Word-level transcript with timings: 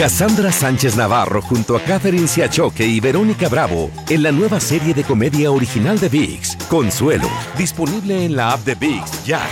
Cassandra 0.00 0.50
Sánchez 0.50 0.96
Navarro 0.96 1.42
junto 1.42 1.76
a 1.76 1.80
Catherine 1.82 2.26
Siachoque 2.26 2.86
y 2.86 3.00
Verónica 3.00 3.50
Bravo 3.50 3.90
en 4.08 4.22
la 4.22 4.32
nueva 4.32 4.58
serie 4.58 4.94
de 4.94 5.04
comedia 5.04 5.52
original 5.52 6.00
de 6.00 6.08
VIX, 6.08 6.56
Consuelo, 6.70 7.28
disponible 7.58 8.24
en 8.24 8.34
la 8.34 8.52
app 8.52 8.60
de 8.60 8.76
VIX 8.76 9.26
ya. 9.26 9.42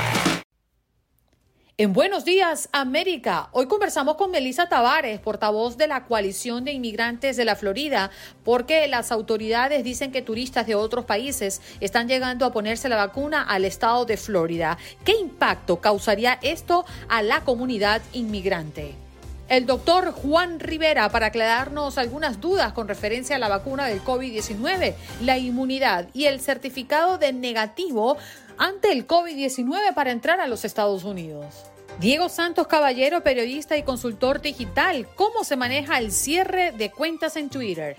En 1.77 1.93
Buenos 1.93 2.25
Días, 2.25 2.71
América. 2.73 3.51
Hoy 3.53 3.67
conversamos 3.67 4.15
con 4.15 4.31
Melissa 4.31 4.71
Tavares, 4.71 5.21
portavoz 5.21 5.77
de 5.77 5.87
la 5.87 6.07
Coalición 6.07 6.65
de 6.65 6.73
Inmigrantes 6.73 7.37
de 7.37 7.45
la 7.45 7.55
Florida, 7.55 8.11
porque 8.43 8.89
las 8.89 9.13
autoridades 9.13 9.85
dicen 9.85 10.13
que 10.13 10.23
turistas 10.23 10.67
de 10.67 10.77
otros 10.77 11.05
países 11.05 11.61
están 11.81 12.09
llegando 12.09 12.47
a 12.47 12.53
ponerse 12.53 12.89
la 12.89 12.97
vacuna 12.97 13.43
al 13.43 13.67
estado 13.67 14.07
de 14.07 14.17
Florida. 14.17 14.79
¿Qué 15.05 15.13
impacto 15.13 15.83
causaría 15.83 16.39
esto 16.41 16.87
a 17.11 17.21
la 17.21 17.43
comunidad 17.43 18.01
inmigrante? 18.15 19.08
El 19.49 19.65
doctor 19.65 20.13
Juan 20.13 20.61
Rivera 20.61 21.09
para 21.09 21.27
aclararnos 21.27 21.97
algunas 21.97 22.39
dudas 22.39 22.75
con 22.75 22.87
referencia 22.87 23.37
a 23.37 23.39
la 23.39 23.49
vacuna 23.49 23.87
del 23.87 24.05
COVID-19, 24.05 24.95
la 25.23 25.39
inmunidad 25.39 26.09
y 26.13 26.27
el 26.27 26.41
certificado 26.41 27.17
de 27.17 27.33
negativo 27.33 28.19
ante 28.59 28.93
el 28.93 29.07
COVID-19 29.07 29.95
para 29.95 30.11
entrar 30.11 30.41
a 30.41 30.47
los 30.49 30.67
Estados 30.67 31.05
Unidos. 31.05 31.65
Diego 31.99 32.29
Santos 32.29 32.67
Caballero, 32.67 33.23
periodista 33.23 33.79
y 33.79 33.85
consultor 33.85 34.43
digital, 34.43 35.09
¿cómo 35.17 35.43
se 35.45 35.57
maneja 35.57 35.99
el 35.99 36.13
cierre 36.13 36.73
de 36.73 36.91
cuentas 36.91 37.37
en 37.37 37.49
Twitter? 37.49 37.97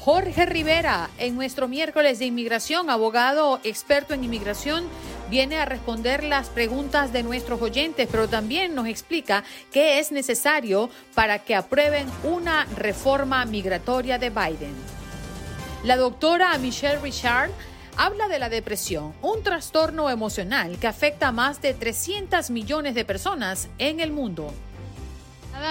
Jorge 0.00 0.46
Rivera, 0.46 1.10
en 1.18 1.34
nuestro 1.34 1.66
miércoles 1.66 2.20
de 2.20 2.26
inmigración, 2.26 2.88
abogado 2.88 3.60
experto 3.64 4.14
en 4.14 4.22
inmigración, 4.22 4.84
viene 5.28 5.58
a 5.58 5.64
responder 5.64 6.22
las 6.22 6.48
preguntas 6.48 7.12
de 7.12 7.24
nuestros 7.24 7.60
oyentes, 7.60 8.08
pero 8.10 8.28
también 8.28 8.76
nos 8.76 8.86
explica 8.86 9.42
qué 9.72 9.98
es 9.98 10.12
necesario 10.12 10.88
para 11.14 11.40
que 11.40 11.56
aprueben 11.56 12.06
una 12.22 12.64
reforma 12.76 13.44
migratoria 13.44 14.18
de 14.18 14.30
Biden. 14.30 14.74
La 15.82 15.96
doctora 15.96 16.56
Michelle 16.58 17.00
Richard 17.00 17.50
habla 17.96 18.28
de 18.28 18.38
la 18.38 18.48
depresión, 18.48 19.12
un 19.20 19.42
trastorno 19.42 20.10
emocional 20.10 20.78
que 20.78 20.86
afecta 20.86 21.28
a 21.28 21.32
más 21.32 21.60
de 21.60 21.74
300 21.74 22.50
millones 22.50 22.94
de 22.94 23.04
personas 23.04 23.68
en 23.78 23.98
el 23.98 24.12
mundo. 24.12 24.54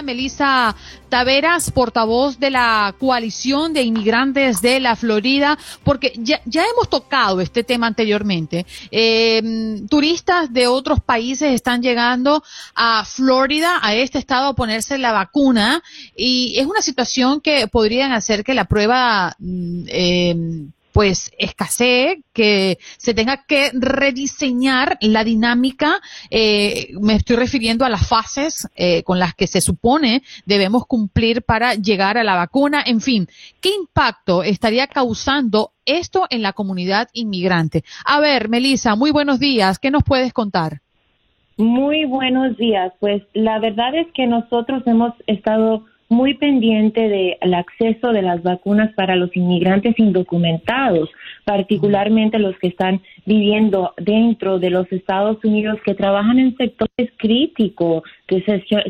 Melissa 0.04 0.76
Taveras, 1.10 1.72
portavoz 1.72 2.40
de 2.40 2.52
la 2.52 2.94
coalición 3.00 3.74
de 3.74 3.84
inmigrantes 3.84 4.62
de 4.62 4.80
la 4.80 4.96
Florida, 4.96 5.58
porque 5.84 6.14
ya, 6.18 6.42
hemos 6.46 6.90
tocado 6.90 7.40
este 7.42 7.64
tema 7.64 7.88
anteriormente. 7.88 8.66
Eh, 8.92 9.82
turistas 9.90 10.52
de 10.52 10.68
otros 10.68 11.00
países 11.00 11.54
están 11.54 11.82
llegando 11.82 12.44
a 12.76 13.06
Florida, 13.06 13.80
a 13.82 13.96
este 13.96 14.20
estado, 14.20 14.50
a 14.50 14.56
ponerse 14.56 14.98
la 14.98 15.14
vacuna 15.14 15.82
y 16.16 16.60
es 16.60 16.66
una 16.66 16.82
situación 16.82 17.40
que 17.42 17.68
podrían 17.68 18.12
hacer 18.12 18.44
que 18.44 18.54
la 18.54 18.66
prueba 18.66 19.36
mm, 19.40 19.84
eh, 19.88 20.36
pues 20.98 21.32
escasee, 21.38 22.24
que 22.34 22.80
se 22.98 23.14
tenga 23.14 23.44
que 23.48 23.70
rediseñar 23.72 24.98
la 25.00 25.24
dinámica, 25.24 26.00
eh, 26.32 26.88
me 27.00 27.14
estoy 27.14 27.36
refiriendo 27.36 27.86
a 27.86 27.90
las 27.90 28.10
fases 28.10 28.68
eh, 28.76 29.04
con 29.04 29.20
las 29.20 29.36
que 29.36 29.46
se 29.46 29.62
supone 29.62 30.24
debemos 30.48 30.88
cumplir 30.88 31.44
para 31.44 31.76
llegar 31.76 32.18
a 32.18 32.24
la 32.24 32.34
vacuna, 32.34 32.82
en 32.84 33.00
fin, 33.00 33.28
¿qué 33.62 33.70
impacto 33.80 34.42
estaría 34.42 34.88
causando 34.88 35.70
esto 35.86 36.26
en 36.32 36.42
la 36.42 36.54
comunidad 36.54 37.10
inmigrante? 37.14 37.84
A 38.04 38.20
ver, 38.20 38.50
Melissa, 38.50 38.96
muy 38.96 39.12
buenos 39.12 39.40
días, 39.40 39.78
¿qué 39.78 39.92
nos 39.92 40.02
puedes 40.04 40.34
contar? 40.34 40.80
Muy 41.58 42.06
buenos 42.06 42.58
días, 42.58 42.92
pues 43.00 43.22
la 43.34 43.60
verdad 43.60 43.94
es 43.94 44.08
que 44.16 44.26
nosotros 44.26 44.82
hemos 44.88 45.14
estado 45.28 45.86
muy 46.10 46.36
pendiente 46.36 47.10
del 47.10 47.54
acceso 47.54 48.14
de 48.14 48.22
las 48.22 48.42
vacunas 48.42 48.94
para 48.94 49.16
los 49.16 49.36
inmigrantes 49.36 49.98
indocumentados, 50.00 51.10
particularmente 51.44 52.40
los 52.40 52.58
que 52.60 52.68
están 52.68 53.02
viviendo 53.26 53.94
dentro 53.98 54.60
de 54.60 54.70
los 54.70 54.92
Estados 54.92 55.44
Unidos, 55.44 55.80
que 55.86 55.96
trabajan 55.96 56.40
en 56.40 56.56
sectores 56.56 57.12
críticos, 57.18 58.04
que 58.26 58.42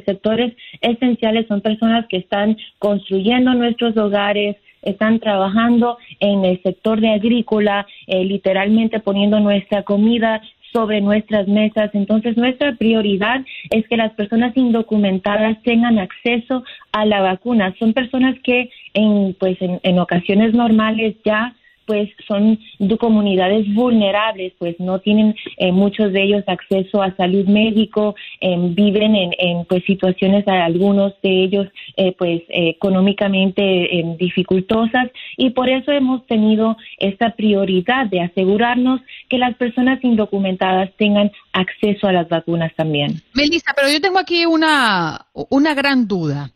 sectores 0.06 0.54
esenciales 0.82 1.48
son 1.48 1.62
personas 1.62 2.06
que 2.08 2.18
están 2.18 2.58
construyendo 2.78 3.54
nuestros 3.54 3.98
hogares, 3.98 4.58
están 4.84 5.20
trabajando 5.20 5.98
en 6.20 6.46
el 6.46 6.62
sector 6.62 7.02
de 7.02 7.10
agrícola, 7.10 7.86
eh, 8.06 8.24
literalmente 8.24 9.00
poniendo 9.00 9.40
nuestra 9.40 9.84
comida 9.84 10.42
sobre 10.74 11.02
nuestras 11.02 11.48
mesas. 11.48 11.92
Entonces, 11.94 12.38
nuestra 12.38 12.76
prioridad 12.76 13.46
es 13.70 13.88
que 13.88 13.98
las 13.98 14.14
personas 14.14 14.56
indocumentadas 14.56 15.62
tengan 15.64 16.00
acceso 16.00 16.64
a 16.92 17.06
la 17.06 17.22
vacuna. 17.22 17.74
Son 17.80 17.94
personas 17.94 18.36
que 18.44 18.70
en, 18.94 19.36
pues, 19.40 19.62
en, 19.62 19.80
en 19.84 20.00
ocasiones 20.00 20.54
normales 20.54 21.16
ya 21.24 21.56
pues 21.88 22.10
son 22.28 22.60
de 22.78 22.98
comunidades 22.98 23.66
vulnerables, 23.74 24.54
pues 24.60 24.80
no 24.80 25.00
tienen 25.00 25.36
eh, 25.58 25.72
muchos 25.72 26.12
de 26.14 26.22
ellos 26.24 26.44
acceso 26.46 27.02
a 27.02 27.16
salud 27.16 27.46
médico, 27.48 28.14
em, 28.42 28.76
viven 28.76 29.16
en, 29.16 29.32
en, 29.40 29.66
pues 29.66 29.84
situaciones 29.86 30.48
algunos 30.48 31.14
de 31.24 31.44
ellos 31.46 31.68
eh, 31.96 32.14
pues 32.18 32.44
económicamente 32.50 34.00
em, 34.00 34.18
dificultosas 34.18 35.10
y 35.38 35.52
por 35.52 35.70
eso 35.70 35.92
hemos 35.92 36.26
tenido 36.28 36.78
esta 37.00 37.36
prioridad 37.36 38.08
de 38.08 38.22
asegurarnos 38.22 39.02
que 39.30 39.38
las 39.38 39.56
personas 39.56 40.04
indocumentadas 40.04 40.92
tengan 40.98 41.32
acceso 41.54 42.08
a 42.08 42.12
las 42.12 42.28
vacunas 42.28 42.74
también. 42.76 43.22
Melissa, 43.34 43.74
pero 43.76 43.90
yo 43.90 44.02
tengo 44.02 44.20
aquí 44.20 44.46
una, 44.46 45.26
una 45.50 45.74
gran 45.74 46.08
duda. 46.08 46.52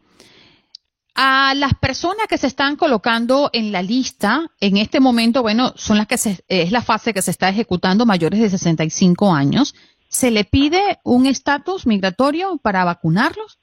A 1.14 1.54
las 1.56 1.74
personas 1.76 2.28
que 2.28 2.38
se 2.38 2.48
están 2.48 2.78
colocando 2.78 3.50
en 3.52 3.72
la 3.72 3.82
lista, 3.82 4.48
en 4.62 4.78
este 4.78 5.00
momento, 5.00 5.42
bueno, 5.42 5.74
son 5.76 5.98
las 5.98 6.08
que 6.08 6.16
es 6.16 6.72
la 6.72 6.82
fase 6.82 7.14
que 7.14 7.22
se 7.22 7.32
está 7.32 7.50
ejecutando 7.50 8.06
mayores 8.06 8.40
de 8.40 8.50
65 8.50 9.34
años. 9.34 9.76
¿Se 10.08 10.32
le 10.32 10.46
pide 10.46 11.00
un 11.04 11.26
estatus 11.26 11.86
migratorio 11.86 12.58
para 12.62 12.86
vacunarlos? 12.86 13.60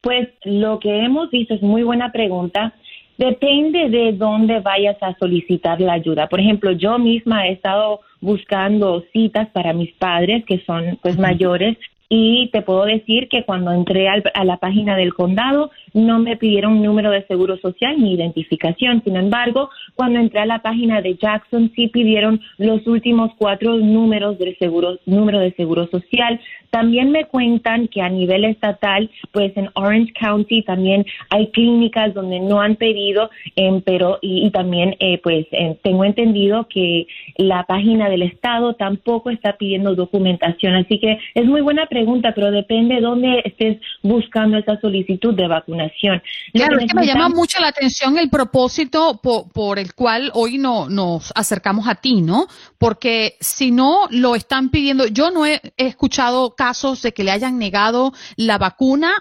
Pues 0.00 0.28
lo 0.44 0.78
que 0.80 1.04
hemos 1.04 1.30
visto 1.30 1.54
es 1.54 1.62
muy 1.62 1.82
buena 1.82 2.10
pregunta. 2.12 2.74
Depende 3.18 3.88
de 3.90 4.12
dónde 4.12 4.60
vayas 4.60 4.96
a 5.02 5.14
solicitar 5.18 5.80
la 5.80 5.92
ayuda. 5.92 6.28
Por 6.28 6.40
ejemplo, 6.40 6.72
yo 6.72 6.98
misma 6.98 7.46
he 7.46 7.52
estado 7.52 8.00
buscando 8.20 9.04
citas 9.12 9.48
para 9.50 9.72
mis 9.72 9.92
padres 9.92 10.44
que 10.46 10.64
son 10.64 10.98
pues 11.02 11.18
mayores 11.18 11.76
y 12.14 12.50
te 12.52 12.60
puedo 12.60 12.84
decir 12.84 13.26
que 13.30 13.42
cuando 13.42 13.72
entré 13.72 14.06
a 14.06 14.44
la 14.44 14.58
página 14.58 14.96
del 14.96 15.14
condado 15.14 15.70
no 15.94 16.18
me 16.18 16.36
pidieron 16.36 16.82
número 16.82 17.10
de 17.10 17.26
seguro 17.26 17.56
social 17.56 17.98
ni 17.98 18.12
identificación. 18.12 19.02
Sin 19.02 19.16
embargo, 19.16 19.70
cuando 19.94 20.18
entré 20.18 20.40
a 20.40 20.46
la 20.46 20.60
página 20.60 21.00
de 21.00 21.16
Jackson 21.16 21.72
sí 21.74 21.88
pidieron 21.88 22.42
los 22.58 22.86
últimos 22.86 23.30
cuatro 23.38 23.78
números 23.78 24.38
del 24.38 24.58
seguro, 24.58 24.98
número 25.06 25.38
de 25.38 25.52
seguro 25.52 25.86
social. 25.86 26.38
También 26.68 27.12
me 27.12 27.26
cuentan 27.26 27.88
que 27.88 28.00
a 28.00 28.08
nivel 28.08 28.44
estatal, 28.44 29.10
pues 29.30 29.54
en 29.56 29.68
Orange 29.74 30.12
County 30.14 30.62
también 30.62 31.04
hay 31.28 31.48
clínicas 31.48 32.14
donde 32.14 32.40
no 32.40 32.60
han 32.62 32.76
pedido, 32.76 33.30
em, 33.56 33.82
pero 33.82 34.18
y, 34.22 34.50
también 34.50 34.96
eh, 34.98 35.18
pues 35.22 35.46
em, 35.52 35.76
tengo 35.82 36.04
entendido 36.04 36.66
que 36.68 37.06
la 37.36 37.64
página 37.64 38.08
del 38.08 38.22
estado 38.22 38.74
tampoco 38.74 39.28
está 39.28 39.56
pidiendo 39.58 39.94
documentación. 39.94 40.74
Así 40.74 40.98
que 40.98 41.18
es 41.34 41.44
muy 41.44 41.60
buena 41.60 41.86
pregunta, 41.86 42.01
pero 42.34 42.50
depende 42.50 42.96
de 42.96 43.00
dónde 43.00 43.42
estés 43.44 43.78
buscando 44.02 44.56
esa 44.58 44.80
solicitud 44.80 45.34
de 45.34 45.48
vacunación. 45.48 46.22
Claro, 46.52 46.78
es 46.78 46.86
que 46.86 46.94
me 46.94 47.06
llama 47.06 47.28
mucho 47.28 47.60
la 47.60 47.68
atención 47.68 48.18
el 48.18 48.30
propósito 48.30 49.20
por, 49.22 49.78
el 49.78 49.94
cual 49.94 50.30
hoy 50.34 50.58
no, 50.58 50.88
nos 50.88 51.32
acercamos 51.34 51.88
a 51.88 51.96
ti, 51.96 52.22
¿no? 52.22 52.46
Porque 52.78 53.36
si 53.40 53.70
no 53.70 54.06
lo 54.10 54.34
están 54.34 54.70
pidiendo, 54.70 55.06
yo 55.06 55.30
no 55.30 55.46
he 55.46 55.60
escuchado 55.76 56.54
casos 56.54 57.02
de 57.02 57.12
que 57.12 57.24
le 57.24 57.30
hayan 57.30 57.58
negado 57.58 58.12
la 58.36 58.58
vacuna 58.58 59.12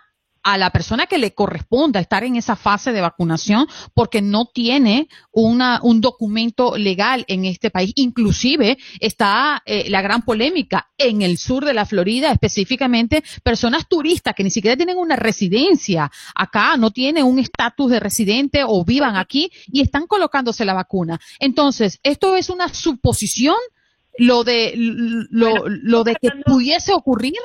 a 0.44 0.58
la 0.58 0.72
persona 0.72 1.06
que 1.06 1.18
le 1.18 1.34
corresponda 1.34 2.00
estar 2.00 2.24
en 2.24 2.36
esa 2.36 2.56
fase 2.56 2.92
de 2.92 3.02
vacunación 3.02 3.68
porque 3.94 4.22
no 4.22 4.46
tiene 4.46 5.08
una, 5.32 5.80
un 5.84 6.02
documento 6.02 6.78
legal 6.78 7.26
en 7.28 7.46
este 7.46 7.70
país. 7.70 7.92
Inclusive 7.96 8.78
está 9.00 9.62
eh, 9.66 9.90
la 9.90 10.02
gran 10.02 10.24
polémica 10.24 10.90
en 10.98 11.22
el 11.22 11.38
sur 11.38 11.66
de 11.66 11.74
la 11.74 11.86
Florida, 11.86 12.32
específicamente 12.32 13.24
personas 13.44 13.88
turistas 13.88 14.34
que 14.36 14.44
ni 14.44 14.50
siquiera 14.50 14.78
tienen 14.78 14.98
una 14.98 15.16
residencia 15.16 16.12
acá, 16.36 16.78
no 16.78 16.92
tienen 16.92 17.26
un 17.26 17.40
estatus 17.40 17.92
de 17.92 18.00
residente 18.00 18.64
o 18.66 18.84
vivan 18.84 19.16
aquí 19.16 19.52
y 19.68 19.82
están 19.82 20.08
colocándose 20.08 20.66
la 20.66 20.74
vacuna. 20.74 21.20
Entonces, 21.40 22.00
esto 22.04 22.36
es 22.36 22.50
una 22.50 22.70
suposición 22.74 23.56
lo 24.18 24.44
de 24.44 24.74
lo, 24.76 25.68
lo 25.68 26.04
de 26.04 26.16
que 26.16 26.30
pudiese 26.46 26.94
ocurrir 26.94 27.38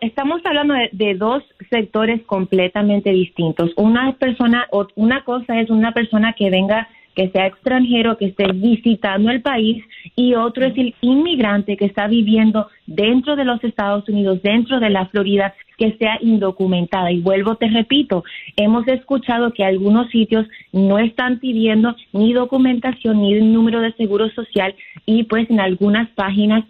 estamos 0.00 0.40
hablando 0.44 0.74
de, 0.92 1.14
dos 1.14 1.42
sectores 1.70 2.22
completamente 2.22 3.10
distintos. 3.10 3.70
Una 3.76 4.12
persona, 4.12 4.66
una 4.94 5.24
cosa 5.24 5.60
es 5.60 5.70
una 5.70 5.92
persona 5.92 6.32
que 6.32 6.50
venga, 6.50 6.88
que 7.14 7.30
sea 7.30 7.46
extranjero, 7.46 8.18
que 8.18 8.26
esté 8.26 8.52
visitando 8.52 9.30
el 9.30 9.40
país, 9.40 9.84
y 10.16 10.34
otro 10.34 10.66
es 10.66 10.76
el 10.76 10.94
inmigrante 11.00 11.76
que 11.76 11.84
está 11.84 12.08
viviendo 12.08 12.68
dentro 12.86 13.36
de 13.36 13.44
los 13.44 13.62
Estados 13.62 14.08
Unidos, 14.08 14.42
dentro 14.42 14.80
de 14.80 14.90
la 14.90 15.06
Florida, 15.06 15.54
que 15.78 15.96
sea 15.98 16.18
indocumentada. 16.20 17.12
Y 17.12 17.20
vuelvo, 17.20 17.56
te 17.56 17.68
repito, 17.68 18.24
hemos 18.56 18.86
escuchado 18.88 19.52
que 19.52 19.64
algunos 19.64 20.10
sitios 20.10 20.46
no 20.72 20.98
están 20.98 21.38
pidiendo 21.38 21.94
ni 22.12 22.32
documentación 22.32 23.22
ni 23.22 23.34
número 23.40 23.80
de 23.80 23.92
seguro 23.92 24.28
social, 24.30 24.74
y 25.06 25.24
pues 25.24 25.48
en 25.50 25.60
algunas 25.60 26.08
páginas 26.10 26.64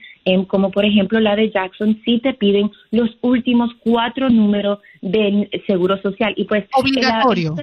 como 0.49 0.71
por 0.71 0.85
ejemplo 0.85 1.21
la 1.21 1.37
de 1.37 1.51
Jackson, 1.51 2.01
sí 2.05 2.21
te 2.21 2.35
piden 2.35 2.71
los 2.91 3.11
últimos 3.21 3.71
cuatro 3.81 4.31
números 4.31 4.79
del 5.03 5.49
Seguro 5.67 6.01
Social. 6.01 6.35
Y 6.37 6.45
pues 6.45 6.65
obligatorio. 6.73 7.55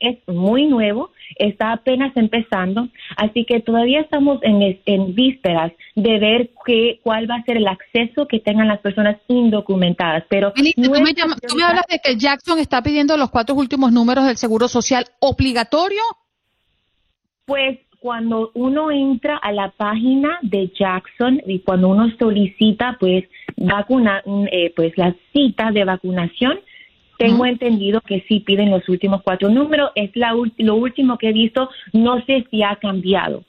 Es 0.00 0.16
muy 0.26 0.66
nuevo, 0.66 1.10
está 1.36 1.72
apenas 1.72 2.16
empezando, 2.16 2.88
así 3.18 3.44
que 3.44 3.60
todavía 3.60 4.00
estamos 4.00 4.38
en, 4.42 4.80
en 4.86 5.14
vísperas 5.14 5.72
de 5.94 6.18
ver 6.18 6.50
qué, 6.64 7.00
cuál 7.02 7.30
va 7.30 7.36
a 7.36 7.42
ser 7.44 7.58
el 7.58 7.68
acceso 7.68 8.26
que 8.26 8.40
tengan 8.40 8.68
las 8.68 8.80
personas 8.80 9.18
indocumentadas. 9.28 10.24
Pero 10.30 10.54
tú, 10.54 10.62
me 10.90 11.64
hablas 11.64 11.84
de 11.88 11.98
que 12.02 12.16
Jackson 12.16 12.58
está 12.58 12.82
pidiendo 12.82 13.16
los 13.18 13.30
cuatro 13.30 13.54
últimos 13.54 13.92
números 13.92 14.24
del 14.26 14.38
Seguro 14.38 14.68
Social 14.68 15.04
obligatorio. 15.20 16.02
Pues 17.44 17.78
cuando 18.04 18.50
uno 18.52 18.90
entra 18.90 19.38
a 19.38 19.50
la 19.50 19.70
página 19.70 20.38
de 20.42 20.70
Jackson 20.78 21.40
y 21.46 21.60
cuando 21.60 21.88
uno 21.88 22.10
solicita 22.18 22.98
pues 23.00 23.24
vacuna, 23.56 24.22
eh, 24.52 24.74
pues 24.76 24.92
la 24.98 25.16
cita 25.32 25.70
de 25.70 25.84
vacunación, 25.84 26.60
tengo 27.16 27.46
entendido 27.46 28.02
que 28.02 28.22
sí 28.28 28.40
piden 28.40 28.70
los 28.70 28.86
últimos 28.90 29.22
cuatro 29.22 29.48
números. 29.48 29.90
Es 29.94 30.10
la, 30.16 30.34
lo 30.58 30.74
último 30.74 31.16
que 31.16 31.30
he 31.30 31.32
visto. 31.32 31.70
No 31.94 32.22
sé 32.26 32.44
si 32.50 32.62
ha 32.62 32.76
cambiado. 32.76 33.42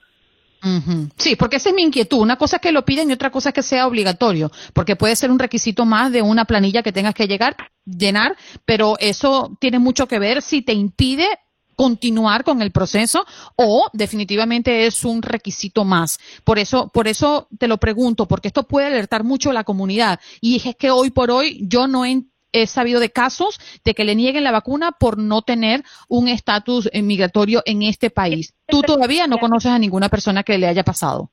Sí, 1.18 1.36
porque 1.36 1.58
esa 1.58 1.70
es 1.70 1.76
mi 1.76 1.82
inquietud. 1.82 2.20
Una 2.20 2.38
cosa 2.38 2.56
es 2.56 2.62
que 2.62 2.72
lo 2.72 2.86
piden 2.86 3.10
y 3.10 3.14
otra 3.14 3.32
cosa 3.32 3.50
es 3.50 3.56
que 3.56 3.62
sea 3.62 3.86
obligatorio, 3.86 4.52
porque 4.74 4.96
puede 4.96 5.18
ser 5.18 5.32
un 5.32 5.38
requisito 5.38 5.86
más 5.86 6.14
de 6.14 6.22
una 6.22 6.46
planilla 6.46 6.82
que 6.82 6.94
tengas 6.94 7.14
que 7.14 7.28
llegar, 7.28 7.58
llenar, 7.86 8.38
pero 8.64 8.96
eso 9.00 9.56
tiene 9.60 9.80
mucho 9.80 10.08
que 10.08 10.18
ver 10.18 10.42
si 10.42 10.62
te 10.62 10.74
impide 10.74 11.28
continuar 11.76 12.44
con 12.44 12.62
el 12.62 12.72
proceso 12.72 13.26
o 13.56 13.88
definitivamente 13.94 14.86
es 14.86 15.04
un 15.04 15.22
requisito 15.22 15.86
más. 15.86 16.20
Por 16.44 16.60
eso, 16.60 16.90
por 16.90 17.08
eso 17.08 17.48
te 17.58 17.68
lo 17.68 17.78
pregunto, 17.78 18.28
porque 18.28 18.48
esto 18.48 18.64
puede 18.64 18.88
alertar 18.88 19.24
mucho 19.24 19.50
a 19.50 19.54
la 19.54 19.64
comunidad. 19.64 20.20
Y 20.42 20.68
es 20.68 20.76
que 20.76 20.92
hoy 20.92 21.12
por 21.12 21.32
hoy 21.32 21.60
yo 21.62 21.88
no 21.88 22.06
he, 22.06 22.24
sabido 22.68 23.02
de 23.02 23.12
casos 23.12 23.60
de 23.84 23.94
que 23.94 24.06
le 24.06 24.16
nieguen 24.16 24.46
la 24.46 24.52
vacuna 24.54 24.94
por 24.94 25.18
no 25.18 25.42
tener 25.42 25.84
un 26.08 26.30
estatus 26.30 26.90
migratorio 26.94 27.62
en 27.66 27.84
este 27.84 28.10
país. 28.10 28.54
Tú 28.68 28.82
todavía 28.82 29.28
no 29.28 29.40
conoces 29.40 29.72
a 29.72 29.80
ninguna 29.80 30.08
persona 30.08 30.44
que 30.44 30.58
le 30.58 30.68
haya 30.68 30.86
pasado. 30.86 31.32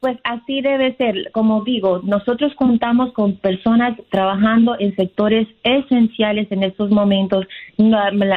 Pues 0.00 0.16
así 0.22 0.60
debe 0.60 0.94
ser. 0.94 1.32
Como 1.32 1.64
digo, 1.64 2.00
nosotros 2.04 2.54
contamos 2.54 3.12
con 3.14 3.36
personas 3.36 3.98
trabajando 4.10 4.76
en 4.78 4.94
sectores 4.94 5.48
esenciales 5.64 6.46
en 6.52 6.62
estos 6.62 6.90
momentos. 6.90 7.46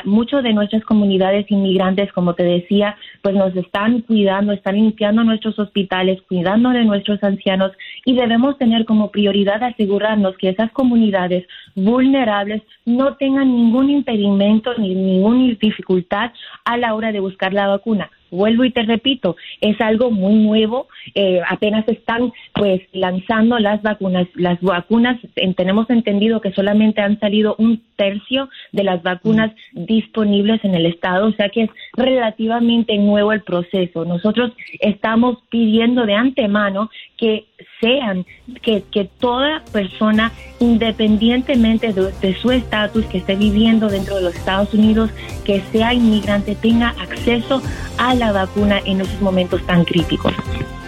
Muchas 0.06 0.44
de 0.44 0.54
nuestras 0.54 0.84
comunidades 0.86 1.46
inmigrantes, 1.52 2.12
como 2.14 2.34
te 2.34 2.44
decía, 2.44 2.98
pues 3.22 3.36
nos 3.36 3.56
están 3.56 4.02
cuidando, 4.02 4.54
están 4.54 4.74
limpiando 4.76 5.24
nuestros 5.24 5.60
hospitales, 5.60 6.20
cuidando 6.28 6.72
de 6.72 6.84
nuestros 6.84 7.24
ancianos 7.24 7.72
y 8.06 8.14
debemos 8.14 8.58
tener 8.58 8.86
como 8.86 9.12
prioridad 9.12 9.64
asegurarnos 9.64 10.38
que 10.38 10.50
esas 10.50 10.72
comunidades 10.72 11.48
vulnerables 11.76 12.62
no 12.86 13.16
tengan 13.16 13.48
ningún 13.56 13.90
impedimento 13.90 14.74
ni 14.78 14.96
ninguna 14.96 15.56
dificultad 15.60 16.32
a 16.66 16.78
la 16.78 16.94
hora 16.94 17.12
de 17.12 17.20
buscar 17.20 17.54
la 17.54 17.68
vacuna 17.68 18.10
vuelvo 18.32 18.64
y 18.64 18.72
te 18.72 18.82
repito, 18.84 19.36
es 19.60 19.80
algo 19.82 20.10
muy 20.10 20.34
nuevo, 20.36 20.88
eh, 21.14 21.42
apenas 21.48 21.88
están 21.88 22.32
pues 22.54 22.82
lanzando 22.94 23.60
las 23.60 23.82
vacunas. 23.82 24.28
Las 24.36 24.60
vacunas, 24.62 25.20
tenemos 25.56 25.90
entendido 25.90 26.42
que 26.42 26.54
solamente 26.54 27.02
han 27.02 27.20
salido 27.20 27.56
un 27.60 27.84
tercio 27.98 28.50
de 28.72 28.84
las 28.84 29.04
vacunas 29.04 29.52
disponibles 29.74 30.64
en 30.64 30.74
el 30.74 30.86
estado, 30.86 31.28
o 31.28 31.34
sea 31.34 31.50
que 31.50 31.64
es 31.64 31.70
relativamente 31.94 32.98
nuevo 32.98 33.34
el 33.34 33.42
proceso. 33.42 34.06
Nosotros 34.06 34.54
estamos 34.80 35.38
pidiendo 35.50 36.06
de 36.06 36.16
antemano 36.16 36.90
que 37.22 37.46
sean, 37.80 38.26
que, 38.64 38.84
que 38.92 39.08
toda 39.20 39.64
persona, 39.72 40.32
independientemente 40.60 41.94
de, 41.94 42.12
de 42.12 42.36
su 42.36 42.52
estatus, 42.52 43.06
que 43.06 43.20
esté 43.20 43.36
viviendo 43.36 43.90
dentro 43.90 44.16
de 44.16 44.24
los 44.24 44.36
Estados 44.36 44.74
Unidos, 44.74 45.12
que 45.46 45.62
sea 45.72 45.94
inmigrante, 45.94 46.56
tenga 46.56 46.90
acceso 47.00 47.62
a 48.00 48.16
la 48.16 48.32
vacuna 48.32 48.82
en 48.86 49.02
esos 49.02 49.22
momentos 49.22 49.64
tan 49.68 49.86
críticos. 49.86 50.34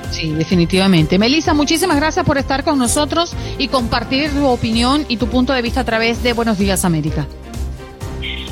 Sí, 0.10 0.32
definitivamente. 0.32 1.20
Melissa, 1.20 1.54
muchísimas 1.54 1.98
gracias 1.98 2.26
por 2.26 2.40
estar 2.40 2.64
con 2.64 2.80
nosotros 2.80 3.36
y 3.60 3.68
compartir 3.68 4.32
tu 4.32 4.48
opinión 4.48 5.06
y 5.08 5.18
tu 5.18 5.28
punto 5.28 5.54
de 5.54 5.62
vista 5.62 5.82
a 5.82 5.86
través 5.86 6.24
de 6.24 6.34
Buenos 6.34 6.58
Días 6.58 6.84
América. 6.84 7.28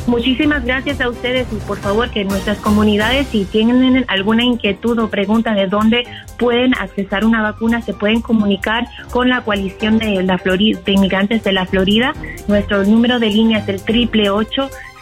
Muchísimas 0.08 0.66
gracias 0.66 1.00
a 1.00 1.10
ustedes 1.10 1.48
y 1.52 1.56
por 1.68 1.78
favor 1.78 2.10
que 2.10 2.26
nuestras 2.26 2.58
comunidades, 2.58 3.28
si 3.28 3.46
tienen 3.46 4.04
alguna 4.08 4.44
inquietud 4.44 4.98
o 5.00 5.10
pregunta 5.10 5.54
de 5.54 5.68
dónde 5.68 6.06
pueden 6.40 6.74
accesar 6.74 7.24
una 7.24 7.44
vacuna, 7.44 7.82
se 7.82 7.94
pueden 7.94 8.22
comunicar 8.22 8.88
con 9.12 9.30
la 9.30 9.44
coalición 9.44 10.00
de, 10.00 10.24
la 10.24 10.40
Florida, 10.40 10.80
de 10.84 10.94
inmigrantes 10.94 11.44
de 11.44 11.52
la 11.52 11.66
Florida. 11.66 12.14
Nuestro 12.48 12.84
número 12.84 13.20
de 13.20 13.28
línea 13.30 13.60
es 13.60 13.70
el 13.70 13.82
triple 13.84 14.30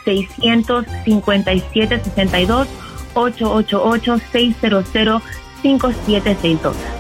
657 0.06 2.00
62 2.04 2.68
888 3.14 4.18
600 4.32 4.86
5762 5.62 6.99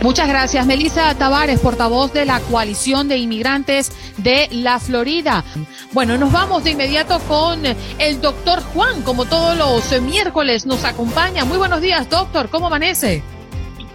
Muchas 0.00 0.28
gracias, 0.28 0.64
Melissa 0.64 1.12
Tavares, 1.16 1.58
portavoz 1.58 2.12
de 2.12 2.24
la 2.24 2.38
coalición 2.38 3.08
de 3.08 3.18
inmigrantes 3.18 3.90
de 4.16 4.48
la 4.52 4.78
Florida. 4.78 5.44
Bueno, 5.92 6.16
nos 6.16 6.30
vamos 6.30 6.62
de 6.62 6.70
inmediato 6.70 7.18
con 7.26 7.62
el 7.66 8.20
doctor 8.20 8.62
Juan, 8.62 9.02
como 9.02 9.24
todos 9.24 9.56
los 9.56 10.00
miércoles 10.02 10.66
nos 10.66 10.84
acompaña. 10.84 11.44
Muy 11.44 11.58
buenos 11.58 11.80
días, 11.80 12.08
doctor, 12.08 12.48
¿cómo 12.48 12.68
amanece? 12.68 13.24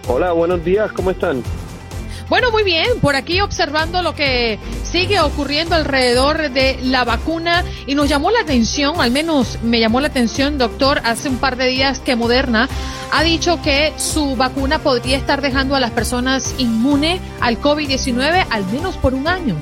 Hola, 0.08 0.34
buenos 0.34 0.64
días, 0.66 0.92
¿cómo 0.92 1.12
están? 1.12 1.42
Bueno, 2.30 2.52
muy 2.52 2.64
bien, 2.64 3.00
por 3.02 3.16
aquí 3.16 3.42
observando 3.42 4.02
lo 4.02 4.16
que 4.16 4.58
sigue 4.84 5.20
ocurriendo 5.20 5.76
alrededor 5.76 6.52
de 6.52 6.80
la 6.84 7.04
vacuna 7.04 7.64
y 7.86 7.96
nos 7.96 8.08
llamó 8.10 8.32
la 8.32 8.40
atención, 8.40 9.02
al 9.02 9.12
menos 9.12 9.60
me 9.62 9.80
llamó 9.80 10.00
la 10.02 10.08
atención, 10.08 10.58
doctor, 10.58 11.02
hace 11.04 11.30
un 11.30 11.38
par 11.38 11.58
de 11.58 11.68
días 11.68 12.00
que 12.00 12.16
Moderna 12.16 12.70
ha 13.12 13.24
dicho 13.24 13.62
que 13.62 13.94
su 13.98 14.36
vacuna 14.36 14.80
podría 14.80 15.18
estar 15.18 15.42
dejando 15.42 15.76
a 15.76 15.80
las 15.80 15.92
personas 15.92 16.56
inmunes 16.58 17.20
al 17.42 17.60
COVID-19 17.60 18.48
al 18.50 18.66
menos 18.68 18.98
por 18.98 19.14
un 19.14 19.28
año. 19.28 19.56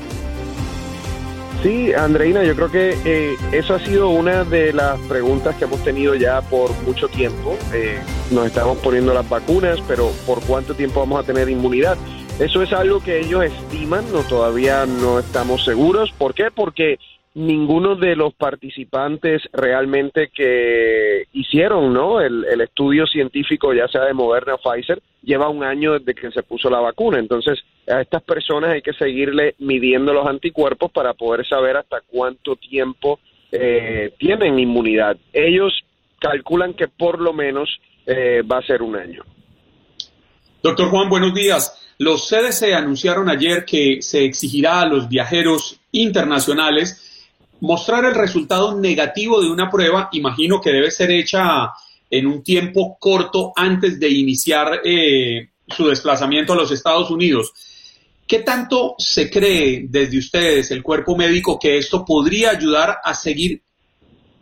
Sí, 1.63 1.93
Andreina, 1.93 2.43
yo 2.43 2.55
creo 2.55 2.71
que 2.71 2.97
eh, 3.05 3.35
eso 3.51 3.75
ha 3.75 3.79
sido 3.79 4.09
una 4.09 4.43
de 4.43 4.73
las 4.73 4.99
preguntas 5.01 5.55
que 5.57 5.65
hemos 5.65 5.83
tenido 5.83 6.15
ya 6.15 6.41
por 6.41 6.71
mucho 6.83 7.07
tiempo. 7.07 7.55
Eh, 7.71 7.99
nos 8.31 8.47
estamos 8.47 8.79
poniendo 8.79 9.13
las 9.13 9.29
vacunas, 9.29 9.79
pero 9.87 10.11
¿por 10.25 10.41
cuánto 10.41 10.73
tiempo 10.73 11.01
vamos 11.01 11.23
a 11.23 11.23
tener 11.23 11.49
inmunidad? 11.49 11.97
Eso 12.39 12.63
es 12.63 12.73
algo 12.73 13.03
que 13.03 13.19
ellos 13.19 13.43
estiman, 13.43 14.11
no 14.11 14.23
todavía 14.23 14.85
no 14.85 15.19
estamos 15.19 15.63
seguros. 15.63 16.11
¿Por 16.11 16.33
qué? 16.33 16.49
Porque 16.53 16.97
ninguno 17.33 17.95
de 17.95 18.15
los 18.15 18.33
participantes 18.33 19.43
realmente 19.53 20.29
que 20.33 21.27
hicieron 21.33 21.93
¿no? 21.93 22.19
el, 22.19 22.45
estudio 22.61 23.05
científico, 23.07 23.73
ya 23.73 23.87
sea 23.87 24.05
de 24.05 24.13
Moderna 24.13 24.55
o 24.55 24.57
Pfizer, 24.57 25.01
lleva 25.23 25.49
un 25.49 25.63
año 25.63 25.93
desde 25.93 26.13
que 26.13 26.31
se 26.31 26.43
puso 26.43 26.69
la 26.69 26.79
vacuna. 26.79 27.19
Entonces, 27.19 27.59
a 27.87 28.01
estas 28.01 28.23
personas 28.23 28.71
hay 28.71 28.81
que 28.81 28.93
seguirle 28.93 29.55
midiendo 29.59 30.13
los 30.13 30.27
anticuerpos 30.27 30.91
para 30.91 31.13
poder 31.13 31.47
saber 31.47 31.77
hasta 31.77 32.01
cuánto 32.07 32.55
tiempo 32.55 33.19
eh, 33.51 34.13
tienen 34.17 34.59
inmunidad. 34.59 35.17
Ellos 35.31 35.73
calculan 36.19 36.73
que 36.73 36.87
por 36.87 37.19
lo 37.19 37.33
menos 37.33 37.69
eh, 38.05 38.41
va 38.41 38.57
a 38.57 38.65
ser 38.65 38.81
un 38.81 38.95
año. 38.95 39.23
Doctor 40.61 40.89
Juan, 40.89 41.09
buenos 41.09 41.33
días. 41.33 41.90
Los 42.01 42.27
CDC 42.27 42.73
anunciaron 42.73 43.29
ayer 43.29 43.63
que 43.63 44.01
se 44.01 44.25
exigirá 44.25 44.81
a 44.81 44.87
los 44.87 45.07
viajeros 45.07 45.79
internacionales 45.91 46.99
mostrar 47.59 48.05
el 48.05 48.15
resultado 48.15 48.75
negativo 48.75 49.39
de 49.39 49.51
una 49.51 49.69
prueba, 49.69 50.09
imagino 50.11 50.59
que 50.59 50.71
debe 50.71 50.89
ser 50.89 51.11
hecha 51.11 51.69
en 52.09 52.25
un 52.25 52.41
tiempo 52.41 52.97
corto 52.99 53.53
antes 53.55 53.99
de 53.99 54.09
iniciar 54.09 54.81
eh, 54.83 55.49
su 55.67 55.87
desplazamiento 55.89 56.53
a 56.53 56.55
los 56.55 56.71
Estados 56.71 57.11
Unidos. 57.11 57.53
¿Qué 58.25 58.39
tanto 58.39 58.95
se 58.97 59.29
cree 59.29 59.85
desde 59.87 60.17
ustedes, 60.17 60.71
el 60.71 60.81
cuerpo 60.81 61.15
médico, 61.15 61.59
que 61.59 61.77
esto 61.77 62.03
podría 62.03 62.49
ayudar 62.49 62.97
a 63.03 63.13
seguir 63.13 63.61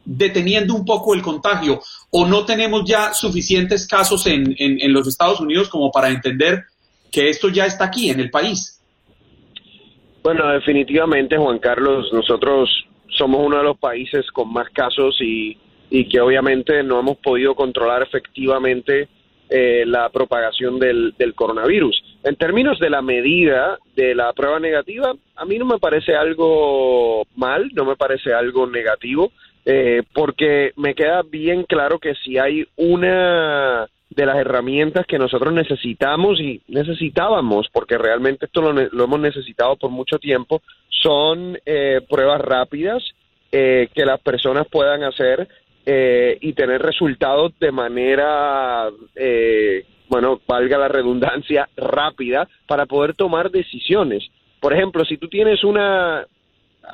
deteniendo 0.06 0.76
un 0.76 0.86
poco 0.86 1.14
el 1.14 1.22
contagio? 1.22 1.82
¿O 2.12 2.26
no 2.26 2.46
tenemos 2.46 2.84
ya 2.88 3.14
suficientes 3.14 3.86
casos 3.86 4.28
en, 4.28 4.56
en 4.58 4.94
los 4.94 5.06
Estados 5.10 5.42
Unidos 5.42 5.68
como 5.68 5.92
para 5.92 6.08
entender 6.08 6.64
que 7.12 7.30
esto 7.30 7.50
ya 7.50 7.66
está 7.66 7.86
aquí, 7.86 8.10
en 8.10 8.20
el 8.20 8.30
país? 8.30 8.80
Bueno, 10.24 10.48
definitivamente, 10.50 11.38
Juan 11.38 11.60
Carlos, 11.60 12.12
nosotros 12.12 12.70
somos 13.08 13.46
uno 13.46 13.58
de 13.58 13.64
los 13.64 13.78
países 13.78 14.30
con 14.32 14.52
más 14.52 14.70
casos 14.70 15.18
y, 15.22 15.58
que 15.90 16.22
obviamente 16.22 16.84
no 16.84 17.00
hemos 17.00 17.18
podido 17.18 17.56
controlar 17.56 18.04
efectivamente 18.04 19.08
eh, 19.50 19.84
la 19.88 20.10
propagación 20.10 20.78
del, 20.78 21.16
coronavirus. 21.36 22.04
En 22.24 22.36
términos 22.36 22.80
de 22.80 22.90
la 22.90 23.02
medida 23.02 23.80
de 23.96 24.14
la 24.14 24.32
prueba 24.34 24.60
negativa, 24.60 25.14
a 25.36 25.46
mí 25.46 25.58
no 25.58 25.66
me 25.66 25.80
parece 25.80 26.16
algo 26.16 27.26
mal, 27.36 27.72
no 27.74 27.86
me 27.86 27.96
parece 27.96 28.34
algo 28.34 28.68
negativo, 28.68 29.32
eh, 29.66 30.04
porque 30.14 30.74
me 30.76 30.94
queda 30.94 31.24
bien 31.24 31.64
claro 31.64 31.98
que 31.98 32.14
si 32.16 32.38
hay 32.38 32.68
una 32.76 33.88
de 34.10 34.26
las 34.26 34.38
herramientas 34.38 35.06
que 35.06 35.20
nosotros 35.20 35.54
necesitamos 35.54 36.40
y 36.40 36.62
necesitábamos, 36.68 37.68
porque 37.72 37.98
realmente 37.98 38.46
esto 38.46 38.62
lo, 38.62 39.04
hemos 39.04 39.20
necesitado 39.20 39.76
por 39.76 39.92
mucho 39.92 40.18
tiempo, 40.18 40.62
son 40.90 41.58
eh, 41.66 42.02
pruebas 42.10 42.42
rápidas 42.42 43.04
eh, 43.52 43.88
que 43.94 44.06
las 44.06 44.20
personas 44.22 44.68
puedan 44.68 45.04
hacer 45.04 45.48
eh, 45.86 46.38
y 46.42 46.54
tener 46.54 46.82
resultados 46.82 47.54
de 47.60 47.72
manera, 47.72 48.90
bueno, 50.08 50.42
valga 50.48 50.78
la 50.78 50.88
redundancia, 50.88 51.70
rápida 51.78 52.48
para 52.68 52.86
poder 52.86 53.14
tomar 53.14 53.52
decisiones. 53.52 54.24
Por 54.60 54.74
ejemplo, 54.74 55.06
si 55.06 55.18
tú 55.18 55.30
tienes 55.30 55.64
una, 55.64 56.26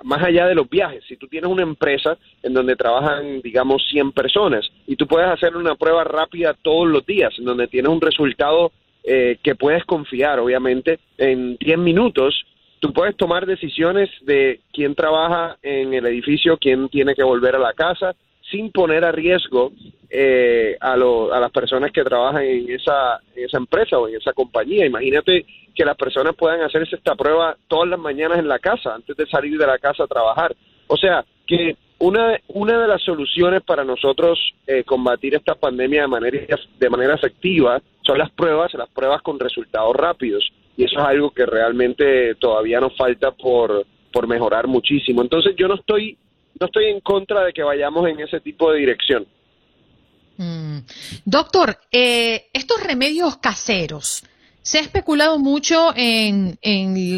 más 0.03 0.23
allá 0.23 0.47
de 0.47 0.55
los 0.55 0.69
viajes, 0.69 1.03
si 1.07 1.15
tú 1.17 1.27
tienes 1.27 1.49
una 1.49 1.63
empresa 1.63 2.17
en 2.43 2.53
donde 2.53 2.75
trabajan, 2.75 3.41
digamos, 3.41 3.83
100 3.89 4.11
personas 4.11 4.69
y 4.87 4.95
tú 4.95 5.07
puedes 5.07 5.29
hacer 5.29 5.55
una 5.55 5.75
prueba 5.75 6.03
rápida 6.03 6.53
todos 6.53 6.87
los 6.87 7.05
días, 7.05 7.33
en 7.37 7.45
donde 7.45 7.67
tienes 7.67 7.91
un 7.91 8.01
resultado 8.01 8.71
eh, 9.03 9.37
que 9.43 9.55
puedes 9.55 9.83
confiar, 9.85 10.39
obviamente, 10.39 10.99
en 11.17 11.57
10 11.57 11.77
minutos, 11.77 12.45
tú 12.79 12.91
puedes 12.91 13.15
tomar 13.15 13.45
decisiones 13.45 14.09
de 14.21 14.61
quién 14.73 14.95
trabaja 14.95 15.57
en 15.61 15.93
el 15.93 16.05
edificio, 16.07 16.57
quién 16.57 16.89
tiene 16.89 17.15
que 17.15 17.23
volver 17.23 17.55
a 17.55 17.59
la 17.59 17.73
casa, 17.73 18.15
sin 18.51 18.71
poner 18.71 19.03
a 19.05 19.11
riesgo 19.11 19.71
eh, 20.09 20.77
a, 20.79 20.93
a 20.93 21.39
las 21.39 21.51
personas 21.51 21.91
que 21.91 22.03
trabajan 22.03 22.43
en 22.43 22.69
esa, 22.69 23.19
en 23.35 23.45
esa 23.45 23.57
empresa 23.57 23.97
o 23.97 24.07
en 24.07 24.15
esa 24.15 24.33
compañía. 24.33 24.85
Imagínate 24.85 25.45
que 25.75 25.85
las 25.85 25.97
personas 25.97 26.35
puedan 26.35 26.61
hacerse 26.61 26.95
esta 26.95 27.15
prueba 27.15 27.55
todas 27.67 27.89
las 27.89 27.99
mañanas 27.99 28.39
en 28.39 28.47
la 28.47 28.59
casa, 28.59 28.95
antes 28.95 29.15
de 29.15 29.27
salir 29.27 29.57
de 29.57 29.67
la 29.67 29.77
casa 29.77 30.03
a 30.03 30.07
trabajar. 30.07 30.55
O 30.87 30.97
sea, 30.97 31.25
que 31.45 31.75
una, 31.99 32.39
una 32.47 32.79
de 32.79 32.87
las 32.87 33.01
soluciones 33.01 33.61
para 33.63 33.83
nosotros 33.83 34.39
eh, 34.67 34.83
combatir 34.83 35.35
esta 35.35 35.55
pandemia 35.55 36.01
de 36.01 36.07
manera, 36.07 36.59
de 36.79 36.89
manera 36.89 37.15
efectiva 37.15 37.81
son 38.01 38.17
las 38.17 38.31
pruebas, 38.31 38.73
las 38.73 38.89
pruebas 38.89 39.21
con 39.21 39.39
resultados 39.39 39.95
rápidos. 39.95 40.49
Y 40.77 40.83
eso 40.83 40.99
es 40.99 41.05
algo 41.05 41.31
que 41.31 41.45
realmente 41.45 42.35
todavía 42.35 42.79
nos 42.79 42.95
falta 42.97 43.31
por, 43.31 43.85
por 44.11 44.27
mejorar 44.27 44.67
muchísimo. 44.67 45.21
Entonces 45.21 45.55
yo 45.57 45.67
no 45.67 45.75
estoy, 45.75 46.17
no 46.59 46.67
estoy 46.67 46.85
en 46.85 46.99
contra 46.99 47.43
de 47.43 47.53
que 47.53 47.63
vayamos 47.63 48.07
en 48.09 48.19
ese 48.19 48.39
tipo 48.41 48.71
de 48.71 48.79
dirección. 48.79 49.25
Mm. 50.37 50.79
Doctor, 51.23 51.77
eh, 51.91 52.47
estos 52.51 52.83
remedios 52.83 53.37
caseros, 53.37 54.23
se 54.65 54.79
ha 54.79 54.81
especulado 54.81 55.37
mucho 55.37 55.93
en, 55.95 56.57
en, 56.63 57.13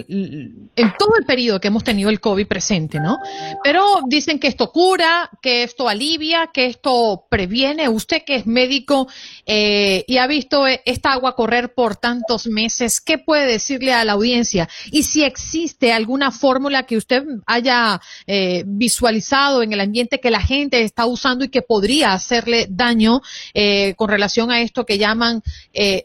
todo 1.00 1.16
el 1.18 1.25
periodo 1.25 1.62
que 1.62 1.70
hemos 1.70 1.86
tenido 1.86 2.10
el 2.10 2.20
COVID 2.20 2.46
presente, 2.46 3.00
¿no? 3.00 3.20
Pero 3.63 4.01
dicen 4.06 4.38
que 4.38 4.50
esto 4.50 4.70
cura, 4.74 5.30
que 5.42 5.63
esto 5.63 5.88
alivia, 5.88 6.50
que 6.54 6.66
esto 6.66 7.25
previene. 7.30 7.88
Usted 7.88 8.24
que 8.25 8.36
es 8.36 8.48
médico 8.48 9.08
eh, 9.46 10.04
y 10.08 10.18
ha 10.18 10.27
visto 10.27 10.68
esta 10.68 11.13
agua 11.13 11.36
correr 11.36 11.74
por 11.74 11.96
tantos 11.96 12.48
meses, 12.48 13.00
¿qué 13.00 13.18
puede 13.18 13.46
decirle 13.46 13.94
a 13.94 14.04
la 14.04 14.12
audiencia? 14.12 14.68
Y 14.92 15.04
si 15.04 15.24
existe 15.24 15.94
alguna 15.94 16.32
fórmula 16.32 16.84
que 16.84 16.98
usted 16.98 17.24
haya 17.46 18.01
eh, 18.25 18.66
visualizado 18.68 19.63
en 19.63 19.72
el 19.72 19.80
ambiente 19.80 20.20
que 20.20 20.32
la 20.32 20.42
gente 20.42 20.82
está 20.82 21.06
usando 21.06 21.46
y 21.46 21.50
que 21.50 21.62
podría 21.62 22.12
hacerle 22.12 22.68
daño 22.70 23.22
eh, 23.54 23.94
con 23.96 24.10
relación 24.10 24.51
a 24.51 24.60
esto 24.60 24.86
que 24.86 24.98
llaman 24.98 25.42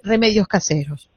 remedios 0.04 0.46
caseros. 0.46 1.11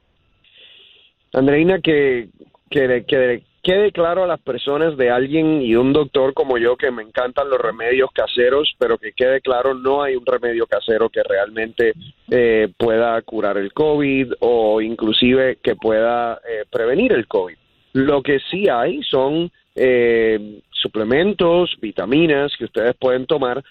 Andreina, 1.36 1.80
que, 1.80 2.30
que, 2.70 3.42
quede 3.62 3.92
claro 3.92 4.24
a 4.24 4.26
las 4.26 4.40
personas 4.40 4.96
de 4.96 5.10
alguien 5.10 5.60
y 5.60 5.74
un 5.74 5.92
doctor 5.92 6.32
como 6.32 6.56
yo 6.56 6.76
que 6.76 6.90
me 6.90 7.02
encantan 7.02 7.50
los 7.50 7.60
remedios 7.60 8.10
caseros, 8.10 8.74
pero 8.78 8.96
que 8.96 9.12
quede 9.12 9.42
claro, 9.42 9.74
no 9.74 10.02
hay 10.02 10.16
un 10.16 10.24
remedio 10.24 10.66
casero 10.66 11.10
que 11.10 11.22
realmente 11.22 11.92
eh, 12.30 12.68
pueda 12.78 13.20
curar 13.20 13.58
el 13.58 13.74
COVID 13.74 14.32
o 14.40 14.80
inclusive 14.80 15.58
que 15.62 15.76
pueda 15.76 16.40
eh, 16.48 16.64
prevenir 16.70 17.12
el 17.12 17.26
COVID. 17.26 17.56
Lo 17.92 18.22
que 18.22 18.38
sí 18.50 18.70
hay 18.70 19.02
son 19.02 19.50
eh, 19.74 20.60
suplementos, 20.70 21.76
vitaminas 21.82 22.56
que 22.56 22.64
ustedes 22.64 22.96
pueden 22.96 23.26
tomar 23.26 23.62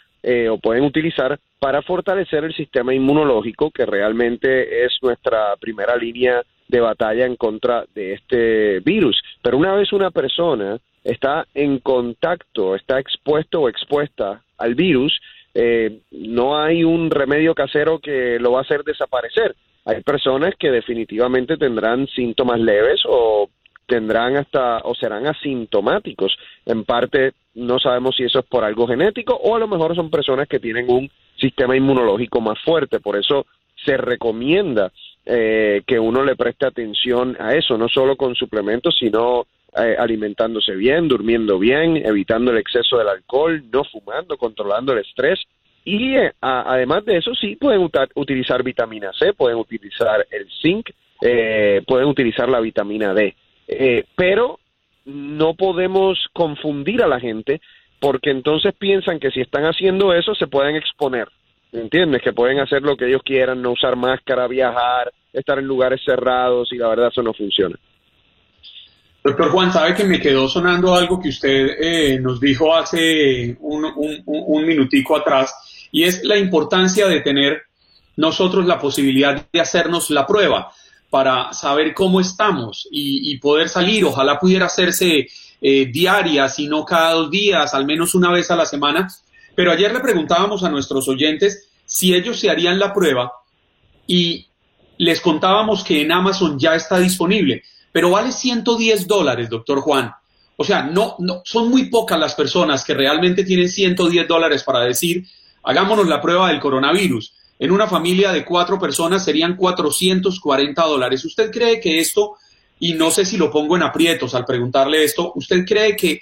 o 0.50 0.58
pueden 0.58 0.84
utilizar 0.84 1.40
para 1.60 1.84
fortalecer 1.84 2.44
el 2.46 2.56
sistema 2.56 2.96
inmunológico, 2.96 3.70
que 3.70 3.86
realmente 3.86 4.84
es 4.84 4.98
nuestra 5.04 5.56
primera 5.58 5.96
línea 5.96 6.42
de 6.76 6.82
batalla 6.82 7.26
en 7.26 7.38
contra 7.38 7.86
de 7.96 8.14
este 8.14 8.80
virus. 8.82 9.22
Pero 9.42 9.58
una 9.58 9.74
vez 9.74 9.94
una 9.94 10.12
persona 10.12 10.78
está 11.04 11.48
en 11.54 11.80
contacto, 11.80 12.76
está 12.76 13.00
expuesto 13.00 13.62
o 13.62 13.70
expuesta 13.70 14.42
al 14.58 14.76
virus, 14.76 15.18
eh, 15.54 16.00
no 16.12 16.58
hay 16.58 16.84
un 16.84 17.10
remedio 17.10 17.56
casero 17.56 18.00
que 18.00 18.38
lo 18.40 18.52
va 18.52 18.60
a 18.60 18.64
hacer 18.64 18.84
desaparecer. 18.84 19.56
Hay 19.86 20.02
personas 20.02 20.56
que 20.60 20.70
definitivamente 20.70 21.56
tendrán 21.56 22.08
síntomas 22.08 22.60
leves 22.60 23.02
o 23.08 23.50
tendrán 23.88 24.36
hasta 24.36 24.80
o 24.80 24.96
serán 24.96 25.28
asintomáticos. 25.28 26.36
En 26.66 26.84
parte 26.84 27.34
no 27.54 27.80
sabemos 27.80 28.18
si 28.18 28.24
eso 28.24 28.40
es 28.40 28.46
por 28.46 28.66
algo 28.66 28.86
genético 28.86 29.34
o 29.34 29.56
a 29.56 29.60
lo 29.60 29.68
mejor 29.68 29.96
son 29.96 30.10
personas 30.10 30.50
que 30.50 30.60
tienen 30.60 30.90
un 30.90 31.10
sistema 31.38 31.78
inmunológico 31.78 32.42
más 32.42 32.60
fuerte. 32.62 33.00
Por 33.00 33.16
eso 33.16 33.46
se 33.86 33.96
recomienda 33.96 34.92
eh, 35.26 35.82
que 35.86 36.00
uno 36.00 36.24
le 36.24 36.36
preste 36.36 36.66
atención 36.66 37.36
a 37.40 37.56
eso, 37.56 37.78
no 37.78 37.90
solo 37.90 38.16
con 38.16 38.36
suplementos, 38.36 38.96
sino 39.00 39.48
eh, 39.76 39.96
alimentándose 39.98 40.76
bien, 40.76 41.08
durmiendo 41.08 41.60
bien, 41.60 41.98
evitando 41.98 42.52
el 42.52 42.58
exceso 42.58 42.98
del 42.98 43.10
alcohol, 43.10 43.64
no 43.72 43.84
fumando, 43.84 44.38
controlando 44.38 44.94
el 44.94 45.00
estrés. 45.00 45.40
Y 45.84 46.16
eh, 46.16 46.34
además 46.42 47.06
de 47.06 47.18
eso, 47.18 47.36
sí 47.36 47.56
pueden 47.58 47.88
utilizar 48.16 48.64
vitamina 48.64 49.12
C, 49.14 49.34
pueden 49.34 49.58
utilizar 49.58 50.26
el 50.32 50.48
zinc, 50.62 50.90
eh, 51.22 51.82
pueden 51.86 52.08
utilizar 52.08 52.50
la 52.50 52.60
vitamina 52.60 53.14
D. 53.14 53.36
Eh, 53.68 54.04
pero 54.16 54.60
no 55.06 55.54
podemos 55.54 56.18
confundir 56.34 57.04
a 57.04 57.08
la 57.08 57.20
gente 57.20 57.62
porque 58.00 58.32
entonces 58.32 58.74
piensan 58.74 59.20
que 59.20 59.32
si 59.32 59.42
están 59.42 59.64
haciendo 59.64 60.14
eso 60.14 60.36
se 60.36 60.48
pueden 60.48 60.76
exponer. 60.76 61.28
¿Entiendes? 61.76 62.22
Que 62.22 62.32
pueden 62.32 62.60
hacer 62.60 62.82
lo 62.82 62.96
que 62.96 63.08
ellos 63.08 63.22
quieran, 63.24 63.62
no 63.62 63.72
usar 63.72 63.96
máscara, 63.98 64.48
viajar, 64.48 65.12
estar 65.34 65.60
en 65.60 65.66
lugares 65.66 66.02
cerrados 66.06 66.72
y 66.72 66.78
la 66.78 66.88
verdad 66.88 67.10
eso 67.12 67.22
no 67.22 67.34
funciona. 67.34 67.76
Doctor 69.24 69.50
Juan, 69.50 69.74
sabe 69.74 69.94
que 69.96 70.04
me 70.04 70.22
quedó 70.22 70.48
sonando 70.48 70.96
algo 70.96 71.20
que 71.20 71.30
usted 71.30 71.68
eh, 71.82 72.20
nos 72.20 72.40
dijo 72.40 72.76
hace 72.76 73.58
un, 73.60 74.66
minutico 74.66 75.18
atrás 75.18 75.88
y 75.92 76.04
es 76.04 76.24
la 76.24 76.38
importancia 76.38 77.08
de 77.08 77.22
tener 77.22 77.64
nosotros 78.16 78.66
la 78.66 78.80
posibilidad 78.80 79.46
de 79.52 79.60
hacernos 79.60 80.12
la 80.12 80.26
prueba 80.26 80.72
para 81.10 81.52
saber 81.54 81.94
cómo 81.94 82.22
estamos 82.22 82.88
y, 82.92 83.38
poder 83.40 83.68
salir. 83.68 84.06
Ojalá 84.06 84.40
pudiera 84.40 84.68
hacerse 84.68 85.28
eh, 85.62 85.86
diaria, 85.88 86.48
si 86.48 86.68
no 86.68 86.86
cada 86.86 87.14
dos 87.14 87.32
días, 87.32 87.74
al 87.74 87.86
menos 87.86 88.16
una 88.16 88.32
vez 88.32 88.50
a 88.52 88.56
la 88.56 88.66
semana. 88.66 89.08
Pero 89.56 89.72
ayer 89.72 89.94
le 89.94 90.00
preguntábamos 90.00 90.64
a 90.64 90.70
nuestros 90.70 91.08
oyentes 91.08 91.70
si 91.86 92.14
ellos 92.14 92.40
se 92.40 92.50
harían 92.50 92.80
la 92.80 92.94
prueba 92.94 93.32
y 94.08 94.48
les 94.98 95.22
contábamos 95.22 95.84
que 95.84 96.02
en 96.02 96.12
Amazon 96.12 96.60
ya 96.60 96.76
está 96.76 97.00
disponible 97.00 97.64
pero 97.96 98.10
vale 98.10 98.34
110 98.34 99.08
dólares, 99.08 99.50
doctor 99.50 99.80
Juan. 99.80 100.12
O 100.58 100.66
sea, 100.66 100.84
no, 100.84 101.16
no, 101.20 101.42
son 101.46 101.70
muy 101.70 101.86
pocas 101.86 102.20
las 102.20 102.36
personas 102.36 102.84
que 102.84 102.94
realmente 102.94 103.46
tienen 103.46 103.70
110 103.70 104.28
dólares 104.28 104.64
para 104.64 104.82
decir, 104.82 105.26
hagámonos 105.64 106.06
la 106.06 106.22
prueba 106.22 106.50
del 106.50 106.60
coronavirus. 106.60 107.34
En 107.58 107.72
una 107.72 107.88
familia 107.88 108.34
de 108.34 108.44
cuatro 108.44 108.78
personas 108.78 109.24
serían 109.24 109.56
440 109.56 110.82
dólares. 110.84 111.24
¿Usted 111.24 111.50
cree 111.50 111.80
que 111.80 112.00
esto, 112.00 112.34
y 112.80 112.96
no 112.96 113.12
sé 113.12 113.24
si 113.24 113.38
lo 113.38 113.50
pongo 113.50 113.78
en 113.78 113.84
aprietos 113.84 114.36
al 114.36 114.44
preguntarle 114.44 115.06
esto, 115.06 115.32
¿usted 115.34 115.64
cree 115.64 115.96
que 115.96 116.20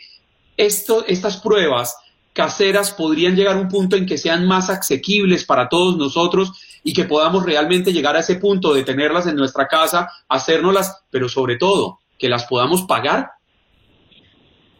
esto, 0.55 1.03
estas 1.07 1.37
pruebas 1.37 1.95
caseras 2.33 2.91
podrían 2.91 3.35
llegar 3.35 3.55
a 3.55 3.59
un 3.59 3.69
punto 3.69 3.95
en 3.95 4.05
que 4.05 4.17
sean 4.17 4.45
más 4.45 4.69
asequibles 4.69 5.45
para 5.45 5.69
todos 5.69 5.97
nosotros 5.97 6.51
y 6.83 6.93
que 6.93 7.05
podamos 7.05 7.45
realmente 7.45 7.93
llegar 7.93 8.15
a 8.15 8.19
ese 8.19 8.35
punto 8.35 8.73
de 8.73 8.83
tenerlas 8.83 9.27
en 9.27 9.35
nuestra 9.35 9.67
casa, 9.67 10.09
hacérnoslas, 10.27 11.05
pero 11.09 11.29
sobre 11.29 11.57
todo, 11.57 11.99
que 12.17 12.27
las 12.27 12.45
podamos 12.45 12.83
pagar? 12.83 13.29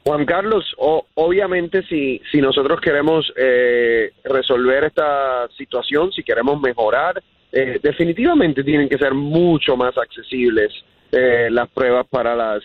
Juan 0.04 0.26
Carlos, 0.26 0.66
obviamente 0.78 1.82
si, 1.84 2.22
si 2.30 2.42
nosotros 2.42 2.82
queremos 2.82 3.32
eh, 3.38 4.12
resolver 4.26 4.84
esta 4.84 5.48
situación, 5.58 6.12
si 6.12 6.24
queremos 6.24 6.60
mejorar, 6.60 7.24
eh, 7.54 7.80
definitivamente 7.82 8.66
tienen 8.66 8.90
que 8.90 8.98
ser 8.98 9.14
mucho 9.14 9.78
más 9.78 9.98
accesibles 9.98 10.74
eh, 11.10 11.48
las 11.50 11.70
pruebas 11.70 12.06
para 12.10 12.36
las, 12.36 12.64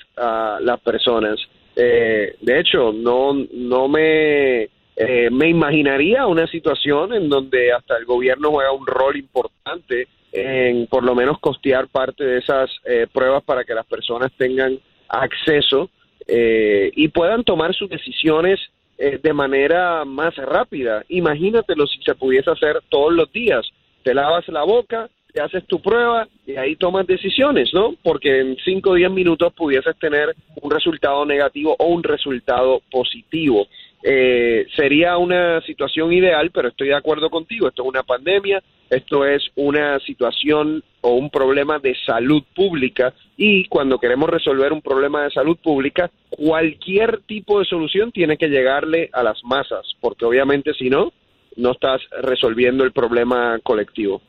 las 0.62 0.80
personas. 0.80 1.38
de 1.76 2.58
hecho, 2.58 2.92
no, 2.92 3.34
no 3.52 3.86
me 3.86 4.68
eh, 5.00 5.30
me 5.30 5.48
imaginaría 5.48 6.26
una 6.26 6.48
situación 6.48 7.14
en 7.14 7.28
donde 7.28 7.72
hasta 7.72 7.96
el 7.96 8.04
gobierno 8.04 8.50
juega 8.50 8.72
un 8.72 8.84
rol 8.84 9.16
importante 9.16 10.08
en 10.32 10.88
por 10.88 11.04
lo 11.04 11.14
menos 11.14 11.38
costear 11.38 11.86
parte 11.86 12.24
de 12.24 12.38
esas 12.38 12.68
eh, 12.84 13.06
pruebas 13.12 13.44
para 13.44 13.62
que 13.62 13.74
las 13.74 13.86
personas 13.86 14.32
tengan 14.36 14.76
acceso 15.08 15.88
eh, 16.26 16.90
y 16.96 17.06
puedan 17.08 17.44
tomar 17.44 17.72
sus 17.74 17.88
decisiones 17.88 18.58
de 18.98 19.32
manera 19.32 20.04
más 20.04 20.34
rápida. 20.34 21.04
Imagínatelo 21.08 21.86
si 21.86 22.02
se 22.02 22.16
pudiese 22.16 22.50
hacer 22.50 22.82
todos 22.88 23.12
los 23.12 23.30
días. 23.30 23.64
Te 24.02 24.12
lavas 24.12 24.48
la 24.48 24.64
boca, 24.64 25.08
te 25.32 25.40
haces 25.40 25.64
tu 25.66 25.80
prueba 25.80 26.26
y 26.44 26.56
ahí 26.56 26.74
tomas 26.74 27.06
decisiones, 27.06 27.72
¿no? 27.72 27.94
Porque 28.02 28.40
en 28.40 28.56
5 28.56 28.90
o 28.90 28.94
10 28.94 29.12
minutos 29.12 29.52
pudieses 29.52 29.96
tener 30.00 30.34
un 30.60 30.68
resultado 30.68 31.24
negativo 31.24 31.76
o 31.78 31.86
un 31.86 32.02
resultado 32.02 32.82
positivo. 32.90 33.68
Eh, 34.02 34.66
sería 34.76 35.18
una 35.18 35.60
situación 35.62 36.12
ideal, 36.12 36.50
pero 36.52 36.68
estoy 36.68 36.88
de 36.88 36.94
acuerdo 36.94 37.30
contigo, 37.30 37.68
esto 37.68 37.82
es 37.82 37.88
una 37.88 38.04
pandemia, 38.04 38.62
esto 38.90 39.26
es 39.26 39.42
una 39.56 39.98
situación 40.00 40.82
o 41.00 41.14
un 41.14 41.30
problema 41.30 41.78
de 41.78 41.96
salud 42.06 42.42
pública 42.54 43.12
y 43.36 43.66
cuando 43.66 43.98
queremos 43.98 44.30
resolver 44.30 44.72
un 44.72 44.82
problema 44.82 45.24
de 45.24 45.30
salud 45.30 45.56
pública, 45.56 46.10
cualquier 46.30 47.22
tipo 47.22 47.58
de 47.58 47.64
solución 47.64 48.12
tiene 48.12 48.36
que 48.36 48.48
llegarle 48.48 49.10
a 49.12 49.22
las 49.22 49.42
masas, 49.44 49.84
porque 50.00 50.24
obviamente 50.24 50.74
si 50.74 50.88
no, 50.88 51.12
no 51.56 51.72
estás 51.72 52.00
resolviendo 52.22 52.84
el 52.84 52.92
problema 52.92 53.58
colectivo. 53.62 54.22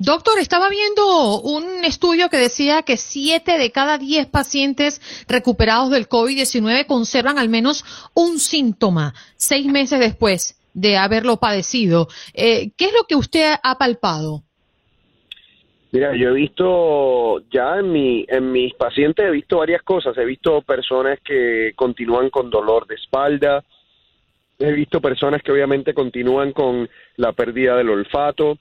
Doctor, 0.00 0.38
estaba 0.38 0.68
viendo 0.68 1.40
un 1.40 1.84
estudio 1.84 2.28
que 2.28 2.36
decía 2.36 2.82
que 2.82 2.96
siete 2.96 3.58
de 3.58 3.72
cada 3.72 3.98
diez 3.98 4.26
pacientes 4.26 5.00
recuperados 5.28 5.90
del 5.90 6.08
COVID-19 6.08 6.86
conservan 6.86 7.36
al 7.36 7.48
menos 7.48 7.84
un 8.14 8.38
síntoma 8.38 9.14
seis 9.36 9.66
meses 9.66 9.98
después 9.98 10.56
de 10.72 10.96
haberlo 10.96 11.38
padecido. 11.38 12.06
Eh, 12.32 12.70
¿Qué 12.76 12.84
es 12.84 12.92
lo 12.92 13.04
que 13.08 13.16
usted 13.16 13.54
ha 13.60 13.76
palpado? 13.76 14.44
Mira, 15.90 16.14
yo 16.14 16.28
he 16.28 16.34
visto 16.34 17.40
ya 17.50 17.78
en, 17.78 17.90
mi, 17.90 18.24
en 18.28 18.52
mis 18.52 18.74
pacientes, 18.74 19.26
he 19.26 19.30
visto 19.30 19.58
varias 19.58 19.82
cosas. 19.82 20.16
He 20.16 20.24
visto 20.24 20.62
personas 20.62 21.18
que 21.24 21.72
continúan 21.74 22.30
con 22.30 22.50
dolor 22.50 22.86
de 22.86 22.94
espalda, 22.94 23.64
he 24.60 24.72
visto 24.72 25.00
personas 25.00 25.42
que 25.42 25.50
obviamente 25.50 25.92
continúan 25.92 26.52
con 26.52 26.88
la 27.16 27.32
pérdida 27.32 27.76
del 27.76 27.90
olfato, 27.90 28.58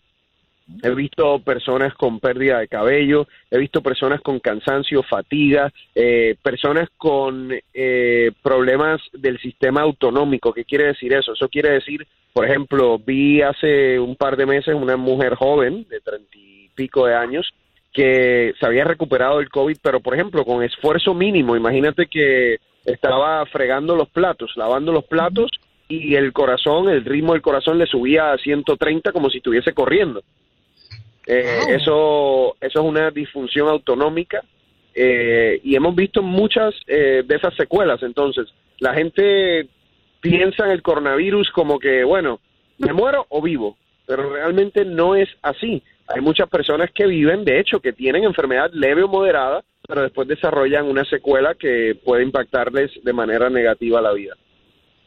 He 0.84 0.90
visto 0.90 1.40
personas 1.40 1.94
con 1.94 2.20
pérdida 2.20 2.60
de 2.60 2.68
cabello, 2.68 3.28
he 3.50 3.58
visto 3.58 3.82
personas 3.82 4.20
con 4.22 4.40
cansancio, 4.40 5.02
fatiga, 5.02 5.72
eh, 5.96 6.36
personas 6.42 6.90
con 6.98 7.52
eh, 7.74 8.32
problemas 8.42 9.02
del 9.14 9.40
sistema 9.40 9.82
autonómico. 9.82 10.54
¿Qué 10.54 10.66
quiere 10.66 10.88
decir 10.88 11.14
eso? 11.14 11.34
Eso 11.34 11.48
quiere 11.48 11.72
decir, 11.72 12.06
por 12.34 12.46
ejemplo, 12.46 13.00
vi 13.00 13.42
hace 13.42 13.98
un 14.00 14.16
par 14.16 14.36
de 14.36 14.46
meses 14.46 14.76
una 14.76 14.98
mujer 14.98 15.36
joven 15.36 15.88
de 15.90 16.02
treinta 16.02 16.38
y 16.38 16.70
pico 16.76 17.06
de 17.06 17.16
años 17.16 17.50
que 17.94 18.54
se 18.60 18.66
había 18.66 18.84
recuperado 18.84 19.40
del 19.40 19.50
COVID, 19.50 19.78
pero 19.82 20.02
por 20.02 20.14
ejemplo 20.14 20.46
con 20.46 20.64
esfuerzo 20.64 21.14
mínimo. 21.14 21.56
Imagínate 21.56 22.08
que 22.08 22.58
estaba 22.86 23.46
fregando 23.48 23.96
los 23.96 24.10
platos, 24.10 24.52
lavando 24.56 24.92
los 24.92 25.06
platos 25.06 25.50
y 25.88 26.16
el 26.16 26.34
corazón, 26.34 26.90
el 26.90 27.06
ritmo 27.06 27.34
del 27.34 27.42
corazón 27.42 27.78
le 27.78 27.88
subía 27.88 28.34
a 28.34 28.38
130 28.38 29.12
como 29.12 29.30
si 29.30 29.38
estuviese 29.38 29.74
corriendo. 29.74 30.22
Eh, 31.28 31.76
eso, 31.76 32.56
eso 32.62 32.80
es 32.80 32.86
una 32.86 33.12
disfunción 33.12 33.68
autonómica 33.68 34.42
eh, 34.96 35.60
y 35.64 35.76
hemos 35.76 35.94
visto 35.94 36.24
muchas 36.24 36.74
eh, 36.88 37.22
de 37.26 37.36
esas 37.36 37.54
secuelas. 37.56 38.02
Entonces, 38.02 38.48
la 38.80 38.94
gente 38.94 39.68
piensa 40.22 40.66
en 40.66 40.72
el 40.72 40.82
coronavirus 40.82 41.52
como 41.52 41.80
que, 41.80 42.06
bueno, 42.06 42.40
me 42.78 42.94
muero 42.94 43.26
o 43.30 43.42
vivo, 43.42 43.78
pero 44.06 44.34
realmente 44.34 44.86
no 44.86 45.16
es 45.16 45.28
así. 45.42 45.84
Hay 46.08 46.22
muchas 46.22 46.50
personas 46.50 46.90
que 46.96 47.06
viven, 47.06 47.44
de 47.44 47.60
hecho, 47.60 47.82
que 47.82 47.92
tienen 47.92 48.24
enfermedad 48.24 48.72
leve 48.72 49.04
o 49.04 49.10
moderada, 49.10 49.64
pero 49.86 50.04
después 50.04 50.30
desarrollan 50.30 50.86
una 50.86 51.04
secuela 51.04 51.56
que 51.56 51.96
puede 52.04 52.24
impactarles 52.24 52.92
de 53.04 53.14
manera 53.14 53.50
negativa 53.50 54.02
la 54.02 54.14
vida. 54.14 54.36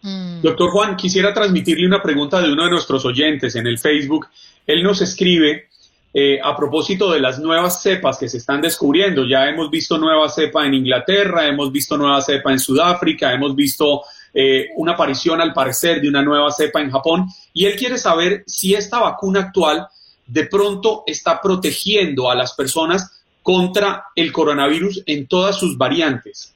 Mm. 0.02 0.42
Doctor 0.42 0.70
Juan, 0.70 0.96
quisiera 0.96 1.33
transmitirle 1.33 1.87
una 1.87 2.02
pregunta 2.02 2.40
de 2.40 2.52
uno 2.52 2.64
de 2.64 2.70
nuestros 2.70 3.04
oyentes 3.06 3.56
en 3.56 3.66
el 3.66 3.78
Facebook. 3.78 4.26
Él 4.66 4.83
nos 4.83 5.00
escribe 5.00 5.69
eh, 6.12 6.40
a 6.42 6.56
propósito 6.56 7.12
de 7.12 7.20
las 7.20 7.38
nuevas 7.38 7.82
cepas 7.82 8.18
que 8.18 8.28
se 8.28 8.38
están 8.38 8.60
descubriendo. 8.60 9.24
Ya 9.24 9.48
hemos 9.48 9.70
visto 9.70 9.96
nueva 9.96 10.28
cepa 10.28 10.66
en 10.66 10.74
Inglaterra, 10.74 11.46
hemos 11.46 11.70
visto 11.70 11.96
nueva 11.96 12.20
cepa 12.20 12.50
en 12.50 12.58
Sudáfrica, 12.58 13.32
hemos 13.32 13.54
visto 13.54 14.02
eh, 14.34 14.68
una 14.76 14.92
aparición 14.92 15.40
al 15.40 15.52
parecer 15.52 16.00
de 16.00 16.08
una 16.08 16.22
nueva 16.22 16.50
cepa 16.50 16.80
en 16.80 16.90
Japón 16.90 17.26
y 17.52 17.66
él 17.66 17.76
quiere 17.76 17.98
saber 17.98 18.44
si 18.46 18.74
esta 18.74 18.98
vacuna 19.00 19.40
actual 19.40 19.86
de 20.26 20.46
pronto 20.46 21.04
está 21.06 21.40
protegiendo 21.40 22.30
a 22.30 22.34
las 22.34 22.54
personas 22.54 23.22
contra 23.42 24.06
el 24.14 24.32
coronavirus 24.32 25.02
en 25.06 25.26
todas 25.26 25.58
sus 25.58 25.76
variantes. 25.76 26.54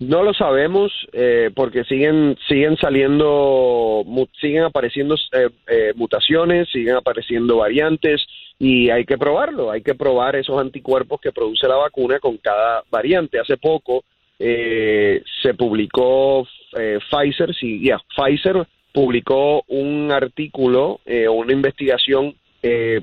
No 0.00 0.22
lo 0.22 0.32
sabemos 0.32 0.90
eh, 1.12 1.50
porque 1.54 1.84
siguen 1.84 2.38
siguen 2.48 2.78
saliendo 2.78 4.02
siguen 4.40 4.62
apareciendo 4.62 5.14
eh, 5.14 5.50
eh, 5.68 5.92
mutaciones, 5.94 6.70
siguen 6.72 6.96
apareciendo 6.96 7.58
variantes 7.58 8.26
y 8.58 8.88
hay 8.88 9.04
que 9.04 9.18
probarlo, 9.18 9.70
hay 9.70 9.82
que 9.82 9.94
probar 9.94 10.36
esos 10.36 10.58
anticuerpos 10.58 11.20
que 11.20 11.32
produce 11.32 11.68
la 11.68 11.76
vacuna 11.76 12.18
con 12.18 12.38
cada 12.38 12.82
variante. 12.90 13.38
Hace 13.38 13.58
poco 13.58 14.04
se 14.38 15.54
publicó 15.54 16.48
Pfizer, 16.72 17.54
sí, 17.54 17.84
ya 17.84 17.98
Pfizer 18.16 18.66
publicó 18.94 19.62
un 19.68 20.10
artículo 20.10 21.00
o 21.28 21.32
una 21.32 21.52
investigación 21.52 22.34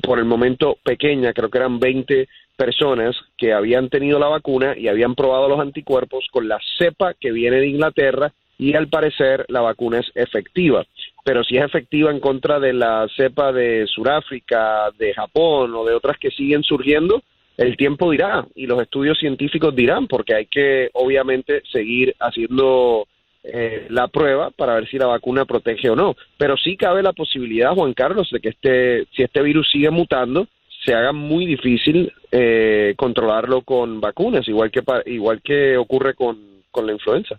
por 0.02 0.18
el 0.18 0.26
momento 0.26 0.80
pequeña, 0.84 1.32
creo 1.34 1.52
que 1.52 1.60
eran 1.60 1.80
20 1.80 2.28
personas 2.58 3.16
que 3.38 3.54
habían 3.54 3.90
tenido 3.90 4.20
la 4.20 4.28
vacuna 4.28 4.78
y 4.78 4.88
habían 4.88 5.16
probado 5.16 5.48
los 5.48 5.60
anticuerpos 5.60 6.28
con 6.32 6.48
la 6.48 6.60
cepa 6.78 7.14
que 7.14 7.32
viene 7.32 7.58
de 7.58 7.68
Inglaterra 7.68 8.34
y 8.58 8.74
al 8.74 8.88
parecer 8.90 9.46
la 9.48 9.62
vacuna 9.62 10.00
es 10.00 10.12
efectiva. 10.16 10.86
Pero 11.24 11.44
si 11.44 11.58
es 11.58 11.64
efectiva 11.64 12.12
en 12.12 12.20
contra 12.20 12.60
de 12.60 12.74
la 12.74 13.08
cepa 13.16 13.52
de 13.52 13.86
Sudáfrica, 13.88 14.90
de 14.98 15.14
Japón 15.14 15.74
o 15.76 15.86
de 15.86 15.94
otras 15.94 16.18
que 16.18 16.32
siguen 16.32 16.64
surgiendo, 16.64 17.22
el 17.58 17.78
tiempo 17.78 18.12
dirá 18.12 18.46
y 18.56 18.66
los 18.66 18.82
estudios 18.82 19.18
científicos 19.18 19.76
dirán, 19.76 20.08
porque 20.08 20.36
hay 20.36 20.46
que 20.46 20.90
obviamente 20.94 21.62
seguir 21.72 22.16
haciendo 22.20 23.08
eh, 23.44 23.88
la 23.90 24.08
prueba 24.08 24.52
para 24.52 24.76
ver 24.76 24.90
si 24.90 24.98
la 24.98 25.08
vacuna 25.08 25.46
protege 25.46 25.90
o 25.90 25.96
no. 25.96 26.16
Pero 26.38 26.58
sí 26.58 26.78
cabe 26.78 27.04
la 27.04 27.14
posibilidad, 27.14 27.74
Juan 27.74 27.94
Carlos, 27.94 28.30
de 28.32 28.40
que 28.40 28.50
este, 28.50 29.06
si 29.16 29.24
este 29.24 29.42
virus 29.42 29.70
sigue 29.72 29.90
mutando, 29.90 30.48
se 30.88 30.94
haga 30.94 31.12
muy 31.12 31.46
difícil 31.46 32.14
eh, 32.32 32.94
controlarlo 32.96 33.62
con 33.64 34.00
vacunas, 34.00 34.48
igual 34.48 34.72
que, 34.72 34.82
igual 35.08 35.42
que 35.44 35.76
ocurre 35.76 36.16
con, 36.16 36.64
con 36.72 36.88
la 36.88 36.94
influenza. 36.94 37.36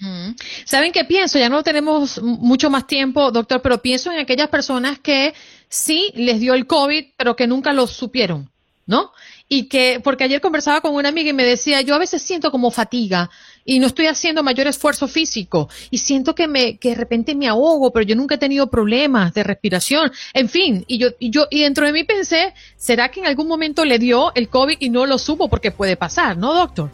Mm. 0.00 0.32
¿Saben 0.64 0.90
qué 0.90 1.04
pienso? 1.04 1.38
Ya 1.38 1.48
no 1.48 1.62
tenemos 1.62 2.20
mucho 2.20 2.70
más 2.70 2.88
tiempo, 2.88 3.30
doctor, 3.30 3.62
pero 3.62 3.78
pienso 3.78 4.10
en 4.10 4.18
aquellas 4.18 4.48
personas 4.48 4.98
que 4.98 5.32
sí 5.68 6.10
les 6.16 6.40
dio 6.40 6.54
el 6.54 6.66
COVID, 6.66 7.04
pero 7.16 7.36
que 7.36 7.46
nunca 7.46 7.72
lo 7.72 7.86
supieron, 7.86 8.50
¿no? 8.84 9.12
y 9.54 9.68
que, 9.68 10.00
porque 10.02 10.24
ayer 10.24 10.40
conversaba 10.40 10.80
con 10.80 10.94
una 10.94 11.10
amiga 11.10 11.28
y 11.28 11.34
me 11.34 11.44
decía, 11.44 11.82
yo 11.82 11.94
a 11.94 11.98
veces 11.98 12.22
siento 12.22 12.50
como 12.50 12.70
fatiga 12.70 13.28
y 13.64 13.78
no 13.78 13.86
estoy 13.86 14.06
haciendo 14.06 14.42
mayor 14.42 14.66
esfuerzo 14.66 15.08
físico 15.08 15.68
y 15.90 15.98
siento 15.98 16.34
que 16.34 16.48
me, 16.48 16.78
que 16.78 16.90
de 16.90 16.94
repente 16.94 17.34
me 17.34 17.48
ahogo, 17.48 17.92
pero 17.92 18.04
yo 18.04 18.16
nunca 18.16 18.36
he 18.36 18.38
tenido 18.38 18.68
problemas 18.68 19.34
de 19.34 19.42
respiración, 19.42 20.12
en 20.34 20.48
fin, 20.48 20.84
y 20.86 20.98
yo, 20.98 21.08
y 21.18 21.30
yo, 21.30 21.46
y 21.50 21.62
dentro 21.62 21.86
de 21.86 21.92
mí 21.92 22.04
pensé, 22.04 22.54
¿será 22.76 23.10
que 23.10 23.20
en 23.20 23.26
algún 23.26 23.48
momento 23.48 23.84
le 23.84 23.98
dio 23.98 24.32
el 24.34 24.48
COVID 24.48 24.76
y 24.80 24.90
no 24.90 25.06
lo 25.06 25.18
supo? 25.18 25.48
Porque 25.48 25.70
puede 25.70 25.96
pasar, 25.96 26.36
¿no, 26.36 26.54
doctor? 26.54 26.90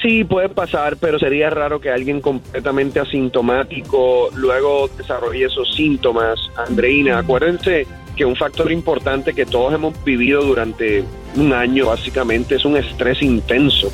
Sí, 0.00 0.22
puede 0.22 0.48
pasar, 0.48 0.96
pero 0.96 1.18
sería 1.18 1.50
raro 1.50 1.80
que 1.80 1.90
alguien 1.90 2.20
completamente 2.20 3.00
asintomático 3.00 4.30
luego 4.34 4.88
desarrolle 4.96 5.46
esos 5.46 5.74
síntomas. 5.74 6.38
Andreina, 6.56 7.18
acuérdense 7.18 7.84
que 8.16 8.24
un 8.24 8.36
factor 8.36 8.70
importante 8.70 9.34
que 9.34 9.44
todos 9.44 9.74
hemos 9.74 10.04
vivido 10.04 10.42
durante 10.42 11.04
un 11.34 11.52
año 11.52 11.86
básicamente 11.86 12.56
es 12.56 12.64
un 12.64 12.76
estrés 12.76 13.22
intenso. 13.22 13.92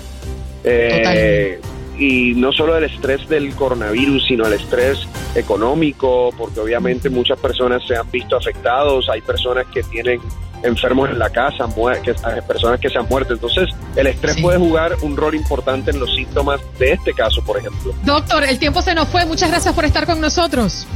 Eh, 0.65 1.61
y 1.99 2.35
no 2.35 2.53
solo 2.53 2.77
el 2.77 2.85
estrés 2.85 3.29
del 3.29 3.55
coronavirus, 3.55 4.27
sino 4.27 4.47
el 4.47 4.55
estrés 4.55 5.07
económico, 5.35 6.31
porque 6.37 6.59
obviamente 6.61 7.09
muchas 7.09 7.39
personas 7.39 7.87
se 7.87 7.97
han 7.97 8.11
visto 8.11 8.37
afectados, 8.37 9.09
hay 9.09 9.21
personas 9.21 9.67
que 9.73 9.83
tienen 9.85 10.21
enfermos 10.65 11.11
en 11.11 11.19
la 11.19 11.31
casa, 11.31 11.69
que, 12.03 12.15
personas 12.43 12.81
que 12.81 12.89
se 12.89 12.99
han 12.99 13.07
muerto. 13.09 13.35
Entonces, 13.35 13.69
el 13.95 14.07
estrés 14.07 14.41
puede 14.41 14.59
jugar 14.59 14.97
un 15.03 15.17
rol 15.17 15.35
importante 15.35 15.91
en 15.91 16.01
los 16.01 16.13
síntomas 16.15 16.61
de 16.79 16.93
este 16.93 17.13
caso, 17.13 17.45
por 17.45 17.59
ejemplo. 17.59 17.95
Doctor, 18.03 18.45
el 18.45 18.59
tiempo 18.59 18.83
se 18.83 18.95
nos 18.95 19.09
fue. 19.09 19.25
Muchas 19.27 19.51
gracias 19.51 19.75
por 19.75 19.85
estar 19.85 20.07
con 20.07 20.21
nosotros. 20.21 20.87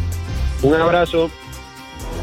Un 0.63 0.75
abrazo 0.75 1.31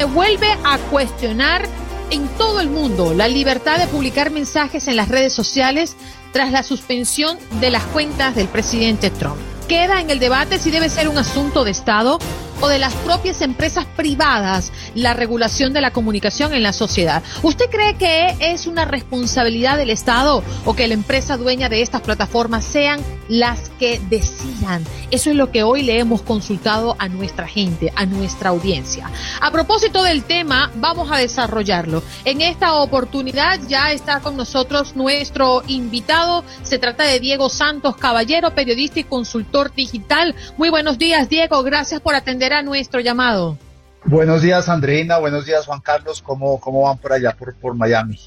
vuelve 0.04 0.46
a 0.64 0.78
cuestionar 0.90 1.66
en 2.10 2.28
todo 2.36 2.60
el 2.60 2.68
mundo 2.68 3.14
la 3.14 3.28
libertad 3.28 3.78
de 3.78 3.86
publicar 3.86 4.30
mensajes 4.30 4.86
en 4.88 4.96
las 4.96 5.08
redes 5.08 5.32
sociales 5.32 5.96
tras 6.36 6.52
la 6.52 6.62
suspensión 6.62 7.38
de 7.62 7.70
las 7.70 7.82
cuentas 7.84 8.34
del 8.34 8.46
presidente 8.46 9.08
Trump. 9.08 9.38
Queda 9.68 10.02
en 10.02 10.10
el 10.10 10.18
debate 10.18 10.58
si 10.58 10.70
debe 10.70 10.90
ser 10.90 11.08
un 11.08 11.16
asunto 11.16 11.64
de 11.64 11.70
Estado 11.70 12.18
o 12.60 12.68
de 12.68 12.78
las 12.78 12.94
propias 12.94 13.42
empresas 13.42 13.84
privadas 13.96 14.72
la 14.94 15.14
regulación 15.14 15.72
de 15.72 15.80
la 15.80 15.92
comunicación 15.92 16.54
en 16.54 16.62
la 16.62 16.72
sociedad. 16.72 17.22
¿Usted 17.42 17.66
cree 17.70 17.94
que 17.94 18.36
es 18.40 18.66
una 18.66 18.84
responsabilidad 18.84 19.76
del 19.76 19.90
Estado 19.90 20.42
o 20.64 20.74
que 20.74 20.88
la 20.88 20.94
empresa 20.94 21.36
dueña 21.36 21.68
de 21.68 21.82
estas 21.82 22.02
plataformas 22.02 22.64
sean 22.64 23.00
las 23.28 23.70
que 23.78 24.00
decidan? 24.08 24.84
Eso 25.10 25.30
es 25.30 25.36
lo 25.36 25.50
que 25.50 25.62
hoy 25.62 25.82
le 25.82 25.98
hemos 25.98 26.22
consultado 26.22 26.96
a 26.98 27.08
nuestra 27.08 27.46
gente, 27.46 27.92
a 27.94 28.06
nuestra 28.06 28.50
audiencia. 28.50 29.10
A 29.40 29.50
propósito 29.50 30.02
del 30.02 30.24
tema, 30.24 30.70
vamos 30.76 31.10
a 31.10 31.18
desarrollarlo. 31.18 32.02
En 32.24 32.40
esta 32.40 32.74
oportunidad 32.74 33.60
ya 33.68 33.92
está 33.92 34.20
con 34.20 34.36
nosotros 34.36 34.96
nuestro 34.96 35.62
invitado. 35.66 36.44
Se 36.62 36.78
trata 36.78 37.04
de 37.04 37.20
Diego 37.20 37.48
Santos 37.48 37.96
Caballero, 37.96 38.54
periodista 38.54 39.00
y 39.00 39.04
consultor 39.04 39.74
digital. 39.74 40.34
Muy 40.56 40.70
buenos 40.70 40.98
días, 40.98 41.28
Diego. 41.28 41.62
Gracias 41.62 42.00
por 42.00 42.14
atender 42.14 42.45
a 42.52 42.62
nuestro 42.62 43.00
llamado. 43.00 43.58
Buenos 44.04 44.42
días, 44.42 44.68
Andreina. 44.68 45.18
Buenos 45.18 45.46
días, 45.46 45.66
Juan 45.66 45.80
Carlos. 45.80 46.22
¿Cómo, 46.22 46.60
cómo 46.60 46.82
van 46.82 46.98
por 46.98 47.12
allá, 47.12 47.32
por, 47.36 47.54
por 47.56 47.74
Miami? 47.74 48.18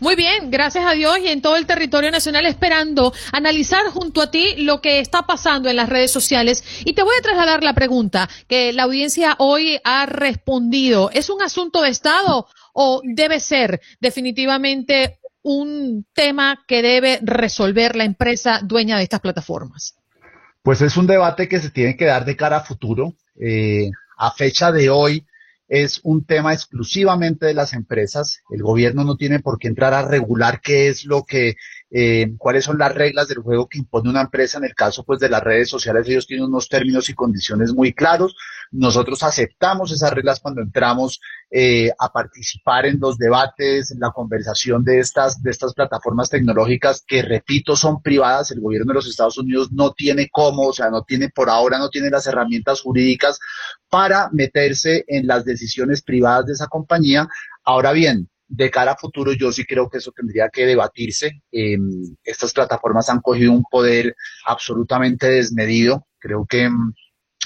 Muy 0.00 0.16
bien, 0.16 0.50
gracias 0.50 0.84
a 0.86 0.92
Dios 0.92 1.18
y 1.18 1.28
en 1.28 1.42
todo 1.42 1.56
el 1.56 1.66
territorio 1.66 2.10
nacional 2.10 2.46
esperando 2.46 3.12
analizar 3.30 3.86
junto 3.86 4.22
a 4.22 4.30
ti 4.30 4.56
lo 4.56 4.80
que 4.80 5.00
está 5.00 5.22
pasando 5.22 5.68
en 5.68 5.76
las 5.76 5.88
redes 5.88 6.10
sociales. 6.10 6.64
Y 6.84 6.94
te 6.94 7.02
voy 7.02 7.14
a 7.18 7.22
trasladar 7.22 7.62
la 7.62 7.74
pregunta 7.74 8.28
que 8.48 8.72
la 8.72 8.84
audiencia 8.84 9.36
hoy 9.38 9.78
ha 9.84 10.06
respondido. 10.06 11.10
¿Es 11.12 11.30
un 11.30 11.42
asunto 11.42 11.82
de 11.82 11.90
Estado 11.90 12.46
o 12.72 13.00
debe 13.04 13.38
ser 13.38 13.80
definitivamente 14.00 15.20
un 15.42 16.06
tema 16.14 16.64
que 16.66 16.82
debe 16.82 17.18
resolver 17.22 17.96
la 17.96 18.04
empresa 18.04 18.60
dueña 18.62 18.96
de 18.96 19.04
estas 19.04 19.20
plataformas? 19.20 19.94
Pues 20.62 20.80
es 20.80 20.96
un 20.96 21.06
debate 21.06 21.48
que 21.48 21.60
se 21.60 21.70
tiene 21.70 21.96
que 21.96 22.06
dar 22.06 22.24
de 22.24 22.36
cara 22.36 22.58
a 22.58 22.64
futuro. 22.64 23.14
Eh, 23.44 23.90
a 24.18 24.30
fecha 24.30 24.70
de 24.70 24.88
hoy 24.88 25.26
es 25.66 26.00
un 26.04 26.24
tema 26.24 26.52
exclusivamente 26.52 27.46
de 27.46 27.54
las 27.54 27.72
empresas. 27.72 28.42
El 28.50 28.62
gobierno 28.62 29.04
no 29.04 29.16
tiene 29.16 29.40
por 29.40 29.58
qué 29.58 29.68
entrar 29.68 29.94
a 29.94 30.06
regular 30.06 30.60
qué 30.60 30.88
es 30.88 31.04
lo 31.04 31.24
que 31.24 31.56
eh, 31.94 32.32
cuáles 32.38 32.64
son 32.64 32.78
las 32.78 32.94
reglas 32.94 33.28
del 33.28 33.38
juego 33.38 33.68
que 33.68 33.78
impone 33.78 34.08
una 34.08 34.22
empresa. 34.22 34.56
En 34.58 34.64
el 34.64 34.74
caso 34.74 35.04
pues 35.04 35.20
de 35.20 35.28
las 35.28 35.42
redes 35.42 35.68
sociales, 35.68 36.08
ellos 36.08 36.26
tienen 36.26 36.46
unos 36.46 36.68
términos 36.68 37.10
y 37.10 37.14
condiciones 37.14 37.74
muy 37.74 37.92
claros. 37.92 38.34
Nosotros 38.70 39.22
aceptamos 39.22 39.92
esas 39.92 40.12
reglas 40.12 40.40
cuando 40.40 40.62
entramos 40.62 41.20
eh, 41.50 41.90
a 41.98 42.10
participar 42.10 42.86
en 42.86 42.98
los 42.98 43.18
debates, 43.18 43.90
en 43.90 44.00
la 44.00 44.10
conversación 44.10 44.82
de 44.82 45.00
estas, 45.00 45.42
de 45.42 45.50
estas 45.50 45.74
plataformas 45.74 46.30
tecnológicas 46.30 47.04
que, 47.06 47.20
repito, 47.20 47.76
son 47.76 48.00
privadas. 48.00 48.50
El 48.50 48.60
gobierno 48.60 48.92
de 48.92 48.94
los 48.94 49.06
Estados 49.06 49.36
Unidos 49.36 49.70
no 49.70 49.92
tiene 49.92 50.30
cómo, 50.32 50.68
o 50.68 50.72
sea, 50.72 50.88
no 50.88 51.02
tiene 51.02 51.28
por 51.28 51.50
ahora, 51.50 51.78
no 51.78 51.90
tiene 51.90 52.08
las 52.08 52.26
herramientas 52.26 52.80
jurídicas 52.80 53.38
para 53.90 54.30
meterse 54.32 55.04
en 55.08 55.26
las 55.26 55.44
decisiones 55.44 56.00
privadas 56.00 56.46
de 56.46 56.54
esa 56.54 56.68
compañía. 56.68 57.28
Ahora 57.64 57.92
bien, 57.92 58.30
de 58.54 58.70
cara 58.70 58.92
a 58.92 58.96
futuro, 58.96 59.32
yo 59.32 59.50
sí 59.50 59.64
creo 59.64 59.88
que 59.88 59.98
eso 59.98 60.12
tendría 60.12 60.50
que 60.50 60.66
debatirse. 60.66 61.42
Em, 61.50 62.16
estas 62.22 62.52
plataformas 62.52 63.08
han 63.08 63.20
cogido 63.20 63.52
un 63.52 63.64
poder 63.64 64.14
absolutamente 64.46 65.26
desmedido. 65.28 66.06
Creo 66.18 66.44
que 66.46 66.64
em, 66.64 66.92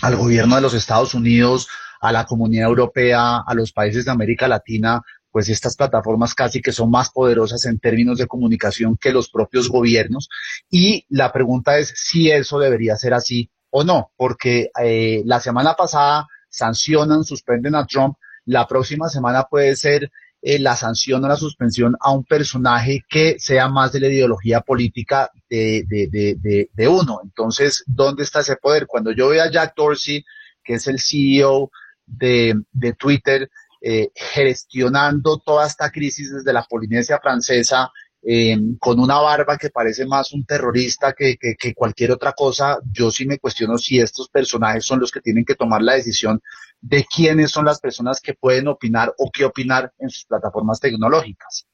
al 0.03 0.17
gobierno 0.17 0.57
de 0.57 0.63
los 0.63 0.75
Estados 0.75 1.15
Unidos, 1.15 1.69
a 2.01 2.11
la 2.11 2.27
comunidad 2.27 2.69
europea, 2.69 3.39
a 3.47 3.55
los 3.55 3.73
países 3.73 4.05
de 4.05 4.11
América 4.11 4.49
Latina, 4.49 5.01
pues 5.31 5.49
estas 5.49 5.77
plataformas 5.77 6.35
casi 6.35 6.61
que 6.61 6.73
son 6.73 6.91
más 6.91 7.11
poderosas 7.11 7.65
en 7.67 7.79
términos 7.79 8.19
de 8.19 8.27
comunicación 8.27 8.97
que 8.97 9.13
los 9.13 9.31
propios 9.31 9.69
gobiernos. 9.69 10.29
Y 10.69 11.07
la 11.09 11.33
pregunta 11.33 11.79
es 11.79 11.93
si 11.95 12.31
eso 12.31 12.59
debería 12.59 12.97
ser 12.97 13.15
así 13.15 13.49
o 13.71 13.85
no, 13.85 14.11
porque 14.17 14.71
eh, 14.83 15.23
la 15.25 15.39
semana 15.39 15.75
pasada 15.75 16.27
sancionan, 16.49 17.23
suspenden 17.23 17.77
a 17.77 17.87
Trump, 17.87 18.17
la 18.45 18.67
próxima 18.67 19.09
semana 19.09 19.45
puede 19.45 19.77
ser 19.77 20.11
eh, 20.49 20.61
la 20.61 20.77
sanción 20.77 21.25
o 21.25 21.27
la 21.27 21.35
suspensión 21.35 21.97
a 21.99 22.13
un 22.13 22.23
personaje 22.23 23.05
que 23.09 23.35
sea 23.41 23.67
más 23.67 23.91
de 23.91 23.99
la 23.99 24.07
ideología 24.07 24.61
política 24.61 25.29
de, 25.51 25.85
de, 25.89 26.89
uno. 26.89 27.19
Entonces, 27.25 27.83
¿dónde 27.85 28.23
está 28.23 28.39
ese 28.41 28.55
poder? 28.55 28.87
Cuando 28.87 29.11
yo 29.11 29.31
veo 29.31 29.43
a 29.43 29.51
Jack 29.51 29.75
Dorsey, 29.77 30.25
que 30.63 30.75
es 30.75 30.87
el 30.87 31.01
CEO 31.01 31.73
de, 32.07 32.63
Twitter, 32.97 33.51
eh, 33.81 34.11
gestionando 34.15 35.39
toda 35.45 35.67
esta 35.67 35.91
crisis 35.91 36.33
desde 36.33 36.53
la 36.53 36.63
Polinesia 36.63 37.19
francesa, 37.21 37.91
Em, 38.29 38.77
con 38.79 38.99
una 38.99 39.21
barba 39.21 39.57
que 39.57 39.71
parece 39.71 40.05
más 40.05 40.33
un 40.33 40.45
terrorista 40.45 41.13
que, 41.13 41.39
cualquier 41.77 42.11
otra 42.11 42.33
cosa, 42.33 42.77
yo 42.91 43.09
sí 43.13 43.25
me 43.25 43.39
cuestiono 43.39 43.79
si 43.79 44.01
estos 44.01 44.29
personajes 44.29 44.85
son 44.85 44.99
los 44.99 45.13
que 45.13 45.21
tienen 45.21 45.45
que 45.45 45.55
tomar 45.55 45.81
la 45.81 45.95
decisión 45.95 46.43
de 46.81 47.05
quiénes 47.05 47.51
son 47.51 47.65
las 47.65 47.81
personas 47.81 48.21
que 48.21 48.35
pueden 48.35 48.69
opinar 48.69 49.15
o 49.19 49.31
qué 49.33 49.45
opinar 49.45 49.93
en 49.99 50.11
sus 50.11 50.25
plataformas 50.25 50.81
tecnológicas. 50.81 51.67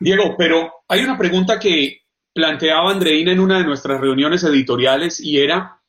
Diego, 0.00 0.34
pero 0.36 0.72
hay 0.88 1.02
una 1.02 1.16
pregunta 1.16 1.58
que 1.58 2.02
planteaba 2.32 2.90
Andreina 2.90 3.32
en 3.32 3.40
una 3.40 3.58
de 3.58 3.64
nuestras 3.64 4.00
reuniones 4.00 4.42
editoriales 4.44 5.20
y 5.20 5.38
era, 5.38 5.80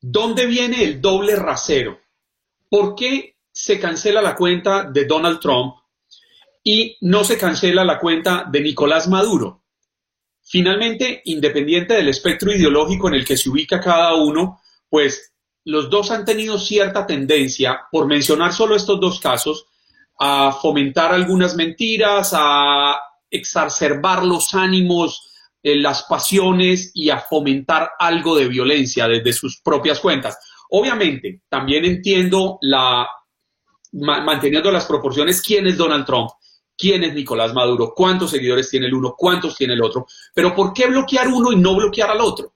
¿dónde 0.00 0.46
viene 0.46 0.82
el 0.82 1.00
doble 1.00 1.36
rasero? 1.36 1.98
¿Por 2.68 2.94
qué 2.94 3.36
se 3.52 3.78
cancela 3.78 4.22
la 4.22 4.34
cuenta 4.34 4.84
de 4.84 5.04
Donald 5.04 5.40
Trump 5.40 5.74
y 6.62 6.96
no 7.00 7.24
se 7.24 7.38
cancela 7.38 7.84
la 7.84 7.98
cuenta 7.98 8.46
de 8.50 8.60
Nicolás 8.60 9.08
Maduro. 9.08 9.64
Finalmente, 10.42 11.22
independiente 11.24 11.94
del 11.94 12.08
espectro 12.08 12.52
ideológico 12.52 13.08
en 13.08 13.14
el 13.14 13.24
que 13.24 13.36
se 13.36 13.48
ubica 13.48 13.80
cada 13.80 14.14
uno, 14.14 14.60
pues 14.88 15.29
los 15.64 15.90
dos 15.90 16.10
han 16.10 16.24
tenido 16.24 16.58
cierta 16.58 17.06
tendencia, 17.06 17.82
por 17.90 18.06
mencionar 18.06 18.52
solo 18.52 18.76
estos 18.76 19.00
dos 19.00 19.20
casos, 19.20 19.66
a 20.18 20.52
fomentar 20.52 21.12
algunas 21.12 21.54
mentiras, 21.56 22.32
a 22.34 22.98
exacerbar 23.30 24.24
los 24.24 24.54
ánimos, 24.54 25.30
eh, 25.62 25.76
las 25.76 26.04
pasiones 26.04 26.90
y 26.94 27.10
a 27.10 27.20
fomentar 27.20 27.90
algo 27.98 28.36
de 28.36 28.48
violencia 28.48 29.06
desde 29.06 29.32
sus 29.32 29.60
propias 29.60 30.00
cuentas. 30.00 30.38
Obviamente, 30.70 31.42
también 31.48 31.84
entiendo 31.84 32.58
la, 32.62 33.08
manteniendo 33.92 34.70
las 34.70 34.86
proporciones, 34.86 35.42
quién 35.42 35.66
es 35.66 35.76
Donald 35.76 36.04
Trump 36.04 36.30
quién 36.80 37.04
es 37.04 37.14
Nicolás 37.14 37.52
Maduro, 37.52 37.92
cuántos 37.94 38.30
seguidores 38.30 38.70
tiene 38.70 38.86
el 38.86 38.94
uno, 38.94 39.14
cuántos 39.16 39.54
tiene 39.54 39.74
el 39.74 39.82
otro, 39.82 40.06
pero 40.34 40.54
¿por 40.54 40.72
qué 40.72 40.86
bloquear 40.86 41.28
uno 41.28 41.52
y 41.52 41.56
no 41.56 41.76
bloquear 41.76 42.10
al 42.10 42.20
otro? 42.20 42.54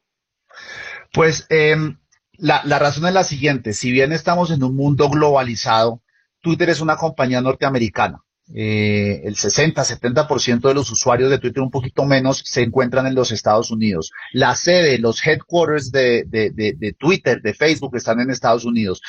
Pues 1.13 1.47
em, 1.51 1.99
la, 2.39 2.63
la 2.65 2.79
razón 2.79 3.07
es 3.07 3.15
la 3.15 3.25
siguiente, 3.25 3.73
si 3.73 3.91
bien 3.91 4.13
estamos 4.13 4.51
en 4.51 4.63
un 4.63 4.75
mundo 4.77 5.09
globalizado, 5.09 6.03
Twitter 6.41 6.71
es 6.71 6.81
una 6.81 6.97
compañía 6.97 7.41
norteamericana. 7.41 8.21
Eh, 8.53 9.23
el 9.25 9.37
60-70% 9.37 10.69
de 10.69 10.75
los 10.75 10.91
usuarios 10.91 11.31
de 11.31 11.39
Twitter, 11.39 11.63
un 11.63 11.71
poquito 11.71 12.05
menos, 12.05 12.43
se 12.45 12.63
encuentran 12.63 13.07
en 13.07 13.15
los 13.15 13.33
Estados 13.33 13.71
Unidos. 13.71 14.13
La 14.33 14.55
sede, 14.55 14.99
los 14.99 15.27
headquarters 15.27 15.91
de, 15.91 16.25
de, 16.27 16.51
de, 16.51 16.75
de, 16.77 16.93
Twitter, 16.93 17.41
de 17.41 17.55
Facebook, 17.55 17.97
están 17.97 18.21
en 18.21 18.31
Estados 18.31 18.67
Unidos. 18.67 19.01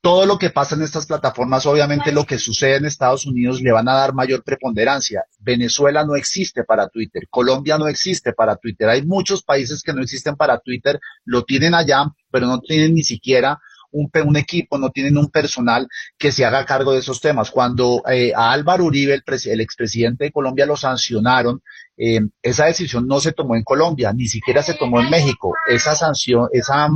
Todo 0.00 0.26
lo 0.26 0.38
que 0.38 0.50
pasa 0.50 0.76
en 0.76 0.82
estas 0.82 1.06
plataformas, 1.06 1.66
obviamente 1.66 2.12
lo 2.12 2.24
que 2.24 2.38
sucede 2.38 2.76
en 2.76 2.84
Estados 2.84 3.26
Unidos 3.26 3.60
le 3.60 3.72
van 3.72 3.88
a 3.88 3.94
dar 3.94 4.14
mayor 4.14 4.44
preponderancia. 4.44 5.24
Venezuela 5.40 6.04
no 6.04 6.14
existe 6.14 6.62
para 6.62 6.88
Twitter, 6.88 7.24
Colombia 7.28 7.78
no 7.78 7.88
existe 7.88 8.32
para 8.32 8.56
Twitter. 8.56 8.88
Hay 8.88 9.04
muchos 9.04 9.42
países 9.42 9.82
que 9.82 9.92
no 9.92 10.00
existen 10.00 10.36
para 10.36 10.58
Twitter, 10.60 11.00
lo 11.24 11.42
tienen 11.44 11.74
allá, 11.74 12.06
pero 12.30 12.46
no 12.46 12.60
tienen 12.60 12.94
ni 12.94 13.02
siquiera 13.02 13.58
un, 13.90 14.10
un, 14.24 14.36
equipo, 14.36 14.78
no 14.78 14.90
tienen 14.90 15.16
un 15.16 15.30
personal 15.30 15.88
que 16.16 16.32
se 16.32 16.44
haga 16.44 16.64
cargo 16.64 16.92
de 16.92 17.00
esos 17.00 17.20
temas. 17.20 17.50
Cuando 17.50 18.02
eh, 18.08 18.32
a 18.34 18.52
Álvaro 18.52 18.84
Uribe, 18.84 19.14
el, 19.14 19.22
el, 19.46 19.60
expresidente 19.60 20.24
de 20.24 20.32
Colombia, 20.32 20.66
lo 20.66 20.76
sancionaron, 20.76 21.62
eh, 21.96 22.20
esa 22.42 22.66
decisión 22.66 23.06
no 23.06 23.20
se 23.20 23.32
tomó 23.32 23.56
en 23.56 23.64
Colombia, 23.64 24.12
ni 24.12 24.26
siquiera 24.26 24.62
se 24.62 24.74
tomó 24.74 25.00
en 25.00 25.10
México. 25.10 25.54
Esa 25.68 25.96
sanción, 25.96 26.48
esa, 26.52 26.88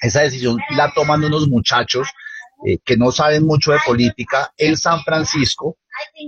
esa 0.00 0.22
decisión 0.22 0.58
la 0.76 0.92
toman 0.92 1.24
unos 1.24 1.48
muchachos 1.48 2.08
eh, 2.66 2.78
que 2.84 2.96
no 2.96 3.10
saben 3.10 3.46
mucho 3.46 3.72
de 3.72 3.78
política 3.86 4.52
en 4.56 4.76
San 4.76 5.02
Francisco 5.02 5.78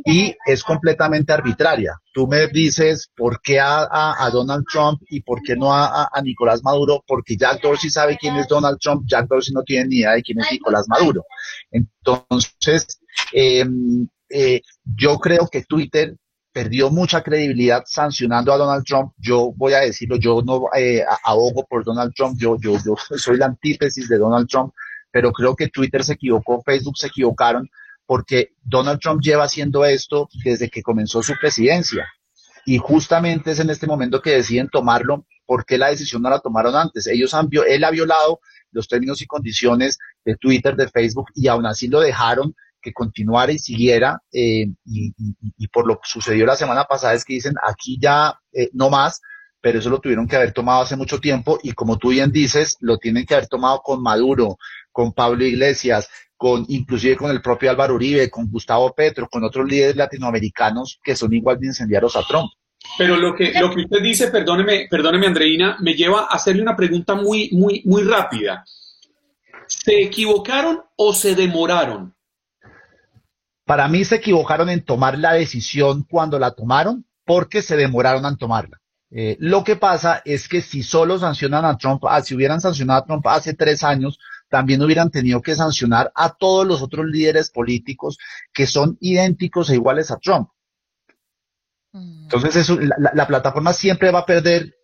y 0.04 0.34
es 0.46 0.62
completamente 0.62 1.32
arbitraria. 1.32 2.00
Tú 2.12 2.26
me 2.26 2.46
dices 2.48 3.10
por 3.14 3.40
qué 3.42 3.60
a, 3.60 3.86
a, 3.90 4.30
Donald 4.30 4.64
Trump 4.70 5.02
y 5.08 5.20
por 5.20 5.42
qué 5.42 5.56
no 5.56 5.72
a, 5.72 6.08
a, 6.12 6.22
Nicolás 6.22 6.62
Maduro, 6.62 7.02
porque 7.06 7.36
Jack 7.36 7.60
Dorsey 7.60 7.90
sabe 7.90 8.16
quién 8.18 8.36
es 8.36 8.48
Donald 8.48 8.78
Trump, 8.80 9.04
Jack 9.06 9.28
Dorsey 9.28 9.52
no 9.54 9.62
tiene 9.62 9.88
ni 9.88 9.96
idea 9.96 10.12
de 10.12 10.22
quién 10.22 10.40
es 10.40 10.52
Nicolás 10.52 10.86
Maduro. 10.88 11.24
Entonces, 11.70 13.00
eh, 13.32 13.66
eh, 14.30 14.62
yo 14.84 15.18
creo 15.18 15.48
que 15.48 15.64
Twitter 15.64 16.16
perdió 16.52 16.90
mucha 16.90 17.22
credibilidad 17.22 17.82
sancionando 17.86 18.52
a 18.52 18.58
Donald 18.58 18.84
Trump. 18.84 19.12
Yo 19.18 19.52
voy 19.56 19.72
a 19.72 19.80
decirlo, 19.80 20.16
yo 20.16 20.42
no 20.42 20.68
eh, 20.76 21.02
abogo 21.24 21.64
por 21.68 21.84
Donald 21.84 22.12
Trump, 22.14 22.38
yo, 22.38 22.56
yo, 22.60 22.76
yo 22.84 22.94
soy 23.16 23.38
la 23.38 23.46
antítesis 23.46 24.08
de 24.08 24.18
Donald 24.18 24.48
Trump, 24.48 24.72
pero 25.10 25.32
creo 25.32 25.56
que 25.56 25.68
Twitter 25.68 26.04
se 26.04 26.14
equivocó, 26.14 26.62
Facebook 26.62 26.96
se 26.96 27.08
equivocaron 27.08 27.68
porque 28.06 28.50
Donald 28.62 29.00
Trump 29.00 29.22
lleva 29.22 29.44
haciendo 29.44 29.84
esto 29.84 30.28
desde 30.44 30.68
que 30.68 30.82
comenzó 30.82 31.22
su 31.22 31.34
presidencia. 31.40 32.06
Y 32.64 32.78
justamente 32.78 33.52
es 33.52 33.60
en 33.60 33.70
este 33.70 33.86
momento 33.86 34.20
que 34.20 34.34
deciden 34.34 34.68
tomarlo. 34.68 35.26
¿Por 35.46 35.64
qué 35.64 35.78
la 35.78 35.88
decisión 35.88 36.22
no 36.22 36.30
la 36.30 36.38
tomaron 36.38 36.76
antes? 36.76 37.06
Ellos 37.06 37.34
han, 37.34 37.48
él 37.66 37.84
ha 37.84 37.90
violado 37.90 38.40
los 38.70 38.86
términos 38.88 39.20
y 39.22 39.26
condiciones 39.26 39.98
de 40.24 40.36
Twitter, 40.36 40.76
de 40.76 40.88
Facebook, 40.88 41.28
y 41.34 41.48
aún 41.48 41.66
así 41.66 41.88
lo 41.88 42.00
dejaron 42.00 42.54
que 42.82 42.92
continuara 42.92 43.52
y 43.52 43.58
siguiera. 43.58 44.20
Eh, 44.32 44.66
y, 44.84 45.68
por 45.68 45.86
lo 45.86 45.96
que 45.96 46.08
sucedió 46.08 46.44
la 46.44 46.56
semana 46.56 46.84
pasada 46.84 47.14
es 47.14 47.24
que 47.24 47.34
dicen, 47.34 47.54
aquí 47.62 47.98
ya 48.00 48.38
eh, 48.52 48.68
no 48.72 48.90
más, 48.90 49.22
pero 49.60 49.78
eso 49.78 49.88
lo 49.88 50.00
tuvieron 50.00 50.26
que 50.26 50.36
haber 50.36 50.52
tomado 50.52 50.82
hace 50.82 50.96
mucho 50.96 51.20
tiempo. 51.20 51.58
Y 51.62 51.72
como 51.72 51.96
tú 51.96 52.10
bien 52.10 52.32
dices, 52.32 52.76
lo 52.80 52.98
tienen 52.98 53.24
que 53.24 53.34
haber 53.34 53.48
tomado 53.48 53.80
con 53.80 54.02
Maduro, 54.02 54.58
con 54.90 55.12
Pablo 55.12 55.44
Iglesias, 55.44 56.08
con 56.36 56.66
inclusive 56.68 57.16
con 57.16 57.30
el 57.30 57.40
propio 57.40 57.70
Álvaro 57.70 57.94
Uribe, 57.94 58.28
con 58.28 58.50
Gustavo 58.50 58.92
Petro, 58.92 59.28
con 59.28 59.44
otros 59.44 59.66
líderes 59.66 59.94
latinoamericanos 59.94 60.98
que 61.02 61.14
son 61.14 61.32
igual 61.32 61.58
de 61.60 61.68
incendiarios 61.68 62.16
a 62.16 62.22
Trump. 62.26 62.50
Pero 62.98 63.16
lo 63.16 63.34
que, 63.34 63.52
lo 63.60 63.70
que 63.70 63.82
usted 63.82 64.02
dice, 64.02 64.28
perdóneme, 64.28 64.88
perdóneme 64.90 65.28
Andreina, 65.28 65.76
me 65.80 65.94
lleva 65.94 66.22
a 66.22 66.34
hacerle 66.34 66.62
una 66.62 66.76
pregunta 66.76 67.14
muy, 67.14 67.48
muy, 67.52 67.82
muy 67.84 68.02
rápida. 68.02 68.64
¿Se 69.66 70.02
equivocaron 70.02 70.82
o 70.96 71.14
se 71.14 71.34
demoraron? 71.34 72.14
Para 73.64 73.88
mí 73.88 74.04
se 74.04 74.16
equivocaron 74.16 74.68
en 74.70 74.84
tomar 74.84 75.18
la 75.18 75.34
decisión 75.34 76.04
cuando 76.08 76.38
la 76.38 76.52
tomaron 76.52 77.06
porque 77.24 77.62
se 77.62 77.76
demoraron 77.76 78.24
en 78.26 78.36
tomarla. 78.36 78.80
Eh, 79.14 79.36
lo 79.40 79.62
que 79.62 79.76
pasa 79.76 80.22
es 80.24 80.48
que 80.48 80.62
si 80.62 80.82
solo 80.82 81.18
sancionan 81.18 81.64
a 81.64 81.76
Trump, 81.76 82.02
ah, 82.08 82.22
si 82.22 82.34
hubieran 82.34 82.60
sancionado 82.60 83.02
a 83.02 83.04
Trump 83.04 83.26
hace 83.26 83.52
tres 83.54 83.84
años, 83.84 84.18
también 84.48 84.82
hubieran 84.82 85.10
tenido 85.10 85.42
que 85.42 85.54
sancionar 85.54 86.10
a 86.14 86.34
todos 86.34 86.66
los 86.66 86.82
otros 86.82 87.06
líderes 87.06 87.50
políticos 87.50 88.18
que 88.52 88.66
son 88.66 88.96
idénticos 89.00 89.70
e 89.70 89.74
iguales 89.74 90.10
a 90.10 90.18
Trump. 90.18 90.48
Mm. 91.92 92.22
Entonces, 92.24 92.56
eso, 92.56 92.78
la, 92.80 93.12
la, 93.12 93.26
plataforma 93.26 93.72
siempre 93.74 94.10
va 94.10 94.20
a 94.20 94.26
perder 94.26 94.74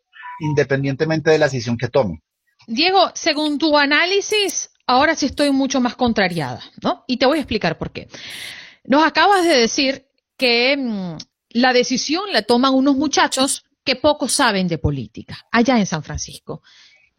independientemente 0.41 1.31
de 1.31 1.39
la 1.39 1.47
decisión 1.47 1.79
que 1.79 1.89
tome. 1.89 2.23
Diego, 2.67 3.11
según 3.15 3.57
tu 3.59 3.79
análisis, 3.79 4.71
ahora 4.87 5.15
sí 5.15 5.27
estoy 5.27 5.53
mucho 5.53 5.81
más 5.81 5.97
contrariada, 5.97 6.61
¿no? 6.83 7.05
Y 7.07 7.17
te 7.17 7.27
voy 7.27 7.39
a 7.39 7.41
explicar 7.41 7.79
por 7.79 7.93
qué. 7.93 8.09
Nos 8.89 9.05
acabas 9.05 9.45
de 9.45 9.55
decir 9.55 10.07
que 10.39 10.75
mmm, 10.75 11.19
la 11.51 11.75
decisión 11.75 12.25
la 12.33 12.41
toman 12.43 12.75
unos 12.75 12.97
muchachos 12.97 13.65
que 13.85 13.97
poco 13.97 14.29
saben 14.29 14.67
de 14.67 14.79
política, 14.79 15.47
allá 15.53 15.79
en 15.79 15.85
San 15.85 16.03
Francisco. 16.03 16.63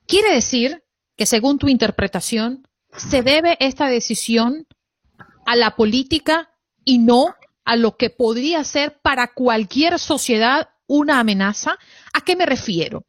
Quiere 0.08 0.34
decir 0.34 0.84
que 1.16 1.28
según 1.28 1.60
tu 1.60 1.68
interpretación, 1.68 2.68
se 2.98 3.22
debe 3.22 3.56
esta 3.60 3.88
decisión 3.88 4.66
a 5.46 5.56
la 5.56 5.76
política 5.76 6.50
y 6.84 6.98
no 6.98 7.36
a 7.66 7.76
lo 7.76 7.98
que 7.98 8.10
podría 8.10 8.64
ser 8.64 9.00
para 9.04 9.34
cualquier 9.34 10.00
sociedad 10.00 10.70
una 10.88 11.20
amenaza? 11.20 11.78
¿A 12.14 12.22
qué 12.22 12.36
me 12.36 12.48
refiero? 12.48 13.06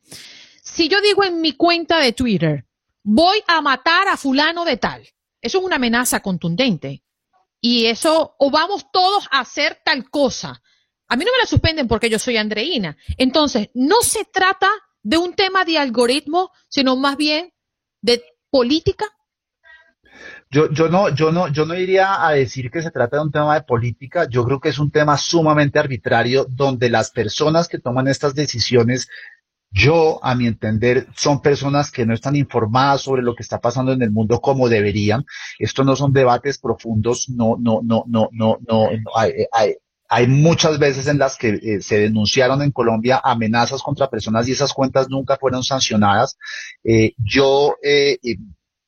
Si 0.63 0.91
yo 0.91 1.01
digo 1.01 1.25
en 1.25 1.41
mi 1.41 1.53
cuenta 1.53 1.99
de 1.99 2.13
Twitter, 2.13 2.67
voy 3.03 3.39
a 3.47 3.63
matar 3.63 4.09
a 4.09 4.19
fulano 4.19 4.67
de 4.67 4.77
tal, 4.77 5.09
eso 5.41 5.59
es 5.61 5.65
una 5.65 5.77
amenaza 5.77 6.21
contundente. 6.21 7.03
Y 7.61 7.87
eso, 7.87 8.35
o 8.39 8.51
vamos 8.51 8.87
todos 8.93 9.29
a 9.31 9.41
hacer 9.41 9.79
tal 9.85 10.09
cosa. 10.11 10.63
A 11.09 11.17
mí 11.17 11.25
no 11.25 11.33
me 11.33 11.43
la 11.43 11.47
suspenden 11.47 11.89
porque 11.89 12.09
yo 12.09 12.19
soy 12.19 12.37
Andreina. 12.37 12.97
Entonces, 13.19 13.69
no 13.75 13.97
se 14.03 14.25
trata 14.25 14.69
de 15.03 15.17
un 15.17 15.35
tema 15.35 15.65
de 15.65 15.79
algoritmo, 15.79 16.51
sino 16.69 16.97
más 16.97 17.17
bien 17.17 17.53
de 18.01 18.23
política? 18.51 19.07
Yo, 20.51 20.71
yo 20.71 20.89
no, 20.89 21.09
yo 21.15 21.31
no, 21.31 21.49
yo 21.49 21.65
no 21.65 21.75
iría 21.75 22.27
a 22.27 22.33
decir 22.33 22.71
que 22.71 22.83
se 22.83 22.91
trata 22.91 23.17
de 23.17 23.23
un 23.23 23.31
tema 23.31 23.55
de 23.55 23.63
política. 23.63 24.27
Yo 24.29 24.45
creo 24.45 24.61
que 24.61 24.71
es 24.71 24.79
un 24.79 24.91
tema 24.91 25.17
sumamente 25.17 25.79
arbitrario 25.79 26.45
donde 26.49 26.91
las 26.91 27.11
personas 27.11 27.69
que 27.69 27.79
toman 27.79 28.09
estas 28.09 28.35
decisiones 28.35 29.09
yo, 29.71 30.19
a 30.23 30.35
mi 30.35 30.47
entender, 30.47 31.07
son 31.17 31.41
personas 31.41 31.91
que 31.91 32.05
no 32.05 32.13
están 32.13 32.35
informadas 32.35 33.03
sobre 33.03 33.23
lo 33.23 33.35
que 33.35 33.43
está 33.43 33.61
pasando 33.61 33.93
en 33.93 34.03
el 34.03 34.11
mundo 34.11 34.41
como 34.41 34.69
deberían. 34.69 35.25
Estos 35.59 35.87
no 35.87 35.95
son 35.95 36.13
debates 36.13 36.59
profundos, 36.59 37.29
no, 37.29 37.57
no, 37.59 37.81
no, 37.85 38.05
no, 38.09 38.29
no, 38.33 38.59
no, 38.67 38.89
hay, 39.15 39.33
hay, 39.53 39.75
hay 40.09 40.27
muchas 40.27 40.79
veces 40.81 41.07
en 41.07 41.19
las 41.19 41.37
que 41.37 41.51
eh, 41.63 41.81
se 41.81 42.01
denunciaron 42.01 42.63
en 42.63 42.73
Colombia 42.73 43.21
amenazas 43.23 43.81
contra 43.81 44.11
personas 44.11 44.49
y 44.49 44.53
esas 44.53 44.73
cuentas 44.73 45.09
nunca 45.09 45.37
fueron 45.37 45.63
sancionadas. 45.63 46.37
Eh, 46.83 47.13
yo 47.19 47.77
eh, 47.83 48.19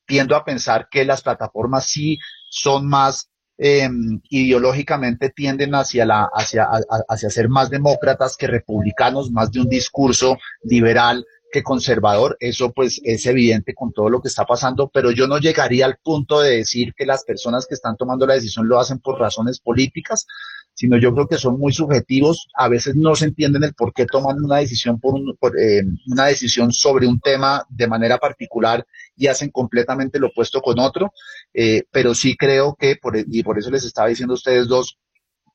tiendo 0.04 0.34
a 0.34 0.44
pensar 0.44 0.88
que 0.90 1.04
las 1.04 1.22
plataformas 1.22 1.86
sí 1.86 2.18
son 2.50 2.88
más 2.88 3.30
em, 3.58 4.20
ideológicamente 4.30 5.30
tienden 5.30 5.74
hacia 5.74 6.06
la 6.06 6.28
hacia 6.32 6.68
hacia 7.08 7.30
ser 7.30 7.48
más 7.48 7.70
demócratas 7.70 8.36
que 8.36 8.46
republicanos, 8.46 9.30
más 9.30 9.50
de 9.52 9.60
un 9.60 9.68
discurso 9.68 10.36
liberal 10.64 11.24
que 11.52 11.62
conservador, 11.62 12.36
eso 12.40 12.72
pues 12.72 13.00
es 13.04 13.26
evidente 13.26 13.74
con 13.74 13.92
todo 13.92 14.08
lo 14.08 14.20
que 14.20 14.28
está 14.28 14.44
pasando, 14.44 14.90
pero 14.92 15.12
yo 15.12 15.28
no 15.28 15.38
llegaría 15.38 15.84
al 15.84 15.98
punto 16.02 16.40
de 16.40 16.56
decir 16.56 16.94
que 16.96 17.06
las 17.06 17.24
personas 17.24 17.66
que 17.66 17.74
están 17.74 17.96
tomando 17.96 18.26
la 18.26 18.34
decisión 18.34 18.66
lo 18.66 18.80
hacen 18.80 18.98
por 18.98 19.20
razones 19.20 19.60
políticas, 19.60 20.26
sino 20.74 20.96
yo 20.96 21.12
creo 21.14 21.28
que 21.28 21.38
son 21.38 21.58
muy 21.58 21.72
subjetivos, 21.72 22.48
a 22.54 22.68
veces 22.68 22.96
no 22.96 23.14
se 23.14 23.26
entienden 23.26 23.64
el 23.64 23.74
por 23.74 23.92
qué 23.92 24.06
toman 24.06 24.42
una 24.42 24.58
decisión 24.58 24.98
por, 24.98 25.14
un, 25.14 25.36
por 25.38 25.58
eh, 25.58 25.82
una 26.06 26.26
decisión 26.26 26.72
sobre 26.72 27.06
un 27.06 27.20
tema 27.20 27.64
de 27.68 27.86
manera 27.86 28.18
particular 28.18 28.84
y 29.16 29.26
hacen 29.26 29.50
completamente 29.50 30.18
lo 30.18 30.28
opuesto 30.28 30.60
con 30.60 30.78
otro, 30.78 31.12
eh, 31.52 31.82
pero 31.90 32.14
sí 32.14 32.36
creo 32.36 32.74
que, 32.78 32.96
por, 32.96 33.16
y 33.16 33.42
por 33.42 33.58
eso 33.58 33.70
les 33.70 33.84
estaba 33.84 34.08
diciendo 34.08 34.32
a 34.32 34.36
ustedes 34.36 34.66
dos, 34.68 34.98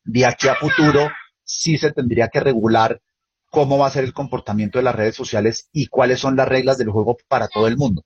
de 0.04 0.26
aquí 0.26 0.48
a 0.48 0.56
futuro 0.56 1.10
sí 1.44 1.78
se 1.78 1.92
tendría 1.92 2.28
que 2.28 2.40
regular 2.40 3.02
cómo 3.50 3.78
va 3.78 3.88
a 3.88 3.92
ser 3.92 4.04
el 4.04 4.14
comportamiento 4.14 4.78
de 4.78 4.84
las 4.84 4.96
redes 4.96 5.16
sociales 5.16 5.70
y 5.72 5.88
cuáles 5.88 6.20
son 6.20 6.36
las 6.36 6.48
reglas 6.48 6.78
del 6.78 6.90
juego 6.90 7.18
para 7.28 7.48
todo 7.48 7.68
el 7.68 7.78
mundo. 7.78 8.04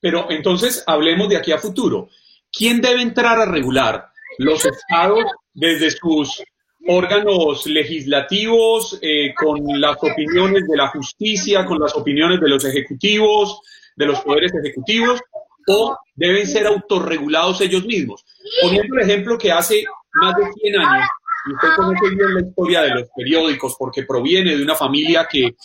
Pero 0.00 0.30
entonces 0.30 0.82
hablemos 0.86 1.28
de 1.28 1.36
aquí 1.36 1.52
a 1.52 1.58
futuro. 1.58 2.08
¿Quién 2.50 2.80
debe 2.80 3.02
entrar 3.02 3.38
a 3.38 3.46
regular? 3.46 4.10
¿Los 4.38 4.64
estados 4.64 5.24
desde 5.58 5.90
sus 5.90 6.42
órganos 6.86 7.66
legislativos, 7.66 8.98
eh, 9.02 9.34
con 9.34 9.60
las 9.80 9.96
opiniones 10.00 10.66
de 10.68 10.76
la 10.76 10.88
justicia, 10.88 11.66
con 11.66 11.80
las 11.80 11.94
opiniones 11.96 12.40
de 12.40 12.48
los 12.48 12.64
ejecutivos, 12.64 13.60
de 13.96 14.06
los 14.06 14.20
poderes 14.20 14.52
ejecutivos, 14.54 15.20
o 15.66 15.96
deben 16.14 16.46
ser 16.46 16.66
autorregulados 16.66 17.60
ellos 17.60 17.84
mismos? 17.84 18.24
Poniendo 18.62 18.96
el 18.96 19.02
ejemplo 19.02 19.36
que 19.36 19.50
hace 19.50 19.84
más 20.14 20.34
de 20.36 20.44
100 20.52 20.80
años 20.80 21.08
y 21.46 21.52
usted 21.54 21.68
conoce 21.76 22.14
bien 22.14 22.34
la 22.34 22.40
historia 22.40 22.82
de 22.82 22.90
los 22.90 23.08
periódicos 23.16 23.76
porque 23.78 24.04
proviene 24.04 24.56
de 24.56 24.62
una 24.62 24.74
familia 24.74 25.26
que, 25.30 25.56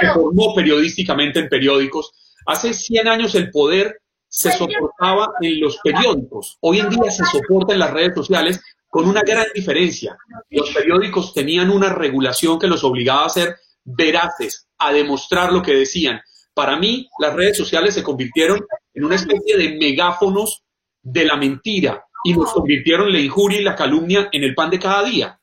se 0.00 0.12
formó 0.14 0.54
periodísticamente 0.54 1.40
en 1.40 1.48
periódicos. 1.48 2.12
Hace 2.46 2.72
100 2.72 3.08
años 3.08 3.34
el 3.34 3.50
poder 3.50 4.01
se 4.32 4.50
soportaba 4.52 5.34
en 5.42 5.60
los 5.60 5.78
periódicos. 5.84 6.56
Hoy 6.60 6.80
en 6.80 6.88
día 6.88 7.10
se 7.10 7.22
soporta 7.26 7.74
en 7.74 7.80
las 7.80 7.90
redes 7.90 8.14
sociales 8.14 8.60
con 8.88 9.06
una 9.06 9.20
gran 9.20 9.44
diferencia. 9.54 10.16
Los 10.48 10.70
periódicos 10.70 11.34
tenían 11.34 11.70
una 11.70 11.90
regulación 11.90 12.58
que 12.58 12.66
los 12.66 12.82
obligaba 12.82 13.26
a 13.26 13.28
ser 13.28 13.56
veraces, 13.84 14.66
a 14.78 14.90
demostrar 14.90 15.52
lo 15.52 15.60
que 15.60 15.74
decían. 15.74 16.22
Para 16.54 16.78
mí, 16.78 17.10
las 17.18 17.34
redes 17.34 17.58
sociales 17.58 17.92
se 17.92 18.02
convirtieron 18.02 18.64
en 18.94 19.04
una 19.04 19.16
especie 19.16 19.58
de 19.58 19.76
megáfonos 19.76 20.62
de 21.02 21.26
la 21.26 21.36
mentira 21.36 22.02
y 22.24 22.32
nos 22.32 22.54
convirtieron 22.54 23.12
la 23.12 23.20
injuria 23.20 23.60
y 23.60 23.64
la 23.64 23.76
calumnia 23.76 24.30
en 24.32 24.44
el 24.44 24.54
pan 24.54 24.70
de 24.70 24.78
cada 24.78 25.04
día. 25.04 25.38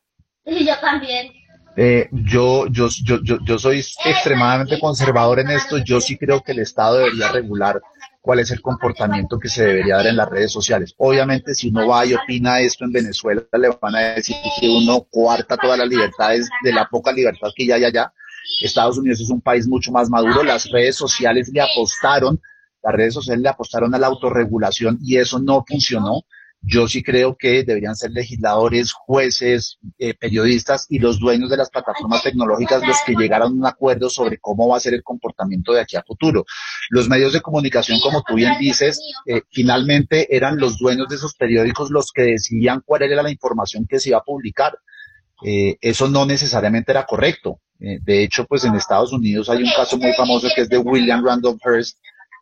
Y 0.46 0.66
yo 0.66 0.74
también. 0.82 1.32
Eh, 1.78 2.10
yo, 2.12 2.66
yo, 2.72 2.88
yo, 3.04 3.20
yo, 3.22 3.38
yo 3.46 3.60
soy 3.60 3.84
extremadamente 4.04 4.80
conservador 4.80 5.40
en 5.40 5.52
esto. 5.52 5.78
Yo 5.78 6.02
sí 6.02 6.18
creo 6.18 6.42
que 6.42 6.54
el 6.54 6.60
Estado 6.60 6.98
debería 6.98 7.32
regular 7.32 7.80
cuál 8.22 8.40
es 8.40 8.52
el 8.52 8.62
comportamiento 8.62 9.40
que 9.40 9.50
se 9.50 9.66
debería 9.66 9.98
dar 9.98 10.08
en 10.08 10.18
las 10.18 10.30
redes 10.30 10.52
sociales. 10.52 10.94
Obviamente, 10.98 11.56
si 11.56 11.70
uno 11.70 11.88
va 11.88 12.06
y 12.06 12.14
opina 12.14 12.60
esto 12.60 12.86
en 12.86 12.92
Venezuela, 12.92 13.44
le 13.54 13.70
van 13.82 13.96
a 13.96 14.00
decir 14.16 14.36
que 14.60 14.70
uno 14.70 15.08
cuarta 15.10 15.58
todas 15.58 15.80
las 15.80 15.88
libertades 15.88 16.50
de 16.64 16.74
la 16.74 16.88
poca 16.90 17.12
libertad 17.12 17.50
que 17.56 17.66
ya 17.66 17.76
hay 17.76 17.86
allá. 17.86 18.14
Estados 18.62 18.98
Unidos 18.98 19.22
es 19.22 19.30
un 19.30 19.42
país 19.42 19.68
mucho 19.68 19.92
más 19.92 20.10
maduro. 20.10 20.44
Las 20.44 20.70
redes 20.70 20.96
sociales 20.96 21.50
le 21.54 21.62
apostaron, 21.62 22.42
las 22.84 22.94
redes 22.94 23.14
sociales 23.14 23.42
le 23.42 23.50
apostaron 23.50 23.94
a 23.96 23.98
la 23.98 24.08
autorregulación 24.08 25.00
y 25.02 25.18
eso 25.18 25.40
no 25.40 25.64
funcionó. 25.68 26.24
Yo 26.62 26.88
sí 26.90 27.02
creo 27.02 27.38
que 27.38 27.64
deberían 27.64 27.96
ser 27.96 28.12
legisladores, 28.12 28.92
jueces, 28.92 29.78
eh, 29.98 30.14
periodistas 30.14 30.88
y 30.90 31.00
los 31.00 31.18
dueños 31.20 31.50
de 31.50 31.56
las 31.56 31.70
plataformas 31.70 32.22
tecnológicas 32.22 32.86
los 32.86 32.98
que 33.06 33.16
llegaran 33.16 33.48
a 33.48 33.52
un 33.52 33.66
acuerdo 33.66 34.10
sobre 34.10 34.40
cómo 34.40 34.68
va 34.68 34.76
a 34.78 34.82
ser 34.82 34.94
el 34.94 35.04
comportamiento 35.04 35.72
de 35.72 35.82
aquí 35.82 35.96
a 35.96 36.04
futuro. 36.04 36.46
Los 36.90 37.08
medios 37.08 37.32
de 37.32 37.40
comunicación, 37.40 38.00
como 38.02 38.24
tú 38.24 38.36
bien 38.36 38.58
dices, 38.60 39.00
eh, 39.26 39.44
finalmente 39.50 40.36
eran 40.36 40.58
los 40.58 40.78
dueños 40.78 41.08
de 41.08 41.16
esos 41.16 41.34
periódicos 41.36 41.92
los 41.92 42.12
que 42.12 42.24
decidían 42.24 42.82
cuál 42.86 43.04
era 43.04 43.24
la 43.24 43.32
información 43.32 43.86
que 43.88 44.00
se 44.00 44.10
iba 44.10 44.18
a 44.18 44.24
publicar. 44.24 44.78
Eh, 45.46 45.78
eso 45.80 46.10
no 46.10 46.26
necesariamente 46.26 46.92
era 46.92 47.06
correcto. 47.06 47.62
de 47.82 48.24
hecho, 48.24 48.44
pues 48.44 48.66
en 48.66 48.76
Estados 48.76 49.14
Unidos 49.14 49.50
hay 49.50 49.64
un 49.64 49.72
caso 49.74 49.98
muy 49.98 50.12
famoso 50.12 50.50
que 50.54 50.64
es 50.64 50.70
de 50.70 50.78
William 50.80 51.26
Randolph 51.26 51.62
Hearst, 51.66 51.98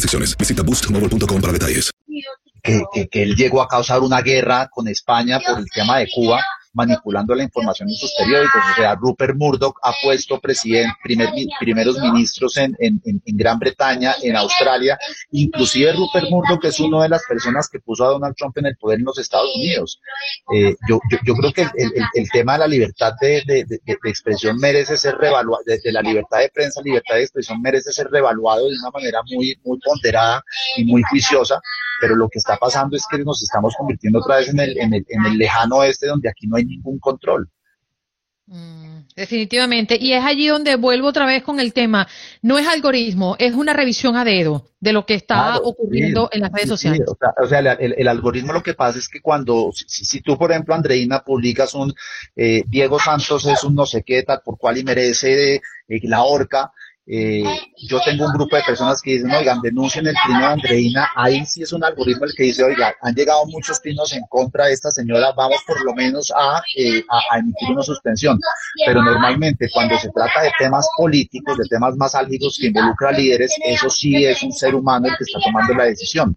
restricciones. 0.00 0.36
Visita 0.36 0.62
boostmobile.com 0.62 1.40
para 1.40 1.52
detalles. 1.52 1.90
Que, 2.62 2.82
que, 2.92 3.08
que, 3.08 3.22
él 3.22 3.36
llegó 3.36 3.62
a 3.62 3.68
causar 3.68 4.00
una 4.00 4.20
guerra 4.20 4.68
con 4.68 4.86
España 4.86 5.40
por 5.40 5.58
el 5.58 5.66
tema 5.70 5.98
de 5.98 6.08
Cuba 6.14 6.42
manipulando 6.72 7.34
la 7.34 7.42
información 7.42 7.88
en 7.88 7.94
sus 7.94 8.12
periódicos. 8.16 8.62
O 8.72 8.74
sea, 8.76 8.94
Rupert 8.94 9.36
Murdoch 9.36 9.78
ha 9.82 9.92
puesto 10.02 10.38
presidente, 10.40 10.92
primer, 11.02 11.30
primeros 11.58 11.98
ministros 11.98 12.56
en, 12.56 12.76
en, 12.78 13.00
en, 13.04 13.36
Gran 13.36 13.58
Bretaña, 13.58 14.14
en 14.22 14.36
Australia. 14.36 14.98
Inclusive 15.32 15.92
Rupert 15.92 16.30
Murdoch 16.30 16.64
es 16.64 16.78
una 16.80 17.02
de 17.02 17.08
las 17.08 17.24
personas 17.26 17.68
que 17.68 17.80
puso 17.80 18.04
a 18.04 18.10
Donald 18.10 18.34
Trump 18.36 18.56
en 18.58 18.66
el 18.66 18.76
poder 18.76 18.98
en 18.98 19.04
los 19.04 19.18
Estados 19.18 19.50
Unidos. 19.54 20.00
Eh, 20.54 20.76
yo, 20.88 21.00
yo, 21.24 21.34
creo 21.34 21.52
que 21.52 21.62
el, 22.14 22.30
tema 22.30 22.54
de 22.54 22.58
la 22.60 22.66
libertad 22.68 23.12
de, 23.20 23.64
expresión 24.04 24.56
merece 24.58 24.96
ser 24.96 25.16
revaluado, 25.16 25.62
de, 25.66 25.80
la 25.92 26.02
libertad 26.02 26.38
de 26.38 26.50
prensa, 26.50 26.80
libertad 26.82 27.16
de 27.16 27.22
expresión 27.22 27.60
merece 27.60 27.92
ser 27.92 28.08
revaluado 28.08 28.68
de 28.68 28.76
una 28.76 28.90
manera 28.90 29.20
muy, 29.30 29.58
muy 29.64 29.78
ponderada 29.80 30.42
y 30.76 30.84
muy 30.84 31.02
juiciosa 31.02 31.60
pero 32.00 32.16
lo 32.16 32.28
que 32.28 32.38
está 32.38 32.56
pasando 32.56 32.96
es 32.96 33.04
que 33.10 33.18
nos 33.18 33.42
estamos 33.42 33.74
convirtiendo 33.76 34.20
otra 34.20 34.36
vez 34.36 34.48
en 34.48 34.60
el, 34.60 34.78
en 34.78 34.94
el, 34.94 35.06
en 35.08 35.26
el 35.26 35.38
lejano 35.38 35.76
oeste 35.76 36.06
donde 36.06 36.28
aquí 36.28 36.46
no 36.46 36.56
hay 36.56 36.64
ningún 36.64 36.98
control. 36.98 37.48
Mm, 38.52 39.06
definitivamente. 39.14 39.96
Y 40.00 40.12
es 40.12 40.24
allí 40.24 40.48
donde 40.48 40.74
vuelvo 40.74 41.06
otra 41.06 41.24
vez 41.24 41.44
con 41.44 41.60
el 41.60 41.72
tema. 41.72 42.08
No 42.42 42.58
es 42.58 42.66
algoritmo, 42.66 43.36
es 43.38 43.54
una 43.54 43.72
revisión 43.72 44.16
a 44.16 44.24
dedo 44.24 44.66
de 44.80 44.92
lo 44.92 45.06
que 45.06 45.14
está 45.14 45.58
ocurriendo 45.58 46.28
en 46.32 46.40
las 46.40 46.50
redes 46.50 46.68
sociales. 46.68 47.02
o 47.06 47.46
sea, 47.46 47.60
el, 47.60 47.94
el, 47.96 48.08
algoritmo 48.08 48.52
lo 48.52 48.62
que 48.62 48.74
pasa 48.74 48.98
es 48.98 49.08
que 49.08 49.20
cuando, 49.20 49.70
si, 49.72 50.04
si 50.04 50.20
tú, 50.20 50.36
por 50.36 50.50
ejemplo, 50.50 50.74
Andreina, 50.74 51.20
publicas 51.20 51.74
un 51.74 51.94
eh, 52.34 52.64
Diego 52.66 52.98
Santos 52.98 53.46
es 53.46 53.62
un 53.62 53.76
no 53.76 53.86
sé 53.86 54.02
qué 54.02 54.24
tal, 54.24 54.40
por 54.44 54.58
cual 54.58 54.78
y 54.78 54.84
merece 54.84 55.54
eh, 55.54 56.00
la 56.04 56.24
horca, 56.24 56.72
eh, 57.12 57.42
yo 57.76 57.98
tengo 58.04 58.24
un 58.24 58.32
grupo 58.32 58.54
de 58.54 58.62
personas 58.62 59.02
que 59.02 59.14
dicen, 59.14 59.32
oigan, 59.32 59.60
denuncien 59.60 60.06
el 60.06 60.14
trino 60.24 60.38
de 60.38 60.46
Andreina. 60.46 61.08
Ahí 61.16 61.44
sí 61.44 61.62
es 61.62 61.72
un 61.72 61.82
algoritmo 61.82 62.24
el 62.24 62.34
que 62.36 62.44
dice, 62.44 62.62
oiga, 62.62 62.94
han 63.02 63.16
llegado 63.16 63.44
muchos 63.46 63.82
trinos 63.82 64.12
en 64.12 64.22
contra 64.28 64.66
de 64.66 64.74
esta 64.74 64.92
señora, 64.92 65.32
vamos 65.32 65.58
por 65.66 65.84
lo 65.84 65.92
menos 65.92 66.30
a, 66.30 66.62
eh, 66.76 67.02
a, 67.10 67.38
emitir 67.38 67.70
una 67.70 67.82
suspensión. 67.82 68.38
Pero 68.86 69.02
normalmente 69.02 69.68
cuando 69.72 69.98
se 69.98 70.08
trata 70.10 70.42
de 70.42 70.52
temas 70.56 70.88
políticos, 70.96 71.58
de 71.58 71.64
temas 71.68 71.96
más 71.96 72.14
álgidos 72.14 72.56
que 72.60 72.68
involucran 72.68 73.16
líderes, 73.16 73.56
eso 73.64 73.90
sí 73.90 74.24
es 74.24 74.40
un 74.44 74.52
ser 74.52 74.76
humano 74.76 75.08
el 75.08 75.16
que 75.16 75.24
está 75.24 75.40
tomando 75.40 75.74
la 75.74 75.84
decisión. 75.86 76.36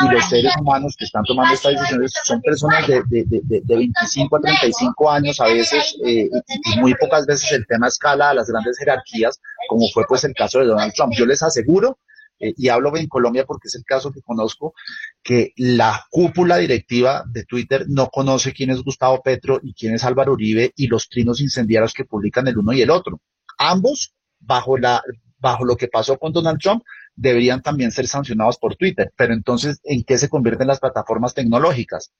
Y 0.00 0.14
los 0.14 0.28
seres 0.28 0.52
humanos 0.60 0.94
que 0.96 1.04
están 1.04 1.24
tomando 1.24 1.54
estas 1.54 1.72
decisiones 1.72 2.12
son 2.22 2.40
personas 2.42 2.86
de, 2.86 3.02
de, 3.08 3.24
de, 3.26 3.60
de 3.62 3.76
25 3.76 4.36
a 4.36 4.40
35 4.40 5.10
años, 5.10 5.40
a 5.40 5.46
veces, 5.46 5.96
eh, 6.06 6.28
y 6.46 6.80
muy 6.80 6.94
pocas 6.94 7.26
veces 7.26 7.50
el 7.52 7.66
tema 7.66 7.88
escala 7.88 8.30
a 8.30 8.34
las 8.34 8.48
grandes 8.48 8.78
jerarquías, 8.78 9.40
como 9.68 9.86
fue 9.88 10.04
pues 10.08 10.24
el 10.24 10.34
caso 10.34 10.58
de 10.58 10.66
Donald 10.66 10.92
Trump. 10.94 11.12
Yo 11.16 11.26
les 11.26 11.42
aseguro, 11.42 11.98
eh, 12.40 12.54
y 12.56 12.68
hablo 12.68 12.96
en 12.96 13.08
Colombia 13.08 13.44
porque 13.44 13.68
es 13.68 13.74
el 13.74 13.84
caso 13.84 14.12
que 14.12 14.22
conozco, 14.22 14.74
que 15.22 15.52
la 15.56 16.04
cúpula 16.10 16.56
directiva 16.56 17.24
de 17.26 17.44
Twitter 17.44 17.84
no 17.88 18.08
conoce 18.08 18.52
quién 18.52 18.70
es 18.70 18.82
Gustavo 18.82 19.22
Petro 19.22 19.60
y 19.62 19.74
quién 19.74 19.94
es 19.94 20.04
Álvaro 20.04 20.32
Uribe 20.32 20.72
y 20.76 20.86
los 20.86 21.08
trinos 21.08 21.40
incendiarios 21.40 21.92
que 21.92 22.04
publican 22.04 22.48
el 22.48 22.58
uno 22.58 22.72
y 22.72 22.82
el 22.82 22.90
otro. 22.90 23.20
Ambos, 23.58 24.14
bajo 24.40 24.78
la, 24.78 25.02
bajo 25.38 25.64
lo 25.64 25.76
que 25.76 25.88
pasó 25.88 26.18
con 26.18 26.32
Donald 26.32 26.58
Trump, 26.60 26.82
deberían 27.18 27.60
también 27.62 27.90
ser 27.90 28.06
sancionados 28.06 28.58
por 28.58 28.76
Twitter. 28.76 29.12
Pero 29.16 29.34
entonces, 29.34 29.80
¿en 29.82 30.04
qué 30.04 30.16
se 30.16 30.28
convierten 30.28 30.68
las 30.68 30.78
plataformas 30.78 31.34
tecnológicas? 31.34 32.12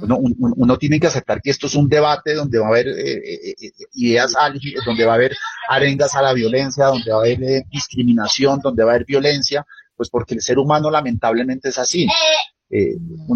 uno, 0.00 0.78
tiene 0.78 0.98
que 0.98 1.06
aceptar 1.06 1.42
que 1.42 1.50
esto 1.50 1.66
es 1.66 1.74
un 1.74 1.88
debate 1.88 2.34
donde 2.34 2.58
va 2.58 2.66
a 2.66 2.70
haber 2.70 2.88
eh, 2.88 3.16
eh, 3.16 3.54
eh, 3.60 3.70
ideas 3.94 4.32
donde 4.84 5.04
va 5.04 5.12
a 5.12 5.16
haber 5.16 5.36
arengas 5.68 6.14
a 6.14 6.22
la 6.22 6.32
violencia, 6.32 6.86
donde 6.86 7.10
va 7.10 7.18
a 7.18 7.20
haber 7.20 7.64
discriminación, 7.70 8.60
donde 8.60 8.82
va 8.82 8.92
a 8.92 8.94
haber 8.94 9.06
violencia, 9.06 9.66
pues 9.94 10.08
porque 10.08 10.34
el 10.34 10.40
ser 10.40 10.58
humano 10.58 10.90
lamentablemente 10.90 11.68
es 11.68 11.78
así. 11.78 12.08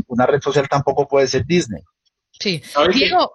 una 0.09 0.26
red 0.26 0.40
social 0.40 0.66
tampoco 0.68 1.06
puede 1.06 1.26
ser 1.26 1.44
Disney. 1.44 1.83
Sí. 2.33 2.62
Diego. 2.94 3.30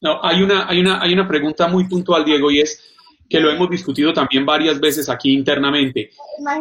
No, 0.00 0.18
hay 0.24 0.42
una, 0.42 0.68
hay 0.68 0.80
una, 0.80 1.00
hay 1.00 1.12
una 1.12 1.28
pregunta 1.28 1.68
muy 1.68 1.86
puntual, 1.86 2.24
Diego, 2.24 2.50
y 2.50 2.60
es 2.60 2.82
que 3.30 3.38
lo 3.38 3.50
hemos 3.52 3.70
discutido 3.70 4.12
también 4.12 4.44
varias 4.44 4.80
veces 4.80 5.08
aquí 5.08 5.32
internamente. 5.32 6.10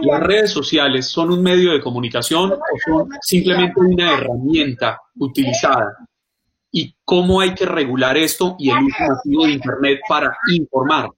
¿Las 0.03 0.21
redes 0.21 0.51
sociales 0.51 1.07
son 1.07 1.31
un 1.31 1.41
medio 1.41 1.73
de 1.73 1.81
comunicación 1.81 2.51
o 2.51 2.57
son 2.85 3.09
simplemente 3.21 3.73
una 3.81 4.13
herramienta 4.13 5.01
utilizada? 5.15 5.97
¿Y 6.71 6.95
cómo 7.03 7.41
hay 7.41 7.55
que 7.55 7.65
regular 7.65 8.15
esto 8.17 8.55
y 8.59 8.69
el 8.69 8.77
uso 8.83 9.47
de 9.47 9.51
Internet 9.51 9.99
para 10.07 10.37
informar? 10.53 11.09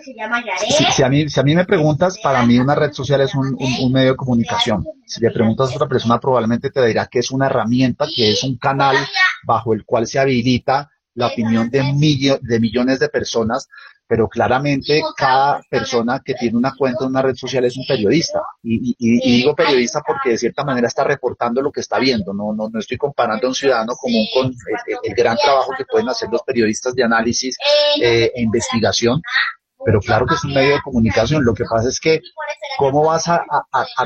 Si, 0.00 1.02
a 1.02 1.08
mí, 1.10 1.54
me 1.54 1.66
preguntas, 1.66 2.18
para 2.22 2.46
mí 2.46 2.58
una 2.58 2.74
red 2.74 2.92
social 2.92 3.20
es 3.20 3.34
un, 3.34 3.58
medio 3.92 4.12
de 4.12 4.16
comunicación. 4.16 4.86
Si 5.04 5.20
le 5.20 5.30
preguntas 5.32 5.70
a 5.70 5.74
otra 5.74 5.88
persona, 5.88 6.18
probablemente 6.18 6.70
te 6.70 6.86
dirá 6.86 7.08
que 7.08 7.18
es 7.18 7.30
una 7.30 7.46
herramienta, 7.46 8.06
que 8.14 8.30
es 8.30 8.42
un 8.42 8.56
canal 8.56 8.96
bajo 9.44 9.74
el 9.74 9.84
cual 9.84 10.06
se 10.06 10.18
habilita 10.18 10.90
la 11.14 11.26
opinión 11.26 11.68
de, 11.70 12.38
de 12.40 12.60
millones 12.60 13.00
de 13.00 13.08
personas 13.08 13.68
pero 14.06 14.28
claramente 14.28 15.02
cada 15.16 15.62
persona 15.68 16.20
que 16.24 16.34
tiene 16.34 16.56
una 16.58 16.74
cuenta 16.76 17.04
en 17.04 17.10
una 17.10 17.22
red 17.22 17.34
social 17.34 17.64
es 17.64 17.76
un 17.76 17.86
periodista. 17.86 18.42
Y, 18.62 18.94
digo 18.98 19.54
periodista 19.54 20.02
porque 20.06 20.30
de 20.30 20.38
cierta 20.38 20.64
manera 20.64 20.88
está 20.88 21.04
reportando 21.04 21.62
lo 21.62 21.72
que 21.72 21.80
está 21.80 21.98
viendo. 21.98 22.34
No, 22.34 22.52
no, 22.52 22.68
no 22.68 22.78
estoy 22.78 22.98
comparando 22.98 23.46
a 23.46 23.50
un 23.50 23.54
ciudadano 23.54 23.94
común 23.96 24.26
con 24.34 24.46
el, 24.46 25.14
gran 25.14 25.36
trabajo 25.36 25.72
que 25.76 25.84
pueden 25.84 26.08
hacer 26.08 26.28
los 26.30 26.42
periodistas 26.42 26.94
de 26.94 27.04
análisis 27.04 27.56
eh, 28.00 28.30
e 28.34 28.42
investigación. 28.42 29.22
Pero 29.84 30.00
claro 30.00 30.26
que 30.26 30.34
es 30.34 30.44
un 30.44 30.54
medio 30.54 30.74
de 30.74 30.82
comunicación. 30.82 31.44
Lo 31.44 31.54
que 31.54 31.64
pasa 31.64 31.88
es 31.88 32.00
que 32.00 32.20
cómo 32.78 33.04
vas 33.04 33.28
a, 33.28 33.44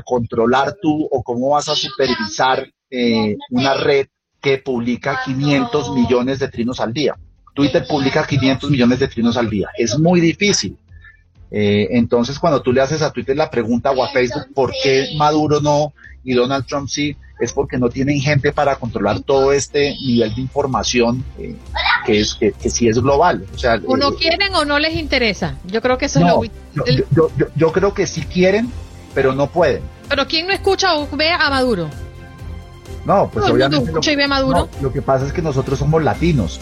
controlar 0.05 0.77
tú 0.81 1.09
o 1.11 1.23
cómo 1.23 1.51
vas 1.51 1.69
a 1.69 1.75
supervisar 1.75 2.67
eh, 2.91 3.37
una 3.51 3.75
red 3.75 4.07
que 4.41 4.59
publica 4.59 5.23
500 5.25 5.91
millones 5.91 6.39
de 6.39 6.49
trinos 6.49 6.81
al 6.81 6.93
día. 6.93 7.17
Twitter 7.59 7.85
publica 7.89 8.25
500 8.25 8.71
millones 8.71 9.01
de 9.01 9.09
trinos 9.09 9.37
al 9.37 9.51
día. 9.51 9.69
Es 9.77 9.99
muy 9.99 10.21
difícil. 10.21 10.77
Eh, 11.51 11.89
entonces, 11.91 12.39
cuando 12.39 12.63
tú 12.63 12.73
le 12.73 12.81
haces 12.81 13.03
a 13.03 13.13
Twitter 13.13 13.37
la 13.37 13.51
pregunta 13.51 13.91
o 13.91 14.05
a 14.05 14.11
Facebook, 14.11 14.47
¿por 14.55 14.73
qué 14.81 15.09
Maduro 15.17 15.61
no 15.61 15.93
y 16.23 16.35
Donald 16.35 16.67
Trump 16.67 16.89
sí? 16.89 17.17
Es 17.41 17.53
porque 17.53 17.77
no 17.77 17.89
tienen 17.89 18.21
gente 18.21 18.53
para 18.53 18.77
controlar 18.77 19.23
todo 19.23 19.53
este 19.53 19.91
nivel 19.91 20.37
de 20.37 20.41
información 20.41 21.25
eh, 21.37 21.57
que 22.07 22.21
es 22.21 22.37
que, 22.37 22.53
sí 22.71 22.87
es 22.87 23.01
global. 23.01 23.45
O, 23.53 23.59
sea, 23.59 23.81
o 23.85 23.97
no 23.97 24.11
eh, 24.11 24.17
quieren 24.17 24.55
o 24.55 24.65
no 24.65 24.79
les 24.79 24.95
interesa. 24.95 25.57
Yo 25.67 25.83
creo 25.83 25.99
que 25.99 26.07
eso 26.07 26.21
no, 26.21 26.45
es 26.45 26.51
lo... 26.75 26.87
Yo, 26.87 27.29
yo, 27.37 27.49
yo, 27.57 27.73
creo 27.73 27.93
que 27.93 28.07
sí 28.07 28.23
quieren, 28.23 28.71
pero 29.15 29.35
no 29.35 29.49
pueden. 29.49 29.83
Pero 30.09 30.29
¿quién 30.29 30.47
no 30.47 30.53
escucha 30.53 30.95
o 30.95 31.09
ve 31.17 31.33
a 31.33 31.51
Maduro? 31.51 31.91
No, 33.05 33.29
pues 33.33 33.51
obviamente. 33.51 33.91
Lo, 33.91 34.01
y 34.01 34.17
ve 34.17 34.25
a 34.25 34.29
Maduro? 34.29 34.69
lo 34.81 34.93
que 34.93 35.03
pasa 35.03 35.27
es 35.27 35.33
que 35.33 35.43
nosotros 35.43 35.77
somos 35.77 36.05
latinos. 36.05 36.61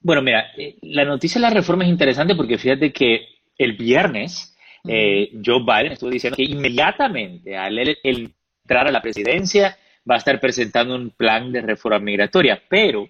Bueno, 0.00 0.22
mira, 0.22 0.46
eh, 0.56 0.78
la 0.82 1.04
noticia 1.04 1.38
de 1.38 1.48
la 1.48 1.54
reforma 1.54 1.84
es 1.84 1.90
interesante 1.90 2.34
porque 2.34 2.56
fíjate 2.56 2.92
que 2.92 3.28
el 3.58 3.74
viernes 3.74 4.56
eh, 4.86 5.30
Joe 5.44 5.60
Biden 5.60 5.92
estuvo 5.92 6.10
diciendo 6.10 6.36
que 6.36 6.44
inmediatamente 6.44 7.56
al 7.56 7.78
entrar 8.02 8.88
a 8.88 8.92
la 8.92 9.02
presidencia 9.02 9.76
va 10.10 10.16
a 10.16 10.18
estar 10.18 10.40
presentando 10.40 10.94
un 10.94 11.10
plan 11.10 11.52
de 11.52 11.62
reforma 11.62 11.98
migratoria, 11.98 12.62
pero 12.68 13.08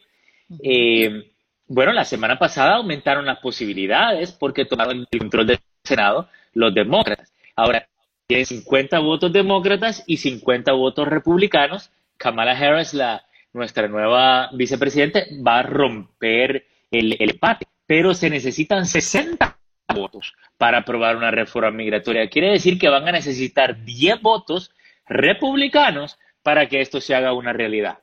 eh, 0.63 1.31
bueno, 1.67 1.93
la 1.93 2.05
semana 2.05 2.39
pasada 2.39 2.77
aumentaron 2.77 3.27
las 3.27 3.39
posibilidades 3.39 4.33
porque 4.33 4.65
tomaron 4.65 5.07
el 5.11 5.19
control 5.19 5.47
del 5.47 5.59
Senado 5.83 6.29
los 6.53 6.75
demócratas. 6.75 7.33
Ahora, 7.57 7.89
tienen 8.27 8.47
50 8.47 8.99
votos 9.01 9.33
demócratas 9.33 10.03
y 10.07 10.19
50 10.19 10.73
votos 10.73 11.09
republicanos. 11.09 11.91
Kamala 12.17 12.53
Harris, 12.53 12.95
la, 12.95 13.25
nuestra 13.53 13.89
nueva 13.89 14.51
vicepresidente, 14.53 15.27
va 15.47 15.59
a 15.59 15.63
romper 15.63 16.67
el, 16.91 17.17
el 17.19 17.31
empate, 17.31 17.67
pero 17.87 18.15
se 18.15 18.31
necesitan 18.31 18.87
60 18.87 19.59
votos 19.95 20.35
para 20.57 20.79
aprobar 20.79 21.17
una 21.17 21.31
reforma 21.31 21.71
migratoria. 21.71 22.29
Quiere 22.29 22.51
decir 22.51 22.79
que 22.79 22.89
van 22.89 23.09
a 23.09 23.13
necesitar 23.13 23.85
10 23.85 24.21
votos 24.23 24.71
republicanos 25.07 26.19
para 26.43 26.69
que 26.69 26.81
esto 26.81 27.01
se 27.01 27.15
haga 27.15 27.33
una 27.33 27.53
realidad. 27.53 27.99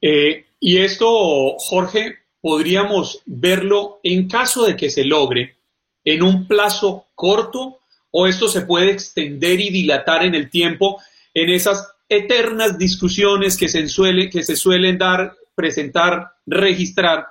Eh, 0.00 0.46
y 0.60 0.78
esto, 0.78 1.56
Jorge, 1.58 2.16
podríamos 2.40 3.22
verlo 3.26 4.00
en 4.02 4.28
caso 4.28 4.64
de 4.64 4.76
que 4.76 4.90
se 4.90 5.04
logre 5.04 5.56
en 6.04 6.22
un 6.22 6.46
plazo 6.46 7.06
corto 7.14 7.78
o 8.10 8.26
esto 8.26 8.48
se 8.48 8.62
puede 8.62 8.90
extender 8.90 9.60
y 9.60 9.70
dilatar 9.70 10.24
en 10.24 10.34
el 10.34 10.50
tiempo 10.50 11.00
en 11.34 11.50
esas 11.50 11.86
eternas 12.08 12.78
discusiones 12.78 13.56
que 13.56 13.68
se, 13.68 13.84
que 14.30 14.42
se 14.42 14.56
suelen 14.56 14.98
dar, 14.98 15.34
presentar, 15.54 16.32
registrar 16.46 17.26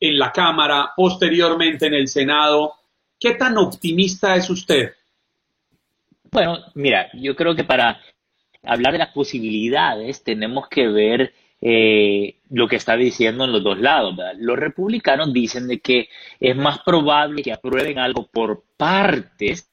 en 0.00 0.18
la 0.18 0.32
Cámara, 0.32 0.92
posteriormente 0.96 1.86
en 1.86 1.94
el 1.94 2.08
Senado. 2.08 2.74
¿Qué 3.20 3.32
tan 3.32 3.56
optimista 3.58 4.34
es 4.34 4.48
usted? 4.50 4.94
Bueno, 6.30 6.58
mira, 6.74 7.10
yo 7.12 7.36
creo 7.36 7.54
que 7.54 7.64
para 7.64 8.00
hablar 8.64 8.92
de 8.92 8.98
las 8.98 9.12
posibilidades 9.12 10.24
tenemos 10.24 10.68
que 10.68 10.88
ver 10.88 11.34
eh, 11.64 12.40
lo 12.50 12.66
que 12.66 12.74
está 12.74 12.96
diciendo 12.96 13.44
en 13.44 13.52
los 13.52 13.62
dos 13.62 13.78
lados. 13.78 14.16
Los 14.36 14.58
republicanos 14.58 15.32
dicen 15.32 15.68
de 15.68 15.78
que 15.78 16.08
es 16.40 16.56
más 16.56 16.80
probable 16.80 17.42
que 17.42 17.52
aprueben 17.52 18.00
algo 18.00 18.26
por 18.26 18.64
partes 18.76 19.70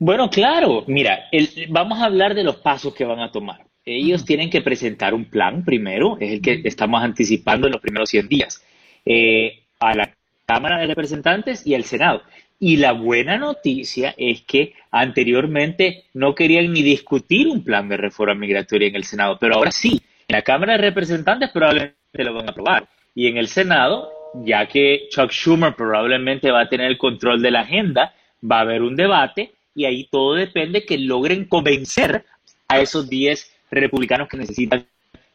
Bueno, 0.00 0.30
claro, 0.30 0.84
mira, 0.86 1.28
vamos 1.70 1.98
a 1.98 2.04
hablar 2.04 2.34
de 2.34 2.44
los 2.44 2.56
pasos 2.56 2.94
que 2.94 3.04
van 3.04 3.18
a 3.18 3.32
tomar. 3.32 3.66
Ellos 3.84 4.24
tienen 4.24 4.48
que 4.48 4.62
presentar 4.62 5.12
un 5.12 5.24
plan 5.24 5.64
primero, 5.64 6.16
es 6.20 6.34
el 6.34 6.40
que 6.40 6.60
estamos 6.64 7.02
anticipando 7.02 7.66
en 7.66 7.72
los 7.72 7.80
primeros 7.80 8.08
100 8.10 8.28
días, 8.28 8.64
eh, 9.04 9.64
a 9.80 9.94
la 9.94 10.14
Cámara 10.46 10.78
de 10.78 10.86
Representantes 10.86 11.66
y 11.66 11.74
el 11.74 11.82
Senado. 11.82 12.22
Y 12.60 12.76
la 12.76 12.92
buena 12.92 13.38
noticia 13.38 14.14
es 14.16 14.42
que 14.42 14.74
anteriormente 14.92 16.04
no 16.14 16.34
querían 16.34 16.72
ni 16.72 16.82
discutir 16.82 17.48
un 17.48 17.64
plan 17.64 17.88
de 17.88 17.96
reforma 17.96 18.34
migratoria 18.34 18.88
en 18.88 18.96
el 18.96 19.04
Senado, 19.04 19.36
pero 19.40 19.56
ahora 19.56 19.72
sí, 19.72 20.00
en 20.28 20.36
la 20.36 20.42
Cámara 20.42 20.74
de 20.74 20.78
Representantes 20.78 21.50
probablemente 21.50 21.96
lo 22.14 22.34
van 22.34 22.46
a 22.46 22.50
aprobar. 22.52 22.88
Y 23.16 23.26
en 23.26 23.36
el 23.36 23.48
Senado, 23.48 24.10
ya 24.44 24.66
que 24.66 25.08
Chuck 25.10 25.32
Schumer 25.32 25.74
probablemente 25.74 26.52
va 26.52 26.60
a 26.60 26.68
tener 26.68 26.86
el 26.86 26.98
control 26.98 27.42
de 27.42 27.50
la 27.50 27.62
agenda, 27.62 28.14
va 28.48 28.58
a 28.58 28.62
haber 28.62 28.82
un 28.82 28.94
debate 28.94 29.57
y 29.78 29.84
ahí 29.84 30.08
todo 30.10 30.34
depende 30.34 30.84
que 30.84 30.98
logren 30.98 31.44
convencer 31.44 32.24
a 32.66 32.80
esos 32.80 33.08
10 33.08 33.60
republicanos 33.70 34.28
que 34.28 34.36
necesitan 34.36 34.84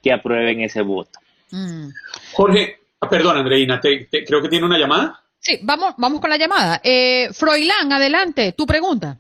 que 0.04 0.12
aprueben 0.12 0.60
ese 0.60 0.82
voto. 0.82 1.18
Mm. 1.52 1.88
Jorge, 2.34 2.76
ah, 3.00 3.10
perdón, 3.10 3.38
Andreina, 3.38 3.80
creo 3.80 4.42
que 4.42 4.50
tiene 4.50 4.66
una 4.66 4.78
llamada. 4.78 5.22
Sí, 5.40 5.60
vamos, 5.64 5.94
vamos 5.98 6.20
con 6.20 6.30
la 6.30 6.36
llamada. 6.36 6.82
Eh, 6.84 7.30
Froilán, 7.32 7.94
adelante, 7.94 8.52
tu 8.52 8.66
pregunta. 8.66 9.18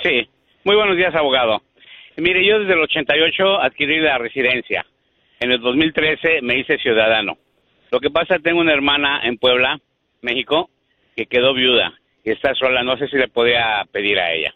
Sí, 0.00 0.28
muy 0.62 0.76
buenos 0.76 0.96
días, 0.96 1.12
abogado. 1.12 1.60
Mire, 2.16 2.46
yo 2.46 2.60
desde 2.60 2.74
el 2.74 2.82
88 2.82 3.62
adquirí 3.62 4.00
la 4.00 4.16
residencia. 4.18 4.86
En 5.40 5.50
el 5.50 5.60
2013 5.60 6.40
me 6.42 6.56
hice 6.56 6.78
ciudadano. 6.78 7.36
Lo 7.90 7.98
que 7.98 8.10
pasa, 8.10 8.38
tengo 8.38 8.60
una 8.60 8.74
hermana 8.74 9.22
en 9.24 9.38
Puebla, 9.38 9.80
México, 10.22 10.70
que 11.16 11.26
quedó 11.26 11.52
viuda 11.52 11.99
y 12.24 12.30
está 12.30 12.54
sola. 12.54 12.82
No 12.82 12.96
sé 12.96 13.08
si 13.08 13.16
le 13.16 13.28
podía 13.28 13.86
pedir 13.90 14.18
a 14.18 14.32
ella. 14.32 14.54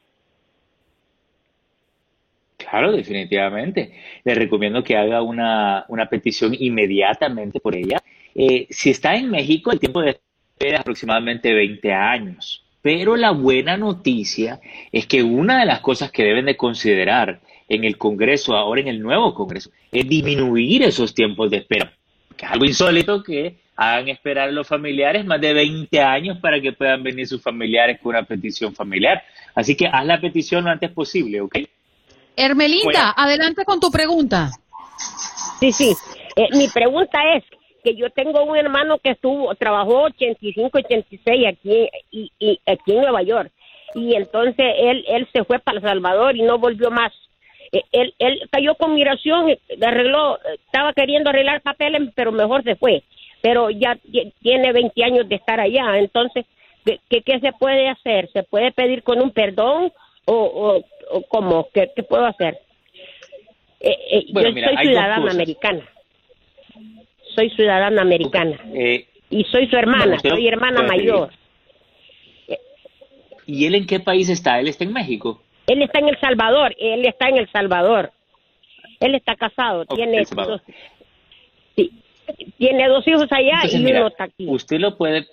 Claro, 2.57 2.93
definitivamente. 2.93 3.93
Le 4.25 4.35
recomiendo 4.35 4.83
que 4.83 4.97
haga 4.97 5.23
una, 5.23 5.85
una 5.89 6.07
petición 6.09 6.55
inmediatamente 6.59 7.61
por 7.61 7.77
ella. 7.77 8.03
Eh, 8.35 8.67
si 8.71 8.91
está 8.91 9.15
en 9.15 9.31
México, 9.31 9.71
el 9.71 9.81
tiempo 9.81 10.01
de 10.01 10.19
de 10.59 10.77
aproximadamente 10.77 11.53
20 11.53 11.93
años. 11.93 12.65
Pero 12.83 13.17
la 13.17 13.31
buena 13.31 13.77
noticia 13.77 14.61
es 14.93 15.07
que 15.07 15.23
una 15.23 15.61
de 15.61 15.67
las 15.67 15.81
cosas 15.81 16.11
que 16.11 16.23
deben 16.23 16.47
de 16.47 16.57
considerar 16.57 17.41
en 17.69 17.85
el 17.85 17.97
Congreso, 17.97 18.55
ahora 18.55 18.83
en 18.83 18.89
el 18.89 19.01
nuevo 19.01 19.35
Congreso, 19.35 19.71
es 19.91 20.07
disminuir 20.07 20.83
esos 20.83 21.15
tiempos 21.15 21.51
de 21.51 21.59
espera. 21.59 21.93
Que 22.37 22.45
es 22.45 22.53
algo 22.53 22.67
insólito 22.67 23.23
que 23.23 23.57
hagan 23.77 24.09
esperar 24.09 24.49
a 24.49 24.53
los 24.53 24.67
familiares 24.67 25.25
más 25.25 25.41
de 25.41 25.53
20 25.53 26.01
años 26.01 26.39
para 26.39 26.61
que 26.61 26.73
puedan 26.73 27.03
venir 27.03 27.27
sus 27.27 27.43
familiares 27.43 27.99
con 28.01 28.11
una 28.11 28.25
petición 28.25 28.75
familiar. 28.75 29.23
Así 29.55 29.77
que 29.77 29.87
haz 29.87 30.07
la 30.07 30.21
petición 30.21 30.65
lo 30.65 30.71
antes 30.71 30.91
posible, 30.91 31.41
¿ok? 31.41 31.59
Hermelinda, 32.37 33.15
adelante 33.17 33.65
con 33.65 33.81
tu 33.81 33.91
pregunta. 33.91 34.51
Sí, 35.61 35.73
sí. 35.73 35.95
Eh, 36.37 36.49
mi 36.57 36.69
pregunta 36.69 37.19
es, 37.37 37.45
que 37.85 37.95
yo 37.95 38.11
tengo 38.11 38.43
un 38.43 38.57
hermano 38.57 38.99
que 38.99 39.11
estuvo, 39.11 39.55
trabajó 39.55 40.05
85, 40.05 40.79
86 40.79 41.47
aquí, 41.47 41.89
y, 42.11 42.33
y 42.39 42.59
aquí 42.67 42.93
en 42.93 43.03
Nueva 43.03 43.23
York. 43.23 43.53
Y 43.95 44.15
entonces 44.15 44.65
él, 44.79 45.05
él 45.07 45.29
se 45.33 45.45
fue 45.45 45.59
para 45.61 45.77
El 45.77 45.85
Salvador 45.85 46.35
y 46.35 46.43
no 46.43 46.59
volvió 46.59 46.91
más. 46.91 47.13
Eh, 47.71 47.83
él, 47.93 48.15
él 48.19 48.41
cayó 48.51 48.75
con 48.75 48.95
migración, 48.95 49.57
arregló, 49.87 50.39
estaba 50.67 50.93
queriendo 50.95 51.31
arreglar 51.31 51.61
papeles, 51.61 52.11
pero 52.17 52.33
mejor 52.33 52.65
se 52.65 52.75
fue. 52.75 53.05
Pero 53.45 53.69
ya 53.69 53.99
tiene 54.41 54.73
20 54.73 55.05
años 55.05 55.29
de 55.29 55.35
estar 55.35 55.61
allá. 55.61 55.99
Entonces, 55.99 56.47
¿qué, 56.85 57.21
qué 57.21 57.41
se 57.41 57.53
puede 57.53 57.91
hacer? 57.91 58.31
¿Se 58.33 58.43
puede 58.43 58.73
pedir 58.73 59.03
con 59.03 59.21
un 59.21 59.33
perdón 59.33 59.93
o, 60.25 60.81
o, 61.11 61.23
cómo? 61.29 61.69
¿Qué, 61.75 61.89
puedo 62.09 62.25
hacer? 62.25 62.59
Eh, 63.81 63.97
eh, 64.11 64.25
yo 64.29 64.41
soy 64.41 64.77
ciudadana 64.87 65.31
americana 65.31 65.85
soy 67.35 67.51
ciudadana 67.51 68.03
americana. 68.03 68.57
Eh, 68.75 69.07
y 69.31 69.45
soy 69.45 69.69
su 69.69 69.77
hermana, 69.77 70.19
soy 70.21 70.47
hermana 70.47 70.83
mayor. 70.83 71.31
¿Y 73.47 73.67
él 73.67 73.75
en 73.75 73.87
qué 73.87 74.01
país 74.01 74.29
está? 74.29 74.61
¿Él 74.61 74.69
está 74.69 74.85
en 74.85 74.93
México? 74.93 75.43
Él 75.67 75.83
está 75.83 75.99
en 75.99 76.09
El 76.09 76.19
Salvador, 76.21 76.75
él 76.79 77.05
está 77.05 77.29
en 77.29 77.39
El 77.39 77.51
Salvador. 77.51 78.13
Él 79.01 79.15
está 79.15 79.35
casado, 79.35 79.85
tiene 79.87 80.23
dos, 80.23 80.63
tiene 82.59 82.89
dos 82.89 83.07
hijos 83.07 83.27
allá 83.31 83.63
y 83.71 83.77
uno 83.77 84.09
está 84.09 84.25
aquí. 84.25 84.47
Usted 84.49 84.79
lo 84.79 84.97
puede 84.97 85.27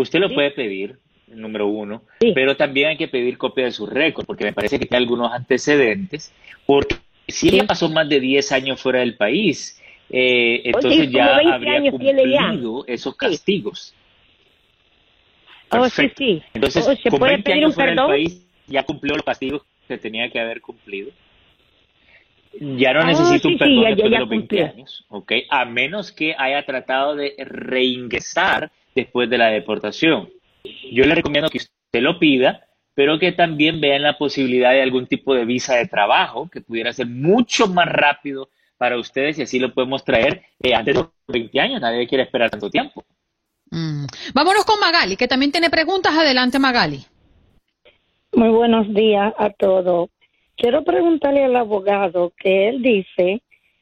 Usted 0.00 0.18
lo 0.18 0.32
puede 0.32 0.50
pedir, 0.50 0.98
número 1.28 1.66
uno, 1.66 2.02
pero 2.34 2.56
también 2.56 2.88
hay 2.88 2.96
que 2.96 3.08
pedir 3.08 3.36
copia 3.36 3.66
de 3.66 3.72
su 3.72 3.86
récord, 3.86 4.24
porque 4.24 4.44
me 4.44 4.52
parece 4.52 4.78
que 4.78 4.86
tiene 4.86 5.04
algunos 5.04 5.32
antecedentes, 5.32 6.32
porque 6.64 6.96
si 7.28 7.58
él 7.58 7.66
pasó 7.66 7.88
más 7.90 8.08
de 8.08 8.18
10 8.18 8.52
años 8.52 8.80
fuera 8.80 9.00
del 9.00 9.16
país, 9.16 9.80
eh, 10.08 10.62
entonces 10.64 11.10
ya 11.10 11.36
habría 11.36 11.90
cumplido 11.90 12.84
esos 12.86 13.14
castigos. 13.14 13.94
Oh, 15.70 15.88
sí, 15.88 16.10
sí. 16.16 16.42
Entonces, 16.52 16.86
oh, 16.88 16.96
¿se 16.96 17.10
puede 17.10 17.38
pedir 17.38 17.66
un 17.66 17.74
perdón? 17.74 18.08
país, 18.08 18.44
ya 18.66 18.82
cumplió 18.82 19.14
los 19.14 19.24
castigos 19.24 19.62
que 19.86 19.98
tenía 19.98 20.28
que 20.30 20.40
haber 20.40 20.60
cumplido. 20.60 21.10
Ya 22.58 22.92
no 22.92 23.00
oh, 23.00 23.04
necesita 23.04 23.48
un 23.48 23.58
perdón 23.58 23.84
después 23.84 24.10
de 24.10 24.18
los 24.18 24.28
20 24.28 24.62
años, 24.64 25.04
¿ok? 25.08 25.32
A 25.50 25.64
menos 25.64 26.10
que 26.10 26.34
haya 26.36 26.64
tratado 26.64 27.14
de 27.14 27.34
reingresar 27.38 28.72
después 28.94 29.30
de 29.30 29.38
la 29.38 29.48
deportación. 29.48 30.28
Yo 30.90 31.04
le 31.04 31.14
recomiendo 31.14 31.48
que 31.48 31.58
usted 31.58 32.00
lo 32.00 32.18
pida, 32.18 32.66
pero 32.94 33.18
que 33.18 33.32
también 33.32 33.80
vean 33.80 34.02
la 34.02 34.18
posibilidad 34.18 34.72
de 34.72 34.82
algún 34.82 35.06
tipo 35.06 35.34
de 35.34 35.44
visa 35.44 35.76
de 35.76 35.86
trabajo 35.86 36.48
que 36.50 36.60
pudiera 36.60 36.92
ser 36.92 37.06
mucho 37.06 37.68
más 37.68 37.86
rápido 37.86 38.48
para 38.76 38.98
ustedes 38.98 39.38
y 39.38 39.42
así 39.42 39.58
lo 39.58 39.72
podemos 39.72 40.04
traer 40.04 40.42
eh, 40.60 40.74
antes 40.74 40.94
de 40.94 41.00
los 41.02 41.10
20 41.28 41.60
años. 41.60 41.80
Nadie 41.80 42.08
quiere 42.08 42.24
esperar 42.24 42.50
tanto 42.50 42.68
tiempo. 42.68 43.04
Mm. 43.70 44.06
Vámonos 44.34 44.64
con 44.64 44.80
Magali, 44.80 45.16
que 45.16 45.28
también 45.28 45.52
tiene 45.52 45.70
preguntas. 45.70 46.14
Adelante, 46.14 46.58
Magali. 46.58 47.04
Muy 48.32 48.48
buenos 48.48 48.92
días 48.92 49.32
a 49.38 49.50
todos. 49.50 50.10
Quiero 50.60 50.84
preguntarle 50.84 51.42
al 51.42 51.56
abogado 51.56 52.34
que 52.36 52.68
él 52.68 52.82
dice 52.82 53.40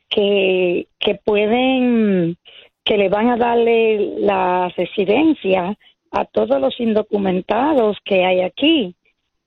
que, 0.09 0.87
que 1.01 1.17
pueden, 1.17 2.37
que 2.85 2.97
le 2.97 3.09
van 3.09 3.31
a 3.31 3.37
darle 3.37 4.15
la 4.21 4.73
residencia 4.77 5.77
a 6.13 6.25
todos 6.27 6.61
los 6.61 6.79
indocumentados 6.79 7.97
que 8.05 8.25
hay 8.25 8.43
aquí, 8.43 8.95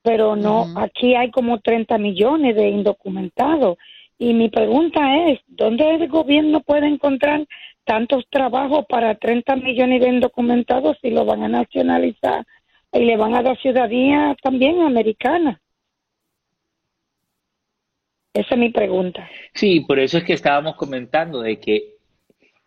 pero 0.02 0.36
no, 0.36 0.74
aquí 0.76 1.16
hay 1.16 1.32
como 1.32 1.62
30 1.62 1.98
millones 2.00 2.54
de 2.54 2.68
indocumentados 2.68 3.78
y 4.20 4.34
mi 4.34 4.50
pregunta 4.50 5.00
es, 5.28 5.40
¿dónde 5.48 5.90
el 5.90 6.10
gobierno 6.10 6.60
puede 6.60 6.88
encontrar 6.88 7.48
tantos 7.86 8.26
trabajos 8.30 8.86
para 8.90 9.16
30 9.16 9.56
millones 9.56 10.02
de 10.02 10.10
indocumentados 10.10 10.98
si 11.02 11.12
lo 11.12 11.24
van 11.24 11.44
a 11.44 11.48
nacionalizar 11.48 12.46
y 12.92 13.06
le 13.06 13.16
van 13.16 13.36
a 13.36 13.42
dar 13.42 13.58
ciudadanía 13.62 14.36
también 14.44 14.82
americana? 14.82 15.62
Esa 18.34 18.56
es 18.56 18.60
mi 18.60 18.70
pregunta. 18.70 19.30
Sí, 19.54 19.82
por 19.82 20.00
eso 20.00 20.18
es 20.18 20.24
que 20.24 20.34
estábamos 20.34 20.76
comentando 20.76 21.42
de 21.42 21.60
que, 21.60 21.96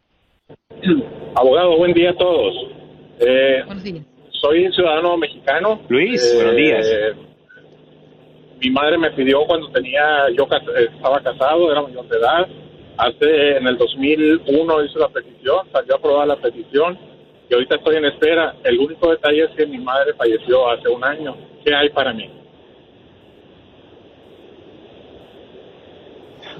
Abogado, 1.35 1.77
buen 1.77 1.93
día 1.93 2.09
a 2.11 2.17
todos. 2.17 2.55
Eh, 3.19 3.61
buenos 3.65 3.83
días. 3.83 4.05
Soy 4.41 4.71
ciudadano 4.73 5.17
mexicano. 5.17 5.81
Luis, 5.87 6.33
buenos 6.35 6.55
días 6.55 6.87
eh, 6.87 7.13
mi 8.63 8.71
madre 8.71 8.97
me 8.97 9.11
pidió 9.11 9.45
cuando 9.45 9.69
tenía, 9.71 10.29
yo 10.37 10.47
estaba 10.95 11.21
casado, 11.21 11.69
era 11.69 11.81
mayor 11.81 12.07
de 12.07 12.17
edad. 12.17 12.47
Hace, 12.97 13.57
en 13.57 13.67
el 13.67 13.77
2001 13.77 14.83
hice 14.83 14.99
la 14.99 15.09
petición, 15.09 15.67
salió 15.71 15.95
aprobada 15.95 16.27
la 16.27 16.35
petición 16.37 16.97
y 17.49 17.53
ahorita 17.53 17.75
estoy 17.75 17.95
en 17.97 18.05
espera. 18.05 18.55
El 18.63 18.79
único 18.79 19.09
detalle 19.09 19.45
es 19.45 19.51
que 19.51 19.65
mi 19.65 19.79
madre 19.79 20.13
falleció 20.13 20.69
hace 20.69 20.89
un 20.89 21.03
año. 21.03 21.35
¿Qué 21.65 21.73
hay 21.73 21.89
para 21.89 22.13
mí? 22.13 22.29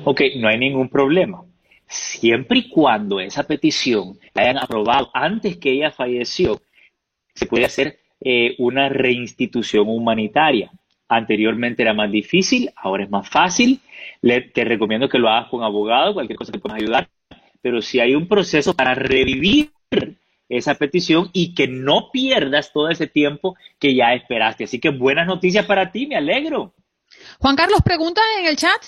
Ok, 0.06 0.22
no 0.38 0.48
hay 0.48 0.58
ningún 0.58 0.90
problema. 0.90 1.44
Siempre 1.88 2.60
y 2.60 2.70
cuando 2.70 3.20
esa 3.20 3.44
petición 3.44 4.18
la 4.34 4.44
hayan 4.44 4.58
aprobado 4.58 5.10
antes 5.14 5.58
que 5.58 5.72
ella 5.72 5.92
falleció, 5.92 6.60
se 7.36 7.46
puede 7.46 7.66
hacer 7.66 8.00
eh, 8.22 8.56
una 8.58 8.90
reinstitución 8.90 9.88
humanitaria. 9.88 10.72
Anteriormente 11.16 11.84
era 11.84 11.94
más 11.94 12.12
difícil, 12.12 12.72
ahora 12.76 13.04
es 13.04 13.10
más 13.10 13.30
fácil. 13.30 13.80
te 14.22 14.64
recomiendo 14.64 15.08
que 15.08 15.20
lo 15.20 15.30
hagas 15.30 15.50
con 15.50 15.64
abogado, 15.64 16.14
cualquier 16.14 16.38
cosa 16.38 16.52
que 16.52 16.60
pueda 16.60 16.76
ayudar. 16.76 17.10
Pero 17.62 17.82
si 17.82 18.00
hay 18.00 18.16
un 18.16 18.28
proceso 18.28 18.74
para 18.74 18.94
revivir 18.94 19.72
esa 20.50 20.76
petición 20.76 21.30
y 21.34 21.54
que 21.54 21.68
no 21.68 22.10
pierdas 22.12 22.72
todo 22.74 22.90
ese 22.90 23.08
tiempo 23.08 23.56
que 23.80 23.96
ya 23.96 24.14
esperaste. 24.14 24.66
Así 24.66 24.80
que 24.80 24.90
buenas 24.90 25.28
noticias 25.28 25.66
para 25.66 25.92
ti, 25.92 26.08
me 26.08 26.16
alegro. 26.16 26.74
Juan 27.40 27.56
Carlos, 27.56 27.82
pregunta 27.84 28.22
en 28.40 28.48
el 28.48 28.56
chat. 28.56 28.82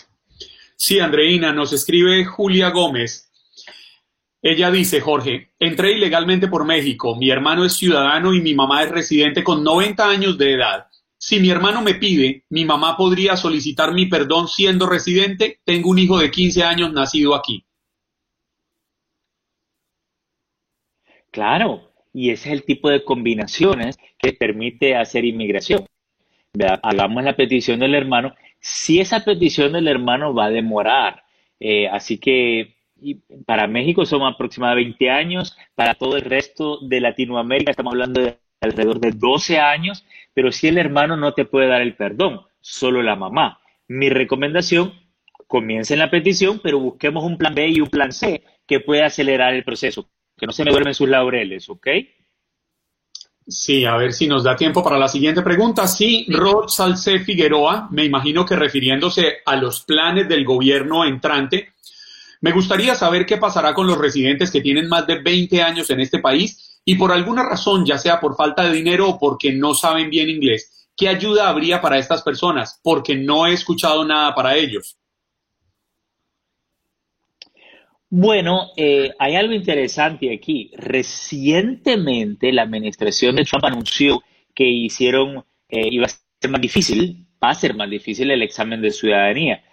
Sí, 0.76 1.00
Andreina, 1.00 1.54
nos 1.54 1.74
escribe 1.74 2.26
Julia 2.26 2.70
Gómez. 2.70 3.32
Ella 4.42 4.70
dice, 4.70 5.02
Jorge, 5.02 5.54
entré 5.58 5.94
ilegalmente 5.94 6.48
por 6.48 6.66
México, 6.66 7.16
mi 7.16 7.32
hermano 7.32 7.66
es 7.66 7.74
ciudadano 7.74 8.34
y 8.34 8.42
mi 8.42 8.54
mamá 8.54 8.84
es 8.84 8.92
residente 8.92 9.44
con 9.44 9.64
90 9.64 10.08
años 10.08 10.38
de 10.38 10.54
edad. 10.54 10.88
Si 11.26 11.40
mi 11.40 11.50
hermano 11.50 11.82
me 11.82 11.96
pide, 11.96 12.44
mi 12.50 12.66
mamá 12.66 12.96
podría 12.96 13.36
solicitar 13.36 13.92
mi 13.92 14.06
perdón 14.06 14.48
siendo 14.48 14.86
residente. 14.86 15.60
Tengo 15.66 15.90
un 15.90 15.98
hijo 15.98 16.20
de 16.20 16.30
15 16.30 16.64
años 16.64 16.94
nacido 16.94 17.34
aquí. 17.34 17.66
Claro, 21.32 21.92
y 22.14 22.30
ese 22.30 22.50
es 22.50 22.54
el 22.54 22.64
tipo 22.64 22.92
de 22.92 23.04
combinaciones 23.04 23.98
que 24.20 24.34
permite 24.34 24.96
hacer 24.96 25.26
inmigración. 25.26 25.88
Hagamos 26.84 27.24
la 27.24 27.36
petición 27.36 27.80
del 27.80 27.96
hermano 27.96 28.36
si 28.60 29.00
esa 29.00 29.26
petición 29.26 29.74
del 29.74 29.88
hermano 29.88 30.32
va 30.32 30.46
a 30.46 30.52
demorar. 30.52 31.24
Eh, 31.60 31.88
así 31.88 32.20
que 32.20 32.76
para 33.48 33.66
México 33.66 34.06
son 34.06 34.22
aproximadamente 34.22 35.06
20 35.06 35.10
años, 35.10 35.58
para 35.74 35.96
todo 35.96 36.18
el 36.18 36.22
resto 36.22 36.78
de 36.82 37.02
Latinoamérica 37.02 37.72
estamos 37.72 37.94
hablando 37.94 38.22
de 38.22 38.38
alrededor 38.62 39.00
de 39.00 39.12
12 39.12 39.60
años, 39.60 40.06
pero 40.36 40.52
si 40.52 40.68
el 40.68 40.78
hermano 40.78 41.16
no 41.18 41.34
te 41.34 41.46
puede 41.46 41.70
dar 41.70 41.82
el 41.82 41.96
perdón, 41.96 42.42
solo 42.60 43.02
la 43.02 43.16
mamá. 43.16 43.60
Mi 43.88 44.10
recomendación, 44.10 44.94
comiencen 45.48 45.98
la 45.98 46.12
petición, 46.12 46.60
pero 46.62 46.78
busquemos 46.78 47.24
un 47.24 47.38
plan 47.38 47.56
B 47.56 47.70
y 47.70 47.80
un 47.80 47.90
plan 47.90 48.12
C 48.12 48.44
que 48.68 48.82
pueda 48.82 49.06
acelerar 49.06 49.54
el 49.54 49.64
proceso, 49.64 50.10
que 50.38 50.46
no 50.46 50.52
se 50.52 50.66
me 50.66 50.72
duermen 50.72 50.94
sus 50.94 51.08
laureles, 51.08 51.70
¿ok? 51.70 51.88
Sí, 53.48 53.86
a 53.86 53.96
ver 53.96 54.12
si 54.12 54.28
nos 54.28 54.44
da 54.44 54.58
tiempo 54.58 54.84
para 54.84 54.98
la 54.98 55.08
siguiente 55.08 55.42
pregunta. 55.42 55.88
Sí, 55.88 56.26
Rod 56.30 56.68
Salce 56.68 57.20
Figueroa, 57.20 57.88
me 57.92 58.04
imagino 58.04 58.44
que 58.44 58.58
refiriéndose 58.58 59.38
a 59.46 59.56
los 59.56 59.86
planes 59.86 60.28
del 60.28 60.44
gobierno 60.44 61.06
entrante, 61.06 61.70
me 62.42 62.52
gustaría 62.52 62.94
saber 62.96 63.26
qué 63.26 63.38
pasará 63.38 63.74
con 63.74 63.88
los 63.88 63.98
residentes 63.98 64.52
que 64.52 64.62
tienen 64.62 64.90
más 64.90 65.08
de 65.08 65.22
20 65.22 65.62
años 65.62 65.90
en 65.92 66.02
este 66.02 66.20
país 66.20 66.65
y 66.86 66.96
por 66.96 67.12
alguna 67.12 67.44
razón, 67.44 67.84
ya 67.84 67.98
sea 67.98 68.20
por 68.20 68.36
falta 68.36 68.64
de 68.64 68.74
dinero 68.74 69.10
o 69.10 69.20
porque 69.20 69.52
no 69.52 69.74
saben 69.74 70.12
bien 70.12 70.30
inglés, 70.30 70.88
¿qué 70.96 71.10
ayuda 71.10 71.50
habría 71.50 71.82
para 71.82 71.98
estas 71.98 72.22
personas? 72.22 72.80
Porque 72.84 73.16
no 73.16 73.48
he 73.48 73.54
escuchado 73.54 74.06
nada 74.06 74.36
para 74.36 74.56
ellos. 74.56 74.96
Bueno, 78.08 78.70
eh, 78.78 79.12
hay 79.18 79.36
algo 79.36 79.54
interesante 79.54 80.34
aquí. 80.34 80.72
Recientemente 80.78 82.54
la 82.54 82.62
administración 82.62 83.36
de 83.36 83.44
Trump 83.44 83.66
anunció 83.66 84.24
que 84.54 84.64
hicieron, 84.64 85.44
eh, 85.68 85.90
iba 85.92 86.06
a 86.06 86.10
ser 86.10 86.52
más 86.52 86.62
difícil, 86.62 87.26
va 87.44 87.50
a 87.50 87.56
ser 87.56 87.76
más 87.76 87.90
difícil 87.90 88.30
el 88.30 88.44
examen 88.44 88.80
de 88.82 88.92
ciudadanía. 88.92 89.64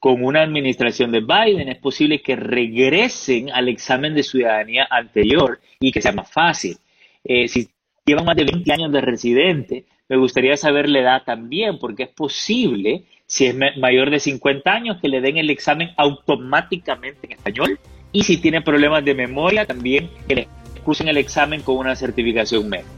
Con 0.00 0.24
una 0.24 0.42
administración 0.42 1.12
de 1.12 1.20
Biden 1.20 1.68
es 1.68 1.76
posible 1.76 2.22
que 2.22 2.34
regresen 2.34 3.50
al 3.50 3.68
examen 3.68 4.14
de 4.14 4.22
ciudadanía 4.22 4.88
anterior 4.90 5.60
y 5.78 5.92
que 5.92 6.00
sea 6.00 6.12
más 6.12 6.32
fácil. 6.32 6.78
Eh, 7.22 7.48
si 7.48 7.68
llevan 8.06 8.24
más 8.24 8.34
de 8.34 8.44
20 8.44 8.72
años 8.72 8.90
de 8.92 9.02
residente, 9.02 9.84
me 10.08 10.16
gustaría 10.16 10.56
saber 10.56 10.88
la 10.88 11.00
edad 11.00 11.22
también, 11.24 11.78
porque 11.78 12.04
es 12.04 12.08
posible 12.08 13.04
si 13.26 13.44
es 13.44 13.54
mayor 13.54 14.10
de 14.10 14.20
50 14.20 14.72
años, 14.72 14.96
que 15.02 15.08
le 15.08 15.20
den 15.20 15.36
el 15.36 15.50
examen 15.50 15.90
automáticamente 15.98 17.26
en 17.26 17.32
español. 17.32 17.78
Y 18.10 18.22
si 18.22 18.38
tiene 18.38 18.62
problemas 18.62 19.04
de 19.04 19.14
memoria, 19.14 19.66
también 19.66 20.10
que 20.26 20.34
le 20.34 20.48
cursen 20.82 21.08
el 21.08 21.18
examen 21.18 21.60
con 21.60 21.76
una 21.76 21.94
certificación 21.94 22.70
médica. 22.70 22.88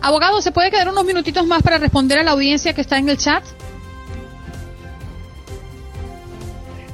Abogado, 0.00 0.40
¿se 0.40 0.52
puede 0.52 0.70
quedar 0.70 0.88
unos 0.88 1.04
minutitos 1.04 1.44
más 1.48 1.64
para 1.64 1.78
responder 1.78 2.20
a 2.20 2.22
la 2.22 2.30
audiencia 2.30 2.72
que 2.74 2.80
está 2.80 2.96
en 2.96 3.08
el 3.08 3.18
chat? 3.18 3.42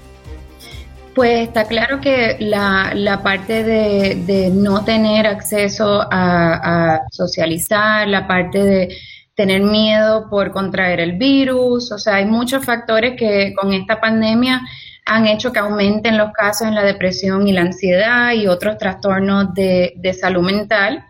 Pues 1.14 1.48
está 1.48 1.64
claro 1.64 2.00
que 2.00 2.36
la, 2.40 2.92
la 2.94 3.22
parte 3.22 3.64
de, 3.64 4.50
no 4.54 4.84
tener 4.84 5.26
acceso 5.26 6.00
a, 6.10 6.94
a, 6.94 7.00
socializar, 7.10 8.08
la 8.08 8.26
parte 8.26 8.62
de 8.62 8.96
tener 9.34 9.62
miedo 9.62 10.30
por 10.30 10.52
contraer 10.52 11.00
el 11.00 11.18
virus, 11.18 11.90
o 11.92 11.98
sea, 11.98 12.16
hay 12.16 12.26
muchos 12.26 12.64
factores 12.64 13.14
que 13.18 13.54
con 13.60 13.72
esta 13.74 14.00
pandemia 14.00 14.62
han 15.04 15.26
hecho 15.26 15.52
que 15.52 15.58
aumenten 15.58 16.18
los 16.18 16.32
casos 16.32 16.68
en 16.68 16.74
la 16.74 16.84
depresión 16.84 17.46
y 17.48 17.52
la 17.52 17.62
ansiedad 17.62 18.32
y 18.32 18.46
otros 18.46 18.78
trastornos 18.78 19.52
de, 19.54 20.16
salud 20.18 20.42
mental. 20.42 21.04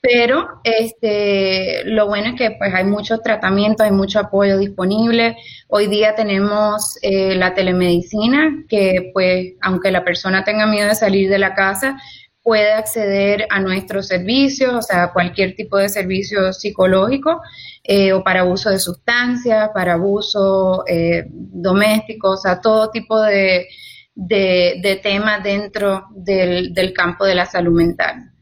Pero 0.00 0.48
este, 0.64 1.84
lo 1.84 2.08
bueno 2.08 2.30
es 2.30 2.34
que 2.34 2.56
pues 2.58 2.74
hay 2.74 2.82
muchos 2.82 3.22
tratamientos, 3.22 3.86
hay 3.86 3.92
mucho 3.92 4.18
apoyo 4.18 4.58
disponible. 4.58 5.36
Hoy 5.68 5.86
día 5.86 6.16
tenemos 6.16 6.98
eh, 7.02 7.36
la 7.36 7.54
telemedicina, 7.54 8.64
que 8.68 9.10
pues 9.14 9.52
aunque 9.60 9.92
la 9.92 10.04
persona 10.04 10.42
tenga 10.42 10.66
miedo 10.66 10.88
de 10.88 10.96
salir 10.96 11.30
de 11.30 11.38
la 11.38 11.54
casa, 11.54 11.96
puede 12.42 12.72
acceder 12.72 13.46
a 13.50 13.60
nuestros 13.60 14.08
servicios, 14.08 14.72
o 14.74 14.82
sea, 14.82 15.12
cualquier 15.12 15.54
tipo 15.54 15.76
de 15.76 15.88
servicio 15.88 16.52
psicológico 16.52 17.40
eh, 17.84 18.12
o 18.12 18.22
para 18.24 18.44
uso 18.44 18.70
de 18.70 18.78
sustancias, 18.78 19.70
para 19.72 19.94
abuso 19.94 20.84
eh, 20.86 21.24
doméstico, 21.28 22.30
o 22.30 22.36
sea, 22.36 22.60
todo 22.60 22.90
tipo 22.90 23.20
de, 23.20 23.68
de, 24.14 25.00
temas 25.02 25.42
dentro 25.42 26.06
del, 26.14 26.74
del 26.74 26.92
campo 26.92 27.24
de 27.24 27.34
la 27.34 27.46
salud 27.46 27.74
mental. 27.74 28.32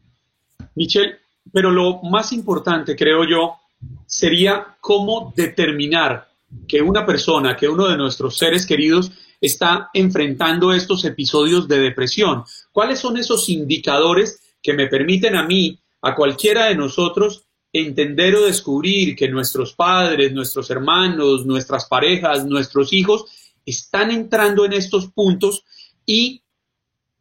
Michelle, 0.75 1.15
pero 1.51 1.69
lo 1.69 2.01
más 2.01 2.31
importante, 2.33 2.95
creo 2.95 3.23
yo, 3.27 3.57
sería 4.05 4.75
cómo 4.79 5.33
determinar 5.35 6.27
que 6.67 6.81
una 6.81 7.05
persona, 7.05 7.55
que 7.55 7.67
uno 7.67 7.87
de 7.87 7.97
nuestros 7.97 8.37
seres 8.37 8.65
queridos 8.65 9.11
está 9.41 9.89
enfrentando 9.93 10.71
estos 10.71 11.03
episodios 11.03 11.67
de 11.67 11.79
depresión. 11.79 12.43
¿Cuáles 12.71 12.99
son 12.99 13.17
esos 13.17 13.49
indicadores 13.49 14.39
que 14.61 14.73
me 14.73 14.87
permiten 14.87 15.35
a 15.35 15.43
mí, 15.43 15.79
a 16.03 16.15
cualquiera 16.15 16.67
de 16.67 16.75
nosotros, 16.75 17.45
entender 17.73 18.35
o 18.35 18.45
descubrir 18.45 19.15
que 19.15 19.27
nuestros 19.27 19.73
padres, 19.73 20.31
nuestros 20.33 20.69
hermanos, 20.69 21.45
nuestras 21.45 21.85
parejas, 21.85 22.45
nuestros 22.45 22.93
hijos 22.93 23.25
están 23.65 24.11
entrando 24.11 24.65
en 24.65 24.73
estos 24.73 25.07
puntos 25.07 25.63
y 26.05 26.43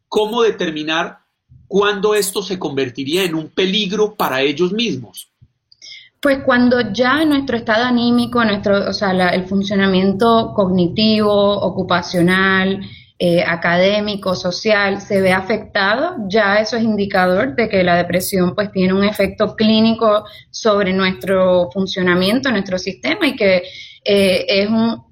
cómo 0.09 0.43
determinar 0.43 1.21
cuándo 1.67 2.15
esto 2.15 2.43
se 2.43 2.59
convertiría 2.59 3.25
en 3.25 3.35
un 3.35 3.49
peligro 3.49 4.15
para 4.15 4.43
ellos 4.43 4.73
mismos. 4.73 5.31
Pues 6.21 6.41
cuando 6.45 6.93
ya 6.93 7.25
nuestro 7.25 7.57
estado 7.57 7.85
anímico, 7.85 8.45
nuestro, 8.45 8.91
o 8.91 8.93
sea, 8.93 9.11
el 9.31 9.47
funcionamiento 9.47 10.53
cognitivo, 10.55 11.33
ocupacional, 11.33 12.81
eh, 13.19 13.43
académico, 13.43 14.35
social, 14.35 15.01
se 15.01 15.23
ve 15.23 15.33
afectado, 15.33 16.17
ya 16.29 16.57
eso 16.57 16.77
es 16.77 16.83
indicador 16.83 17.55
de 17.55 17.71
que 17.71 17.83
la 17.83 17.97
depresión 17.97 18.55
pues 18.55 18.71
tiene 18.71 18.93
un 18.93 19.05
efecto 19.05 19.57
clínico 19.57 20.25
sobre 20.51 20.93
nuestro 20.93 21.71
funcionamiento, 21.73 22.51
nuestro 22.51 22.79
sistema 22.79 23.27
y 23.27 23.37
que 23.37 23.63
eh, 24.05 24.45
es 24.47 24.69
un 24.69 25.11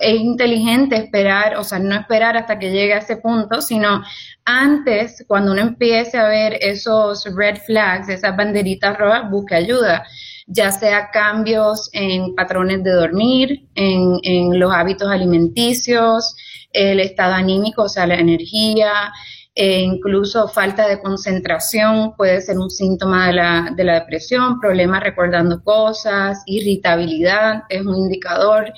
es 0.00 0.20
inteligente 0.20 0.96
esperar, 0.96 1.56
o 1.56 1.64
sea, 1.64 1.78
no 1.78 1.94
esperar 1.94 2.36
hasta 2.36 2.58
que 2.58 2.70
llegue 2.70 2.94
a 2.94 2.98
ese 2.98 3.16
punto, 3.16 3.62
sino 3.62 4.02
antes, 4.44 5.24
cuando 5.26 5.52
uno 5.52 5.62
empiece 5.62 6.18
a 6.18 6.28
ver 6.28 6.58
esos 6.60 7.24
red 7.34 7.56
flags, 7.56 8.08
esas 8.08 8.36
banderitas 8.36 8.96
rojas, 8.98 9.30
busque 9.30 9.54
ayuda, 9.54 10.04
ya 10.52 10.72
sea 10.72 11.10
cambios 11.12 11.88
en 11.92 12.34
patrones 12.34 12.82
de 12.82 12.90
dormir, 12.90 13.68
en, 13.74 14.18
en 14.22 14.58
los 14.58 14.72
hábitos 14.72 15.08
alimenticios, 15.08 16.34
el 16.72 17.00
estado 17.00 17.34
anímico, 17.34 17.84
o 17.84 17.88
sea, 17.88 18.06
la 18.06 18.16
energía, 18.16 19.12
e 19.54 19.80
incluso 19.80 20.48
falta 20.48 20.88
de 20.88 21.00
concentración 21.00 22.14
puede 22.16 22.40
ser 22.40 22.58
un 22.58 22.70
síntoma 22.70 23.28
de 23.28 23.32
la, 23.34 23.72
de 23.76 23.84
la 23.84 23.94
depresión, 23.94 24.60
problemas 24.60 25.02
recordando 25.02 25.62
cosas, 25.62 26.42
irritabilidad 26.46 27.64
es 27.68 27.84
un 27.84 27.96
indicador. 27.96 28.72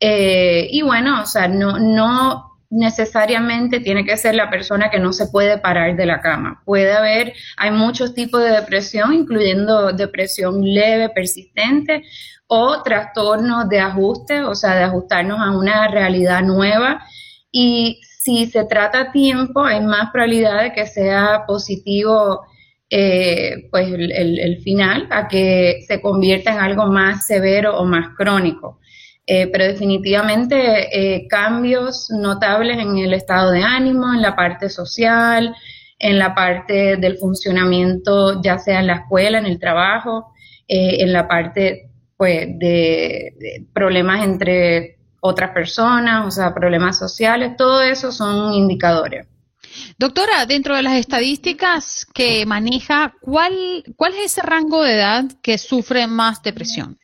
Eh, 0.00 0.68
y 0.70 0.82
bueno, 0.82 1.22
o 1.22 1.26
sea, 1.26 1.48
no, 1.48 1.78
no 1.78 2.53
necesariamente 2.74 3.80
tiene 3.80 4.04
que 4.04 4.16
ser 4.16 4.34
la 4.34 4.50
persona 4.50 4.90
que 4.90 4.98
no 4.98 5.12
se 5.12 5.28
puede 5.28 5.58
parar 5.58 5.96
de 5.96 6.06
la 6.06 6.20
cama. 6.20 6.62
Puede 6.64 6.92
haber, 6.92 7.32
hay 7.56 7.70
muchos 7.70 8.14
tipos 8.14 8.42
de 8.42 8.50
depresión, 8.50 9.14
incluyendo 9.14 9.92
depresión 9.92 10.60
leve, 10.62 11.08
persistente, 11.10 12.02
o 12.46 12.82
trastornos 12.82 13.68
de 13.68 13.80
ajuste, 13.80 14.42
o 14.42 14.54
sea, 14.54 14.74
de 14.74 14.84
ajustarnos 14.84 15.38
a 15.40 15.56
una 15.56 15.88
realidad 15.88 16.42
nueva. 16.42 17.00
Y 17.50 18.00
si 18.18 18.46
se 18.46 18.64
trata 18.64 19.00
a 19.00 19.12
tiempo, 19.12 19.64
hay 19.64 19.80
más 19.80 20.10
probabilidad 20.10 20.62
de 20.62 20.72
que 20.72 20.86
sea 20.86 21.44
positivo 21.46 22.40
eh, 22.90 23.68
pues 23.70 23.88
el, 23.88 24.12
el, 24.12 24.62
final, 24.62 25.08
a 25.10 25.26
que 25.26 25.80
se 25.88 26.00
convierta 26.00 26.52
en 26.52 26.58
algo 26.60 26.86
más 26.86 27.26
severo 27.26 27.78
o 27.78 27.84
más 27.84 28.10
crónico. 28.16 28.78
Eh, 29.26 29.46
pero 29.46 29.64
definitivamente 29.64 30.54
eh, 30.92 31.26
cambios 31.28 32.10
notables 32.10 32.78
en 32.78 32.98
el 32.98 33.14
estado 33.14 33.52
de 33.52 33.62
ánimo, 33.62 34.12
en 34.12 34.20
la 34.20 34.36
parte 34.36 34.68
social, 34.68 35.54
en 35.98 36.18
la 36.18 36.34
parte 36.34 36.98
del 36.98 37.16
funcionamiento, 37.16 38.42
ya 38.42 38.58
sea 38.58 38.80
en 38.80 38.86
la 38.86 38.96
escuela, 38.96 39.38
en 39.38 39.46
el 39.46 39.58
trabajo, 39.58 40.34
eh, 40.68 40.98
en 41.00 41.14
la 41.14 41.26
parte 41.26 41.90
pues, 42.18 42.46
de, 42.58 43.64
problemas 43.72 44.24
entre 44.24 44.98
otras 45.20 45.52
personas, 45.52 46.26
o 46.26 46.30
sea, 46.30 46.52
problemas 46.52 46.98
sociales, 46.98 47.56
todo 47.56 47.80
eso 47.80 48.12
son 48.12 48.52
indicadores. 48.52 49.26
Doctora, 49.98 50.44
dentro 50.44 50.76
de 50.76 50.82
las 50.82 50.98
estadísticas 50.98 52.06
que 52.12 52.44
maneja, 52.44 53.14
¿cuál, 53.22 53.84
¿cuál 53.96 54.12
es 54.12 54.26
ese 54.26 54.42
rango 54.42 54.82
de 54.82 54.96
edad 54.96 55.24
que 55.42 55.56
sufre 55.56 56.06
más 56.06 56.42
depresión? 56.42 56.98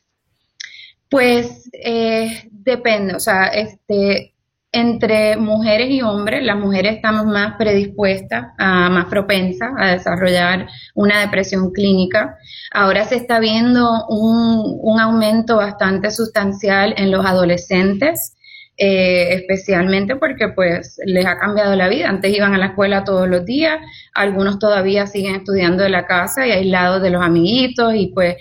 Pues 1.11 1.69
eh, 1.73 2.47
depende, 2.51 3.15
o 3.15 3.19
sea, 3.19 3.47
este, 3.47 4.33
entre 4.71 5.35
mujeres 5.35 5.89
y 5.89 6.01
hombres, 6.01 6.41
las 6.41 6.55
mujeres 6.55 6.95
estamos 6.95 7.25
más 7.25 7.57
predispuestas, 7.57 8.45
más 8.57 9.05
propensas 9.07 9.71
a 9.77 9.91
desarrollar 9.91 10.69
una 10.95 11.19
depresión 11.19 11.71
clínica. 11.73 12.37
Ahora 12.73 13.03
se 13.03 13.17
está 13.17 13.41
viendo 13.41 14.07
un, 14.07 14.79
un 14.81 15.01
aumento 15.01 15.57
bastante 15.57 16.11
sustancial 16.11 16.93
en 16.97 17.11
los 17.11 17.25
adolescentes. 17.25 18.37
Eh, 18.77 19.35
especialmente 19.35 20.15
porque 20.15 20.47
pues 20.55 20.97
les 21.05 21.25
ha 21.25 21.37
cambiado 21.37 21.75
la 21.75 21.87
vida. 21.89 22.09
Antes 22.09 22.33
iban 22.33 22.55
a 22.55 22.57
la 22.57 22.67
escuela 22.67 23.03
todos 23.03 23.27
los 23.27 23.45
días, 23.45 23.77
algunos 24.15 24.57
todavía 24.57 25.05
siguen 25.05 25.35
estudiando 25.35 25.83
de 25.83 25.89
la 25.89 26.07
casa 26.07 26.47
y 26.47 26.51
aislados 26.51 27.03
de 27.03 27.11
los 27.11 27.21
amiguitos 27.21 27.93
y 27.95 28.07
pues 28.07 28.37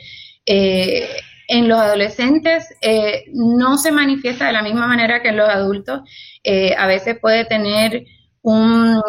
eh, 0.47 1.09
en 1.51 1.69
los 1.69 1.81
adolescentes 1.81 2.65
eh, 2.81 3.25
no 3.35 3.77
se 3.77 3.91
manifiesta 3.91 4.47
de 4.47 4.53
la 4.53 4.63
misma 4.63 4.87
manera 4.87 5.21
que 5.21 5.31
en 5.31 5.37
los 5.37 5.49
adultos. 5.49 6.03
Eh, 6.45 6.75
a 6.79 6.87
veces 6.87 7.19
puede 7.21 7.45
tener 7.45 8.05
un, 8.43 9.03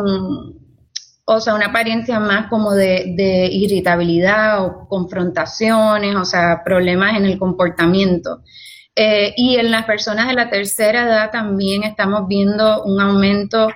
o 1.23 1.39
sea, 1.39 1.53
una 1.53 1.67
apariencia 1.67 2.19
más 2.19 2.47
como 2.47 2.73
de, 2.73 3.47
irritabilidad 3.51 4.65
o 4.65 4.87
confrontaciones, 4.89 6.15
o 6.15 6.25
sea, 6.25 6.63
problemas 6.65 7.15
en 7.15 7.25
el 7.25 7.37
comportamiento. 7.37 8.41
Eh, 8.95 9.33
y 9.37 9.57
en 9.57 9.69
las 9.69 9.85
personas 9.85 10.27
de 10.27 10.33
la 10.33 10.49
tercera 10.49 11.03
edad 11.03 11.29
también 11.31 11.83
estamos 11.83 12.27
viendo 12.27 12.83
un 12.83 12.99
aumento, 12.99 13.69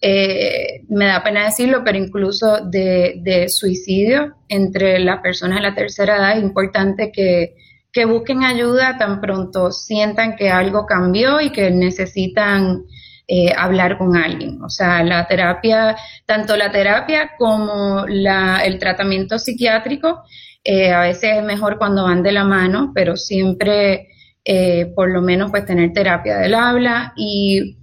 me 0.00 1.06
da 1.06 1.22
pena 1.22 1.44
decirlo, 1.44 1.82
pero 1.84 1.98
incluso 1.98 2.60
de 2.64 3.46
suicidio 3.48 4.36
entre 4.48 5.00
las 5.00 5.20
personas 5.20 5.56
de 5.58 5.62
la 5.62 5.74
tercera 5.74 6.16
edad. 6.16 6.36
Es 6.36 6.42
importante 6.42 7.10
que, 7.12 7.54
que 7.92 8.06
busquen 8.06 8.42
ayuda 8.42 8.96
tan 8.98 9.20
pronto 9.20 9.70
sientan 9.70 10.34
que 10.36 10.50
algo 10.50 10.86
cambió 10.86 11.40
y 11.40 11.50
que 11.50 11.70
necesitan 11.70 12.84
eh, 13.28 13.52
hablar 13.56 13.98
con 13.98 14.16
alguien. 14.16 14.62
O 14.62 14.70
sea, 14.70 15.02
la 15.04 15.26
terapia, 15.26 15.96
tanto 16.26 16.56
la 16.56 16.72
terapia 16.72 17.32
como 17.38 18.04
la, 18.08 18.64
el 18.64 18.78
tratamiento 18.78 19.38
psiquiátrico, 19.38 20.22
eh, 20.64 20.90
a 20.92 21.02
veces 21.02 21.38
es 21.38 21.44
mejor 21.44 21.78
cuando 21.78 22.04
van 22.04 22.22
de 22.22 22.32
la 22.32 22.44
mano, 22.44 22.92
pero 22.94 23.16
siempre 23.16 24.08
eh, 24.44 24.92
por 24.96 25.10
lo 25.10 25.20
menos 25.22 25.50
pues 25.50 25.66
tener 25.66 25.92
terapia 25.92 26.38
del 26.38 26.54
habla 26.54 27.12
y 27.16 27.78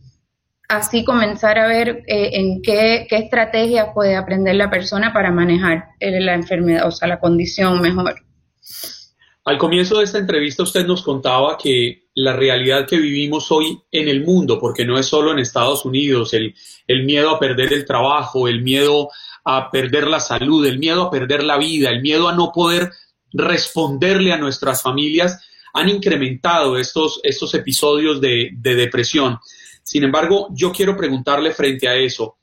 así 0.68 1.06
comenzar 1.06 1.58
a 1.58 1.68
ver 1.68 2.04
en 2.08 2.62
qué, 2.62 3.08
qué 3.10 3.16
estrategias 3.18 3.88
puede 3.94 4.16
aprender 4.16 4.56
la 4.56 4.70
persona 4.70 5.14
para 5.14 5.32
manejar 5.32 5.86
la 6.00 6.34
enfermedad, 6.34 6.88
o 6.88 6.92
sea, 6.92 7.08
la 7.08 7.20
condición 7.20 7.82
mejor. 7.82 8.16
Al 9.50 9.58
comienzo 9.58 9.98
de 9.98 10.04
esta 10.04 10.20
entrevista 10.20 10.62
usted 10.62 10.86
nos 10.86 11.02
contaba 11.02 11.58
que 11.58 12.10
la 12.14 12.34
realidad 12.34 12.86
que 12.86 12.98
vivimos 12.98 13.52
hoy 13.52 13.82
en 13.92 14.08
el 14.08 14.24
mundo, 14.24 14.60
porque 14.60 14.86
no 14.86 14.96
es 14.96 15.08
solo 15.08 15.32
en 15.32 15.40
Estados 15.40 15.86
Unidos, 15.86 16.36
el, 16.36 16.54
miedo 17.04 17.32
a 17.32 17.40
perder 17.40 17.74
el 17.74 17.84
trabajo, 17.84 18.48
el 18.48 18.62
miedo 18.62 19.10
a 19.44 19.72
perder 19.72 20.06
la 20.06 20.20
salud, 20.20 20.64
el 20.68 20.78
miedo 20.78 21.02
a 21.02 21.10
perder 21.10 21.44
la 21.44 21.58
vida, 21.58 21.90
el 21.90 22.04
miedo 22.04 22.30
a 22.30 22.36
no 22.36 22.52
poder 22.52 22.92
responderle 23.34 24.34
a 24.34 24.38
nuestras 24.38 24.84
familias, 24.84 25.44
han 25.74 25.90
incrementado 25.90 26.78
estos, 26.78 27.20
estos 27.24 27.52
episodios 27.56 28.22
de, 28.22 28.52
de 28.54 28.76
depresión. 28.76 29.40
Sin 29.82 30.04
embargo, 30.04 30.50
yo 30.52 30.72
quiero 30.72 30.96
preguntarle 30.96 31.54
frente 31.54 31.88
a 31.88 31.96
eso, 31.96 32.38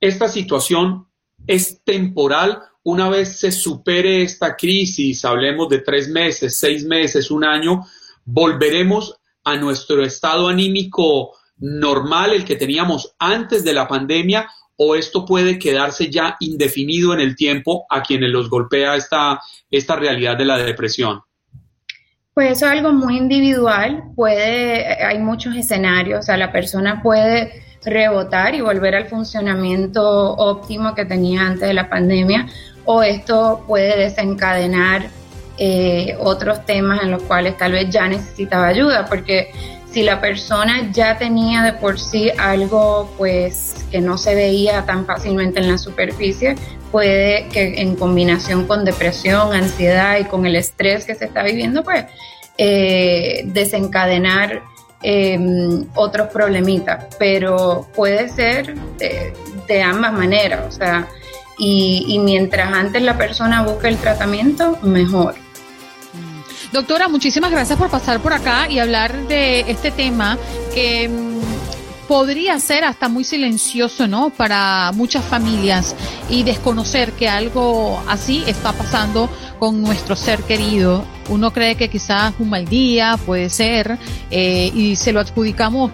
¿esta 0.00 0.28
situación 0.28 1.08
es 1.48 1.82
temporal 1.82 2.62
una 2.88 3.10
vez 3.10 3.38
se 3.38 3.52
supere 3.52 4.22
esta 4.22 4.56
crisis, 4.56 5.22
hablemos 5.26 5.68
de 5.68 5.80
tres 5.80 6.08
meses, 6.08 6.58
seis 6.58 6.86
meses, 6.86 7.30
un 7.30 7.44
año, 7.44 7.84
volveremos 8.24 9.14
a 9.44 9.56
nuestro 9.56 10.02
estado 10.02 10.48
anímico 10.48 11.32
normal, 11.58 12.32
el 12.32 12.46
que 12.46 12.56
teníamos 12.56 13.14
antes 13.18 13.62
de 13.62 13.74
la 13.74 13.86
pandemia, 13.86 14.48
o 14.76 14.94
esto 14.94 15.26
puede 15.26 15.58
quedarse 15.58 16.08
ya 16.08 16.36
indefinido 16.40 17.12
en 17.12 17.20
el 17.20 17.36
tiempo 17.36 17.84
a 17.90 18.02
quienes 18.02 18.30
los 18.30 18.48
golpea 18.48 18.96
esta, 18.96 19.38
esta 19.70 19.96
realidad 19.96 20.38
de 20.38 20.46
la 20.46 20.56
depresión? 20.56 21.20
Pues 22.32 22.52
eso 22.52 22.66
es 22.66 22.72
algo 22.72 22.92
muy 22.92 23.18
individual, 23.18 24.12
puede, 24.16 25.04
hay 25.04 25.18
muchos 25.18 25.54
escenarios, 25.56 26.20
o 26.20 26.22
sea, 26.22 26.38
la 26.38 26.52
persona 26.52 27.02
puede 27.02 27.67
rebotar 27.88 28.54
y 28.54 28.60
volver 28.60 28.94
al 28.94 29.06
funcionamiento 29.06 30.02
óptimo 30.34 30.94
que 30.94 31.04
tenía 31.04 31.42
antes 31.42 31.68
de 31.68 31.74
la 31.74 31.88
pandemia, 31.88 32.46
o 32.84 33.02
esto 33.02 33.64
puede 33.66 33.96
desencadenar 33.98 35.08
eh, 35.58 36.16
otros 36.20 36.64
temas 36.64 37.02
en 37.02 37.10
los 37.10 37.22
cuales 37.24 37.56
tal 37.56 37.72
vez 37.72 37.90
ya 37.90 38.06
necesitaba 38.06 38.68
ayuda, 38.68 39.06
porque 39.06 39.50
si 39.90 40.02
la 40.02 40.20
persona 40.20 40.90
ya 40.92 41.18
tenía 41.18 41.62
de 41.62 41.72
por 41.72 41.98
sí 41.98 42.30
algo 42.38 43.12
pues 43.18 43.74
que 43.90 44.00
no 44.00 44.18
se 44.18 44.34
veía 44.34 44.84
tan 44.84 45.06
fácilmente 45.06 45.60
en 45.60 45.68
la 45.68 45.78
superficie, 45.78 46.54
puede 46.92 47.48
que 47.48 47.80
en 47.80 47.96
combinación 47.96 48.66
con 48.66 48.84
depresión, 48.84 49.52
ansiedad 49.52 50.18
y 50.18 50.24
con 50.24 50.46
el 50.46 50.56
estrés 50.56 51.04
que 51.04 51.14
se 51.14 51.24
está 51.24 51.42
viviendo, 51.42 51.82
pues 51.82 52.04
eh, 52.56 53.42
desencadenar 53.46 54.62
em, 55.02 55.86
otros 55.94 56.28
problemitas, 56.28 57.06
pero 57.18 57.88
puede 57.94 58.28
ser 58.28 58.74
de, 58.98 59.82
ambas 59.82 60.12
maneras, 60.12 60.60
o 60.66 60.70
sea, 60.72 61.06
y, 61.58 62.18
mientras 62.20 62.72
antes 62.72 63.02
la 63.02 63.18
persona 63.18 63.62
busque 63.62 63.88
el 63.88 63.98
tratamiento, 63.98 64.78
mejor. 64.82 65.34
Doctora, 66.72 67.08
muchísimas 67.08 67.50
gracias 67.50 67.78
por 67.78 67.90
pasar 67.90 68.20
por 68.20 68.32
acá 68.32 68.68
y 68.68 68.78
hablar 68.78 69.26
de 69.28 69.60
este 69.70 69.90
tema 69.90 70.38
que 70.74 71.08
mm, 71.08 71.47
podría 72.08 72.58
ser 72.58 72.84
hasta 72.84 73.08
muy 73.08 73.22
silencioso, 73.22 74.08
¿no? 74.08 74.30
Para 74.30 74.90
muchas 74.94 75.22
familias 75.24 75.94
y 76.30 76.42
desconocer 76.42 77.12
que 77.12 77.28
algo 77.28 78.02
así 78.08 78.42
está 78.46 78.72
pasando 78.72 79.28
con 79.58 79.82
nuestro 79.82 80.16
ser 80.16 80.42
querido. 80.42 81.04
Uno 81.28 81.52
cree 81.52 81.76
que 81.76 81.90
quizás 81.90 82.32
un 82.38 82.48
mal 82.48 82.64
día 82.64 83.18
puede 83.26 83.50
ser 83.50 83.98
eh, 84.30 84.72
y 84.74 84.96
se 84.96 85.12
lo 85.12 85.20
adjudicamos 85.20 85.92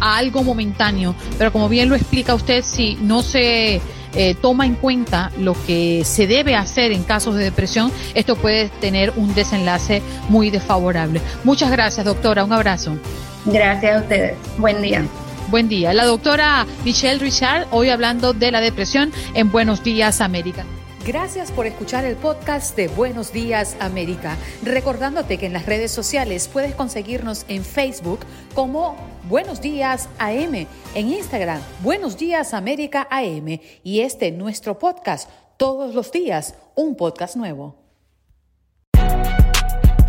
a 0.00 0.16
algo 0.16 0.44
momentáneo, 0.44 1.16
pero 1.36 1.52
como 1.52 1.68
bien 1.68 1.88
lo 1.88 1.96
explica 1.96 2.36
usted, 2.36 2.62
si 2.62 2.94
no 3.02 3.22
se 3.22 3.80
eh, 4.14 4.34
toma 4.40 4.64
en 4.64 4.76
cuenta 4.76 5.32
lo 5.40 5.56
que 5.66 6.04
se 6.04 6.28
debe 6.28 6.54
hacer 6.54 6.92
en 6.92 7.02
casos 7.02 7.34
de 7.34 7.42
depresión, 7.42 7.90
esto 8.14 8.36
puede 8.36 8.68
tener 8.80 9.12
un 9.16 9.34
desenlace 9.34 10.02
muy 10.28 10.50
desfavorable. 10.50 11.20
Muchas 11.42 11.72
gracias, 11.72 12.06
doctora. 12.06 12.44
Un 12.44 12.52
abrazo. 12.52 12.96
Gracias 13.44 13.96
a 13.96 14.00
ustedes. 14.02 14.36
Buen 14.56 14.80
día. 14.82 15.04
Buen 15.50 15.70
día. 15.70 15.94
La 15.94 16.04
doctora 16.04 16.66
Michelle 16.84 17.18
Richard, 17.18 17.68
hoy 17.70 17.88
hablando 17.88 18.34
de 18.34 18.50
la 18.50 18.60
depresión 18.60 19.10
en 19.32 19.50
Buenos 19.50 19.82
Días, 19.82 20.20
América. 20.20 20.66
Gracias 21.06 21.50
por 21.52 21.66
escuchar 21.66 22.04
el 22.04 22.16
podcast 22.16 22.76
de 22.76 22.88
Buenos 22.88 23.32
Días 23.32 23.74
América. 23.80 24.36
Recordándote 24.62 25.38
que 25.38 25.46
en 25.46 25.54
las 25.54 25.64
redes 25.64 25.90
sociales 25.90 26.50
puedes 26.52 26.74
conseguirnos 26.74 27.46
en 27.48 27.64
Facebook 27.64 28.20
como 28.54 28.94
Buenos 29.26 29.62
Días 29.62 30.10
AM, 30.18 30.66
en 30.94 31.08
Instagram 31.08 31.62
Buenos 31.82 32.18
Días 32.18 32.52
América 32.52 33.08
AM 33.10 33.58
y 33.82 34.00
este 34.00 34.30
nuestro 34.32 34.78
podcast 34.78 35.30
todos 35.56 35.94
los 35.94 36.12
días, 36.12 36.56
un 36.74 36.94
podcast 36.94 37.36
nuevo. 37.36 37.76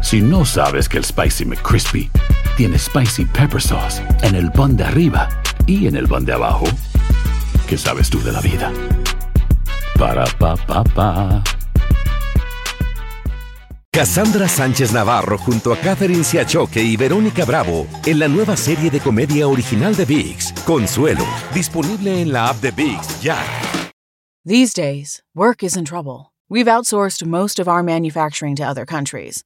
Si 0.02 0.20
no 0.20 0.44
sabes 0.44 0.90
que 0.90 0.98
el 0.98 1.06
Spicy 1.06 1.46
McCrispy 1.46 2.12
tiene 2.60 2.78
Spicy 2.78 3.24
Pepper 3.24 3.62
Sauce 3.62 4.03
en 4.22 4.36
el 4.36 4.51
pan 4.51 4.76
de 4.76 4.84
arriba 4.84 5.30
y 5.66 5.88
en 5.88 5.95
el 5.95 6.10
pan 6.10 6.26
de 6.26 6.34
abajo, 6.34 6.66
¿qué 7.70 7.78
sabes 7.78 8.10
tú 8.10 8.22
de 8.22 8.34
la 8.34 8.41
vida? 8.41 8.70
Para 9.97 10.26
pa 10.26 10.57
pa 10.57 10.84
pa. 10.84 11.41
Cassandra 13.89 14.49
Sánchez 14.49 14.91
Navarro 14.91 15.38
junto 15.38 15.72
a 15.72 15.78
Catherine 15.78 16.26
Siachoque 16.26 16.84
y 16.84 16.97
Verónica 16.97 17.45
Bravo 17.45 17.88
en 18.05 18.20
la 18.20 18.28
nueva 18.28 18.57
serie 18.57 18.91
de 18.91 18.99
comedia 18.99 19.47
original 19.47 19.95
de 19.95 20.03
VIX, 20.03 20.51
Consuelo, 20.66 21.24
disponible 21.53 22.22
en 22.22 22.34
la 22.34 22.49
app 22.49 22.57
de 22.57 22.72
VIX 22.72 23.22
ya. 23.22 23.38
These 24.45 24.74
days, 24.74 25.24
work 25.34 25.64
is 25.64 25.78
in 25.78 25.86
trouble. 25.86 26.34
We've 26.49 26.68
outsourced 26.68 27.26
most 27.26 27.57
of 27.57 27.70
our 27.70 27.84
manufacturing 27.84 28.57
to 28.57 28.64
other 28.64 28.86
countries. 28.86 29.45